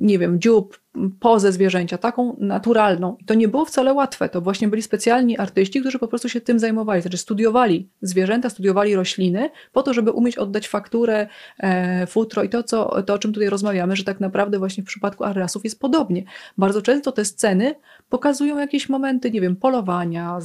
nie 0.00 0.18
wiem, 0.18 0.40
dziób, 0.40 0.81
pozę 1.20 1.52
zwierzęcia, 1.52 1.98
taką 1.98 2.36
naturalną. 2.40 3.16
I 3.20 3.24
to 3.24 3.34
nie 3.34 3.48
było 3.48 3.64
wcale 3.64 3.92
łatwe. 3.92 4.28
To 4.28 4.40
właśnie 4.40 4.68
byli 4.68 4.82
specjalni 4.82 5.38
artyści, 5.38 5.80
którzy 5.80 5.98
po 5.98 6.08
prostu 6.08 6.28
się 6.28 6.40
tym 6.40 6.58
zajmowali. 6.58 7.02
Znaczy 7.02 7.16
studiowali 7.16 7.88
zwierzęta, 8.02 8.50
studiowali 8.50 8.94
rośliny 8.94 9.50
po 9.72 9.82
to, 9.82 9.94
żeby 9.94 10.10
umieć 10.10 10.38
oddać 10.38 10.68
fakturę, 10.68 11.26
e, 11.58 12.06
futro 12.06 12.42
i 12.42 12.48
to, 12.48 12.62
co, 12.62 13.02
to, 13.02 13.14
o 13.14 13.18
czym 13.18 13.32
tutaj 13.32 13.48
rozmawiamy, 13.48 13.96
że 13.96 14.04
tak 14.04 14.20
naprawdę 14.20 14.58
właśnie 14.58 14.82
w 14.82 14.86
przypadku 14.86 15.24
arrasów 15.24 15.64
jest 15.64 15.80
podobnie. 15.80 16.24
Bardzo 16.58 16.82
często 16.82 17.12
te 17.12 17.24
sceny 17.24 17.74
pokazują 18.08 18.58
jakieś 18.58 18.88
momenty, 18.88 19.30
nie 19.30 19.40
wiem, 19.40 19.56
polowania, 19.56 20.38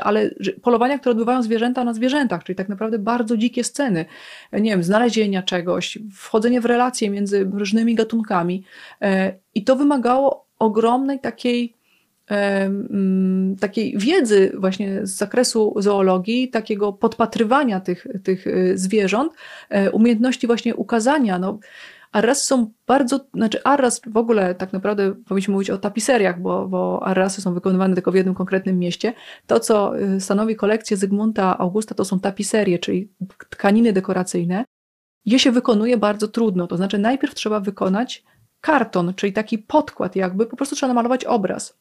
ale 0.00 0.30
polowania, 0.62 0.98
które 0.98 1.10
odbywają 1.10 1.42
zwierzęta 1.42 1.84
na 1.84 1.94
zwierzętach, 1.94 2.44
czyli 2.44 2.56
tak 2.56 2.68
naprawdę 2.68 2.98
bardzo 2.98 3.36
dzikie 3.36 3.64
sceny. 3.64 4.04
Nie 4.52 4.70
wiem, 4.70 4.82
znalezienia 4.82 5.42
czegoś, 5.42 5.98
wchodzenie 6.12 6.60
w 6.60 6.64
relacje 6.64 7.10
między 7.10 7.50
różnymi 7.52 7.94
gatunkami. 7.94 8.64
E, 9.02 9.32
I 9.54 9.64
to 9.64 9.76
wymagało 9.76 10.46
ogromnej 10.58 11.20
takiej 11.20 11.76
mm, 12.26 13.56
takiej 13.56 13.98
wiedzy 13.98 14.52
właśnie 14.58 15.06
z 15.06 15.10
zakresu 15.10 15.74
zoologii, 15.76 16.48
takiego 16.48 16.92
podpatrywania 16.92 17.80
tych, 17.80 18.06
tych 18.24 18.46
e, 18.46 18.78
zwierząt, 18.78 19.32
e, 19.68 19.90
umiejętności 19.90 20.46
właśnie 20.46 20.74
ukazania. 20.74 21.38
No, 21.38 21.58
Arrasy 22.12 22.46
są 22.46 22.70
bardzo, 22.86 23.20
znaczy 23.34 23.62
arras 23.64 24.00
w 24.06 24.16
ogóle 24.16 24.54
tak 24.54 24.72
naprawdę 24.72 25.14
powinniśmy 25.14 25.52
mówić 25.52 25.70
o 25.70 25.78
tapiseriach, 25.78 26.40
bo, 26.40 26.68
bo 26.68 27.02
arrasy 27.02 27.40
są 27.40 27.54
wykonywane 27.54 27.94
tylko 27.94 28.12
w 28.12 28.14
jednym 28.14 28.34
konkretnym 28.34 28.78
mieście. 28.78 29.12
To, 29.46 29.60
co 29.60 29.92
stanowi 30.18 30.56
kolekcję 30.56 30.96
Zygmunta 30.96 31.58
Augusta, 31.58 31.94
to 31.94 32.04
są 32.04 32.20
tapiserie, 32.20 32.78
czyli 32.78 33.08
tkaniny 33.50 33.92
dekoracyjne 33.92 34.64
je 35.24 35.38
się 35.38 35.52
wykonuje 35.52 35.96
bardzo 35.96 36.28
trudno. 36.28 36.66
To 36.66 36.76
znaczy, 36.76 36.98
najpierw 36.98 37.34
trzeba 37.34 37.60
wykonać 37.60 38.24
karton, 38.60 39.14
czyli 39.14 39.32
taki 39.32 39.58
podkład, 39.58 40.16
jakby 40.16 40.46
po 40.46 40.56
prostu 40.56 40.76
trzeba 40.76 40.88
namalować 40.88 41.24
obraz. 41.24 41.78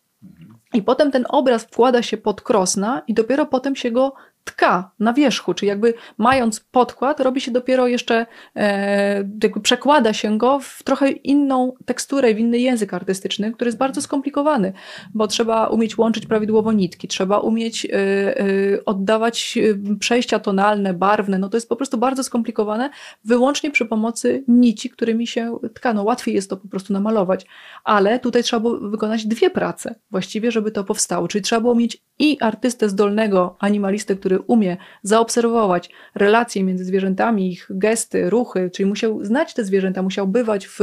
I 0.73 0.83
potem 0.83 1.11
ten 1.11 1.25
obraz 1.29 1.63
wkłada 1.63 2.01
się 2.03 2.17
pod 2.17 2.41
krosna 2.41 3.01
i 3.07 3.13
dopiero 3.13 3.45
potem 3.45 3.75
się 3.75 3.91
go 3.91 4.13
tka 4.43 4.91
na 4.99 5.13
wierzchu, 5.13 5.53
czyli 5.53 5.69
jakby 5.69 5.93
mając 6.17 6.59
podkład, 6.59 7.19
robi 7.19 7.41
się 7.41 7.51
dopiero 7.51 7.87
jeszcze, 7.87 8.25
e, 8.55 9.15
jakby 9.43 9.61
przekłada 9.61 10.13
się 10.13 10.37
go 10.37 10.59
w 10.59 10.83
trochę 10.83 11.11
inną 11.11 11.73
teksturę, 11.85 12.33
w 12.33 12.39
inny 12.39 12.59
język 12.59 12.93
artystyczny, 12.93 13.51
który 13.51 13.67
jest 13.67 13.77
bardzo 13.77 14.01
skomplikowany, 14.01 14.73
bo 15.13 15.27
trzeba 15.27 15.67
umieć 15.67 15.97
łączyć 15.97 16.25
prawidłowo 16.25 16.71
nitki, 16.71 17.07
trzeba 17.07 17.39
umieć 17.39 17.85
e, 17.85 17.89
e, 17.93 18.85
oddawać 18.85 19.57
przejścia 19.99 20.39
tonalne, 20.39 20.93
barwne, 20.93 21.37
no 21.37 21.49
to 21.49 21.57
jest 21.57 21.69
po 21.69 21.75
prostu 21.75 21.97
bardzo 21.97 22.23
skomplikowane, 22.23 22.89
wyłącznie 23.23 23.71
przy 23.71 23.85
pomocy 23.85 24.43
nici, 24.47 24.89
którymi 24.89 25.27
się 25.27 25.59
tkano. 25.73 26.03
Łatwiej 26.03 26.35
jest 26.35 26.49
to 26.49 26.57
po 26.57 26.67
prostu 26.67 26.93
namalować, 26.93 27.45
ale 27.83 28.19
tutaj 28.19 28.43
trzeba 28.43 28.59
było 28.59 28.89
wykonać 28.89 29.25
dwie 29.25 29.49
prace 29.49 29.95
właściwie, 30.11 30.51
żeby 30.51 30.71
to 30.71 30.83
powstało, 30.83 31.27
czyli 31.27 31.41
trzeba 31.41 31.61
było 31.61 31.75
mieć 31.75 32.01
i 32.19 32.37
artystę 32.41 32.89
zdolnego, 32.89 33.55
animalistę, 33.59 34.15
który 34.15 34.28
umie 34.37 34.77
zaobserwować 35.03 35.89
relacje 36.15 36.63
między 36.63 36.85
zwierzętami, 36.85 37.51
ich 37.51 37.67
gesty, 37.69 38.29
ruchy, 38.29 38.69
czyli 38.73 38.89
musiał 38.89 39.25
znać 39.25 39.53
te 39.53 39.63
zwierzęta, 39.63 40.01
musiał 40.01 40.27
bywać 40.27 40.67
w, 40.67 40.79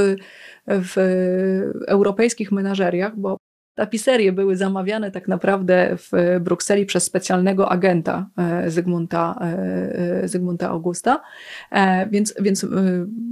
w 0.67 0.97
europejskich 1.87 2.53
menażeriach, 2.53 3.17
bo 3.17 3.37
tapiserie 3.77 4.33
były 4.33 4.57
zamawiane 4.57 5.11
tak 5.11 5.29
naprawdę 5.29 5.97
w 5.97 6.41
Brukseli 6.41 6.87
przez 6.87 7.05
specjalnego 7.05 7.69
agenta 7.69 8.27
e, 8.39 8.71
Zygmunta, 8.71 9.39
e, 9.41 9.45
e, 10.23 10.29
Zygmunta 10.29 10.69
Augusta, 10.69 11.23
więc, 12.11 12.35
więc 12.41 12.67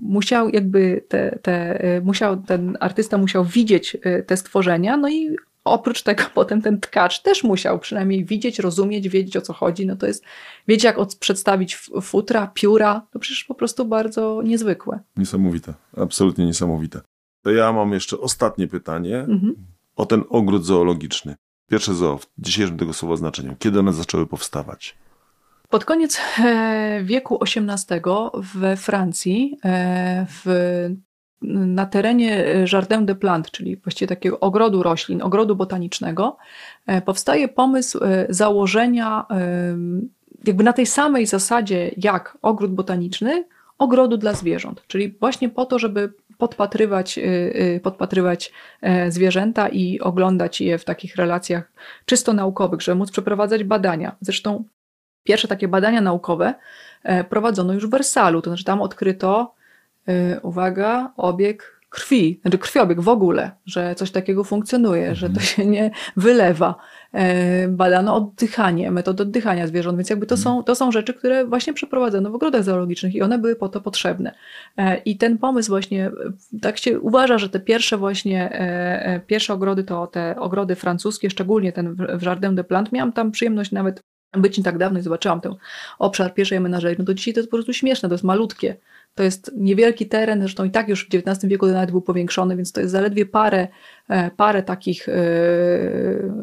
musiał 0.03 0.49
jakby 0.49 1.05
te, 1.09 1.39
te, 1.43 1.81
musiał, 2.05 2.37
ten 2.37 2.77
artysta 2.81 3.19
musiał 3.19 3.45
widzieć 3.45 3.97
te 4.27 4.37
stworzenia, 4.37 4.97
no 4.97 5.09
i 5.09 5.37
oprócz 5.65 6.03
tego 6.03 6.23
potem 6.35 6.63
ten 6.63 6.81
tkacz 6.81 7.23
też 7.23 7.45
musiał 7.45 7.79
przynajmniej 7.79 8.25
widzieć, 8.25 8.59
rozumieć, 8.59 9.09
wiedzieć 9.09 9.37
o 9.37 9.41
co 9.41 9.53
chodzi. 9.53 9.87
No 9.87 9.97
to 9.97 10.07
jest, 10.07 10.25
wiedzieć 10.69 10.85
jak 10.85 10.97
przedstawić 11.21 11.77
futra, 12.03 12.51
pióra, 12.55 13.07
to 13.13 13.19
przecież 13.19 13.45
po 13.45 13.55
prostu 13.55 13.85
bardzo 13.85 14.43
niezwykłe. 14.43 15.01
Niesamowite, 15.17 15.75
absolutnie 15.97 16.47
niesamowite. 16.47 17.01
To 17.43 17.51
ja 17.51 17.73
mam 17.73 17.93
jeszcze 17.93 18.21
ostatnie 18.21 18.69
pytanie 18.69 19.19
mhm. 19.19 19.55
o 19.97 20.07
ten 20.07 20.25
ogród 20.29 20.65
zoologiczny. 20.65 21.35
Pierwsze 21.71 21.95
zoo 21.95 22.19
w 22.19 22.27
dzisiejszym 22.39 22.79
tego 22.79 22.93
słowa 22.93 23.17
znaczeniu. 23.17 23.57
Kiedy 23.59 23.79
one 23.79 23.93
zaczęły 23.93 24.27
powstawać? 24.27 24.97
Pod 25.69 25.85
koniec 25.85 26.21
e, 26.39 27.01
wieku 27.05 27.39
XVIII 27.43 28.01
we 28.55 28.77
Francji, 28.77 29.59
e, 29.65 30.27
w 30.29 30.47
na 31.49 31.87
terenie 31.87 32.47
e, 32.47 32.65
Jardin 32.73 33.07
de 33.07 33.15
Plantes, 33.15 33.51
czyli 33.53 33.77
właściwie 33.77 34.09
takiego 34.09 34.41
ogrodu 34.41 34.83
roślin, 34.83 35.23
ogrodu 35.23 35.57
botanicznego, 35.57 36.37
e, 36.87 37.03
powstaje 37.03 37.49
pomysł 37.49 38.05
e, 38.05 38.27
założenia 38.29 39.27
jakby 40.45 40.65
na 40.65 40.73
tej 40.73 40.87
samej 40.87 41.27
zasadzie 41.27 41.91
jak 41.97 42.39
ogród 42.43 42.75
botaniczny, 42.75 43.45
ogrodu 43.79 44.17
dla 44.17 44.33
zwierząt, 44.33 44.83
czyli 44.87 45.17
właśnie 45.21 45.49
po 45.49 45.67
to, 45.67 45.79
żeby 45.79 46.13
podpatrywać, 46.39 47.19
podpatrywać 47.83 48.53
zwierzęta 49.09 49.69
i 49.69 50.01
oglądać 50.01 50.61
je 50.61 50.79
w 50.79 50.85
takich 50.85 51.17
relacjach 51.17 51.73
czysto 52.05 52.33
naukowych, 52.33 52.83
żeby 52.83 52.95
móc 52.95 53.11
przeprowadzać 53.11 53.65
badania. 53.65 54.17
Zresztą 54.21 54.65
pierwsze 55.23 55.49
takie 55.49 55.69
badania 55.69 56.01
naukowe 56.01 56.55
prowadzono 57.29 57.73
już 57.73 57.87
w 57.87 57.91
Wersalu, 57.91 58.43
to 58.43 58.51
znaczy 58.51 58.65
tam 58.65 58.83
odkryto, 58.83 59.54
uwaga, 60.43 61.13
obieg 61.17 61.75
krwi, 61.95 62.41
znaczy 62.43 62.59
krwiobieg 62.59 63.01
w 63.01 63.09
ogóle, 63.09 63.51
że 63.67 63.95
coś 63.95 64.11
takiego 64.11 64.45
funkcjonuje, 64.45 65.09
mhm. 65.09 65.17
że 65.17 65.27
to 65.27 65.41
mhm. 65.41 65.47
się 65.47 65.67
nie 65.67 65.91
wylewa. 66.17 66.75
E, 67.13 67.69
badano 67.69 68.17
oddychanie, 68.17 68.91
metody 68.91 69.23
oddychania 69.23 69.67
zwierząt, 69.67 69.99
więc 69.99 70.11
jakby 70.11 70.27
to, 70.27 70.35
mhm. 70.35 70.57
są, 70.57 70.63
to 70.63 70.75
są 70.75 70.93
rzeczy, 70.93 71.15
które 71.15 71.47
właśnie 71.47 71.73
przeprowadzono 71.73 72.31
w 72.31 72.35
ogrodach 72.35 72.65
zoologicznych 72.65 73.15
i 73.15 73.23
one 73.23 73.39
były 73.39 73.57
po 73.57 73.69
to 73.69 73.81
potrzebne. 73.81 74.35
E, 74.77 74.97
I 74.97 75.17
ten 75.17 75.39
pomysł 75.39 75.69
właśnie, 75.69 76.11
tak 76.63 76.79
się 76.79 77.01
uważa, 77.01 77.39
że 77.39 77.49
te 77.49 77.61
pierwsze 77.61 77.97
właśnie, 77.97 78.61
pierwsze 79.27 79.55
ogrody 79.55 79.85
to 79.85 80.07
te 80.07 80.37
ogrody 80.39 80.75
francuskie, 80.75 81.31
szczególnie 81.31 81.73
ten 81.73 81.97
w 82.19 82.23
Jardin 82.23 82.55
de 82.55 82.65
Plantes. 82.65 82.93
Miałam 82.93 83.13
tam 83.13 83.31
przyjemność 83.31 83.73
nawet 83.73 84.01
być 84.37 84.59
nie 84.59 84.65
tak 84.65 84.79
dawno 84.79 84.99
i 84.99 85.03
zobaczyłam 85.03 85.41
ten 85.41 85.55
obszar 85.99 86.35
pierwszej 86.35 86.61
menażerii, 86.61 86.99
no 86.99 87.05
to 87.05 87.15
dzisiaj 87.15 87.35
to 87.35 87.41
jest 87.41 87.51
po 87.51 87.57
prostu 87.57 87.73
śmieszne, 87.73 88.09
to 88.09 88.15
jest 88.15 88.25
malutkie. 88.25 88.77
To 89.15 89.23
jest 89.23 89.53
niewielki 89.57 90.07
teren, 90.07 90.41
zresztą 90.41 90.65
i 90.65 90.71
tak 90.71 90.89
już 90.89 91.09
w 91.09 91.15
XIX 91.15 91.47
wieku 91.47 91.67
nawet 91.67 91.91
był 91.91 92.03
powiększony, 92.03 92.57
więc 92.57 92.73
to 92.73 92.81
jest 92.81 92.93
zaledwie 92.93 93.27
parę, 93.27 93.69
e, 94.09 94.31
parę 94.31 94.63
takich, 94.63 95.09
e, 95.09 95.13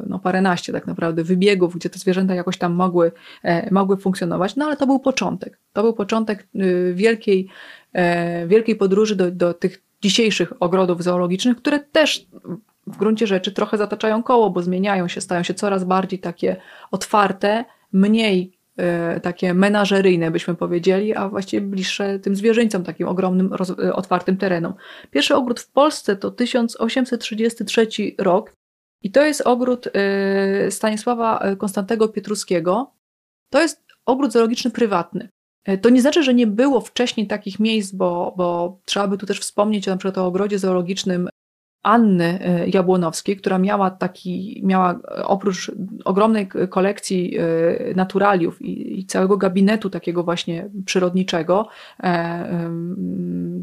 no 0.08 0.20
paręnaście 0.20 0.74
tak 0.74 0.88
naprawdę 0.88 1.24
wybiegów, 1.24 1.76
gdzie 1.76 1.90
te 1.90 2.00
zwierzęta 2.00 2.36
jakoś 2.36 2.58
tam 2.58 2.74
mogły, 2.74 3.12
e, 3.44 3.74
mogły 3.74 3.98
funkcjonować, 3.98 4.56
no 4.56 4.66
ale 4.66 4.78
to 4.78 4.88
był 4.88 5.00
początek. 5.00 5.60
To 5.74 5.84
był 5.84 5.94
początek 5.94 6.48
wielkiej, 6.94 7.48
wielkiej 8.48 8.76
podróży 8.76 9.16
do, 9.16 9.32
do 9.32 9.54
tych 9.54 9.82
dzisiejszych 10.02 10.54
ogrodów 10.60 11.04
zoologicznych, 11.04 11.58
które 11.58 11.80
też 11.80 12.28
w 12.88 12.98
gruncie 12.98 13.28
rzeczy 13.28 13.52
trochę 13.52 13.78
zataczają 13.78 14.24
koło, 14.24 14.50
bo 14.50 14.64
zmieniają 14.64 15.08
się, 15.08 15.22
stają 15.22 15.44
się 15.44 15.54
coraz 15.54 15.84
bardziej 15.84 16.20
takie 16.20 16.56
otwarte, 16.92 17.66
mniej 17.94 18.61
takie 19.22 19.54
menażeryjne, 19.54 20.32
byśmy 20.32 20.56
powiedzieli, 20.56 21.16
a 21.16 21.30
właściwie 21.30 21.68
bliższe 21.68 22.20
tym 22.20 22.36
zwierzyńcom, 22.36 22.84
takim 22.84 23.08
ogromnym, 23.08 23.54
e, 23.84 23.94
otwartym 23.94 24.38
terenom. 24.38 24.74
Pierwszy 25.12 25.36
ogród 25.36 25.60
w 25.60 25.72
Polsce 25.72 26.16
to 26.16 26.32
1833 26.32 27.88
rok 28.18 28.54
i 29.02 29.12
to 29.12 29.26
jest 29.26 29.42
ogród 29.42 29.88
e, 29.94 30.72
Stanisława 30.72 31.44
Konstantego 31.58 32.08
Pietruskiego. 32.08 32.94
To 33.50 33.62
jest 33.62 33.84
ogród 34.06 34.32
zoologiczny 34.32 34.72
prywatny. 34.72 35.30
To 35.82 35.90
nie 35.90 36.02
znaczy, 36.02 36.24
że 36.24 36.34
nie 36.34 36.48
było 36.48 36.82
wcześniej 36.82 37.28
takich 37.28 37.60
miejsc, 37.60 37.92
bo, 37.94 38.34
bo 38.38 38.80
trzeba 38.86 39.08
by 39.08 39.18
tu 39.18 39.26
też 39.26 39.40
wspomnieć 39.40 39.88
na 39.88 39.98
przykład 39.98 40.18
o 40.18 40.26
ogrodzie 40.26 40.60
zoologicznym 40.60 41.30
Anny 41.84 42.40
e, 42.42 42.70
Jabłonowskiej, 42.70 43.38
która 43.38 43.58
miała 43.58 43.92
taki, 43.92 44.62
miała 44.66 45.00
oprócz 45.24 45.72
ogromnej 46.06 46.50
kolekcji 46.70 47.38
e, 47.38 47.44
naturaliów 47.96 48.62
i, 48.62 49.06
całego 49.06 49.38
gabinetu 49.38 49.90
takiego 49.90 50.24
właśnie 50.24 50.70
przyrodniczego, 50.86 51.68
e, 52.04 52.72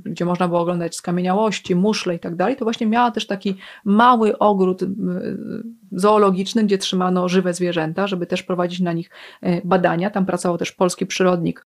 gdzie 0.05 0.25
można 0.25 0.49
było 0.49 0.61
oglądać 0.61 0.97
skamieniałości, 0.97 1.75
muszle 1.75 2.15
i 2.15 2.19
tak 2.19 2.37
dalej, 2.37 2.57
to 2.57 2.65
właśnie 2.65 2.87
miała 2.87 3.11
też 3.11 3.27
taki 3.27 3.57
mały 3.85 4.39
ogród 4.39 4.81
zoologiczny, 5.93 6.65
gdzie 6.65 6.79
trzymano 6.79 7.29
żywe 7.29 7.55
zwierzęta, 7.55 8.07
żeby 8.07 8.27
też 8.27 8.43
prowadzić 8.43 8.81
na 8.81 8.93
nich 8.93 9.11
badania. 9.65 10.11
Tam 10.11 10.27
pracował 10.27 10.59
też 10.59 10.73
polski 10.73 11.07
przyrodnik 11.07 11.67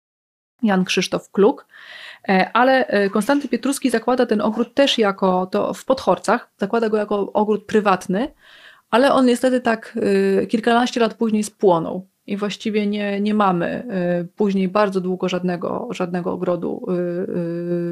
Jan 0.62 0.84
Krzysztof 0.84 1.30
Kluk. 1.30 1.66
E, 2.29 2.53
ale 2.53 2.87
e, 2.87 3.11
Konstanty 3.11 3.49
Pietruski 3.49 3.91
zakłada 3.91 4.27
ten 4.27 4.41
ogród 4.41 4.75
też 4.75 4.99
jako 4.99 5.47
to 5.47 5.75
w 5.75 5.85
Podchorcach, 5.85 6.51
zakłada 6.57 6.89
go 6.89 6.97
jako 6.97 7.33
ogród 7.33 7.66
prywatny, 7.66 8.35
ale 8.91 9.12
on 9.12 9.27
niestety 9.27 9.61
tak 9.61 9.99
e, 10.43 10.47
kilkanaście 10.47 11.01
lat 11.01 11.14
później 11.14 11.45
spłonął 11.45 12.12
i 12.27 12.37
właściwie 12.37 12.87
nie, 12.87 13.20
nie 13.20 13.35
mamy 13.35 13.87
y, 14.23 14.29
później 14.37 14.68
bardzo 14.68 15.01
długo 15.01 15.29
żadnego, 15.29 15.89
żadnego 15.91 16.33
ogrodu 16.33 16.87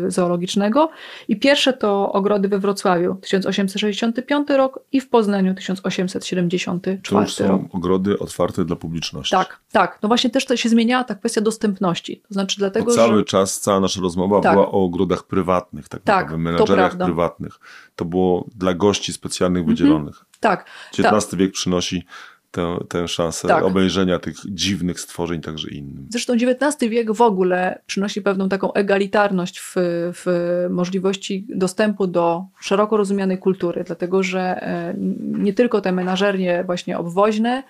y, 0.04 0.06
y, 0.06 0.10
zoologicznego. 0.10 0.90
I 1.28 1.36
pierwsze 1.36 1.72
to 1.72 2.12
ogrody 2.12 2.48
we 2.48 2.58
Wrocławiu 2.58 3.14
1865 3.14 4.48
rok 4.50 4.80
i 4.92 5.00
w 5.00 5.08
Poznaniu 5.08 5.54
1874 5.54 7.00
to 7.08 7.20
już 7.20 7.34
są 7.34 7.48
rok. 7.48 7.62
ogrody 7.72 8.18
otwarte 8.18 8.64
dla 8.64 8.76
publiczności. 8.76 9.36
Tak, 9.36 9.60
tak. 9.72 9.98
No 10.02 10.08
właśnie 10.08 10.30
też 10.30 10.44
to 10.44 10.56
się 10.56 10.68
zmieniała 10.68 11.04
ta 11.04 11.14
kwestia 11.14 11.40
dostępności. 11.40 12.22
To 12.28 12.34
znaczy 12.34 12.58
dlatego, 12.58 12.86
Bo 12.86 12.92
cały 12.92 13.18
że... 13.18 13.24
czas, 13.24 13.60
cała 13.60 13.80
nasza 13.80 14.00
rozmowa 14.00 14.40
tak. 14.40 14.52
była 14.52 14.66
o 14.66 14.84
ogrodach 14.84 15.22
prywatnych, 15.22 15.88
tak, 15.88 16.02
tak 16.02 16.16
naprawdę, 16.24 16.38
menedżeriach 16.38 16.96
prywatnych. 16.96 17.60
To 17.96 18.04
było 18.04 18.46
dla 18.56 18.74
gości 18.74 19.12
specjalnych 19.12 19.60
mhm. 19.60 19.76
wydzielonych. 19.76 20.14
Mhm. 20.14 20.26
Tak. 20.40 20.66
XIX 20.92 21.30
tak. 21.30 21.38
wiek 21.40 21.52
przynosi 21.52 22.04
tę, 22.50 22.78
tę 22.88 23.08
szansę 23.08 23.48
tak. 23.48 23.64
obejrzenia 23.64 24.18
tych 24.18 24.36
dziwnych 24.46 25.00
stworzeń 25.00 25.40
także 25.40 25.70
innym. 25.70 26.06
Zresztą 26.10 26.32
XIX 26.32 26.90
wiek 26.90 27.12
w 27.12 27.20
ogóle 27.20 27.82
przynosi 27.86 28.22
pewną 28.22 28.48
taką 28.48 28.72
egalitarność 28.72 29.60
w, 29.60 29.74
w 30.14 30.66
możliwości 30.70 31.46
dostępu 31.48 32.06
do 32.06 32.44
szeroko 32.60 32.96
rozumianej 32.96 33.38
kultury, 33.38 33.84
dlatego 33.86 34.22
że 34.22 34.40
e, 34.40 34.94
nie 35.20 35.52
tylko 35.52 35.80
te 35.80 35.92
menażernie 35.92 36.64
właśnie 36.64 36.98
obwoźne, 36.98 37.62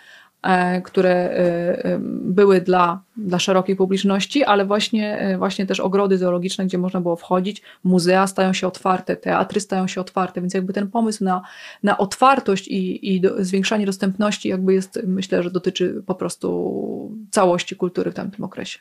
które 0.84 1.11
e, 1.11 1.99
były 2.22 2.61
dla, 2.61 3.03
dla 3.16 3.38
szerokiej 3.38 3.76
publiczności, 3.76 4.45
ale 4.45 4.66
właśnie, 4.66 5.18
e, 5.18 5.38
właśnie 5.38 5.66
też 5.66 5.80
ogrody 5.80 6.18
zoologiczne, 6.18 6.66
gdzie 6.66 6.78
można 6.78 7.01
było 7.01 7.16
wchodzić, 7.16 7.62
muzea 7.84 8.26
stają 8.26 8.53
się 8.53 8.66
otwarte, 8.66 9.16
teatry 9.16 9.61
stają 9.61 9.86
się 9.86 10.01
otwarte, 10.01 10.41
więc 10.41 10.55
jakby 10.55 10.72
ten 10.72 10.91
pomysł 10.91 11.24
na, 11.24 11.43
na 11.82 11.99
otwartość 11.99 12.68
i, 12.68 13.14
i 13.14 13.20
do, 13.20 13.45
zwiększanie 13.45 13.86
dostępności 13.86 14.49
jakby 14.49 14.74
jest, 14.74 15.01
myślę, 15.07 15.43
że 15.43 15.51
dotyczy 15.51 16.03
po 16.07 16.14
prostu 16.14 17.16
całości 17.30 17.76
kultury 17.76 18.11
w 18.11 18.14
tamtym 18.14 18.45
okresie. 18.45 18.78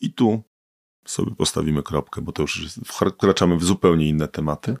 I 0.00 0.12
tu 0.12 0.42
sobie 1.04 1.34
postawimy 1.34 1.82
kropkę, 1.82 2.22
bo 2.22 2.32
to 2.32 2.42
już 2.42 2.78
wkraczamy 2.86 3.56
w 3.56 3.64
zupełnie 3.64 4.08
inne 4.08 4.28
tematy. 4.28 4.76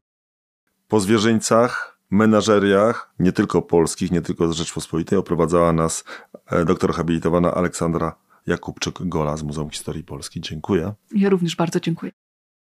Po 0.88 1.00
zwierzyńcach 1.00 1.91
menażeriach, 2.12 3.14
nie 3.18 3.32
tylko 3.32 3.62
polskich, 3.62 4.10
nie 4.10 4.22
tylko 4.22 4.52
z 4.52 4.56
Rzeczpospolitej, 4.56 5.18
oprowadzała 5.18 5.72
nas 5.72 6.04
e, 6.46 6.64
doktor 6.64 6.94
habilitowana 6.94 7.54
Aleksandra 7.54 8.16
Jakubczyk-Gola 8.46 9.36
z 9.36 9.42
Muzeum 9.42 9.70
Historii 9.70 10.04
Polski. 10.04 10.40
Dziękuję. 10.40 10.92
Ja 11.14 11.28
również 11.28 11.56
bardzo 11.56 11.80
dziękuję. 11.80 12.12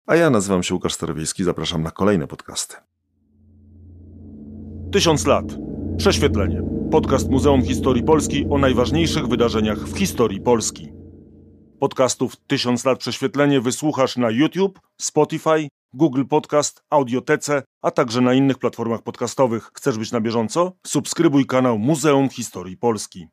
A 0.07 0.17
ja 0.17 0.31
nazywam 0.31 0.63
się 0.63 0.75
Łukasz 0.75 0.95
Starowiejski, 0.95 1.45
zapraszam 1.45 1.83
na 1.83 1.91
kolejne 1.91 2.27
podcasty. 2.27 2.77
Tysiąc 4.93 5.27
lat. 5.27 5.45
Prześwietlenie. 5.97 6.63
Podcast 6.91 7.31
Muzeum 7.31 7.63
Historii 7.63 8.03
Polski 8.03 8.47
o 8.51 8.59
najważniejszych 8.59 9.29
wydarzeniach 9.29 9.79
w 9.79 9.99
historii 9.99 10.41
Polski. 10.41 10.93
Podcastów 11.79 12.37
Tysiąc 12.37 12.85
lat 12.85 12.99
prześwietlenie 12.99 13.61
wysłuchasz 13.61 14.17
na 14.17 14.31
YouTube, 14.31 14.81
Spotify, 15.01 15.69
Google 15.93 16.25
Podcast, 16.25 16.83
Audiotece, 16.91 17.63
a 17.83 17.91
także 17.91 18.21
na 18.21 18.35
innych 18.35 18.59
platformach 18.59 19.03
podcastowych. 19.03 19.71
Chcesz 19.75 19.99
być 19.99 20.13
na 20.13 20.21
bieżąco? 20.21 20.73
Subskrybuj 20.87 21.47
kanał 21.47 21.79
Muzeum 21.79 22.29
Historii 22.29 22.77
Polski. 22.77 23.29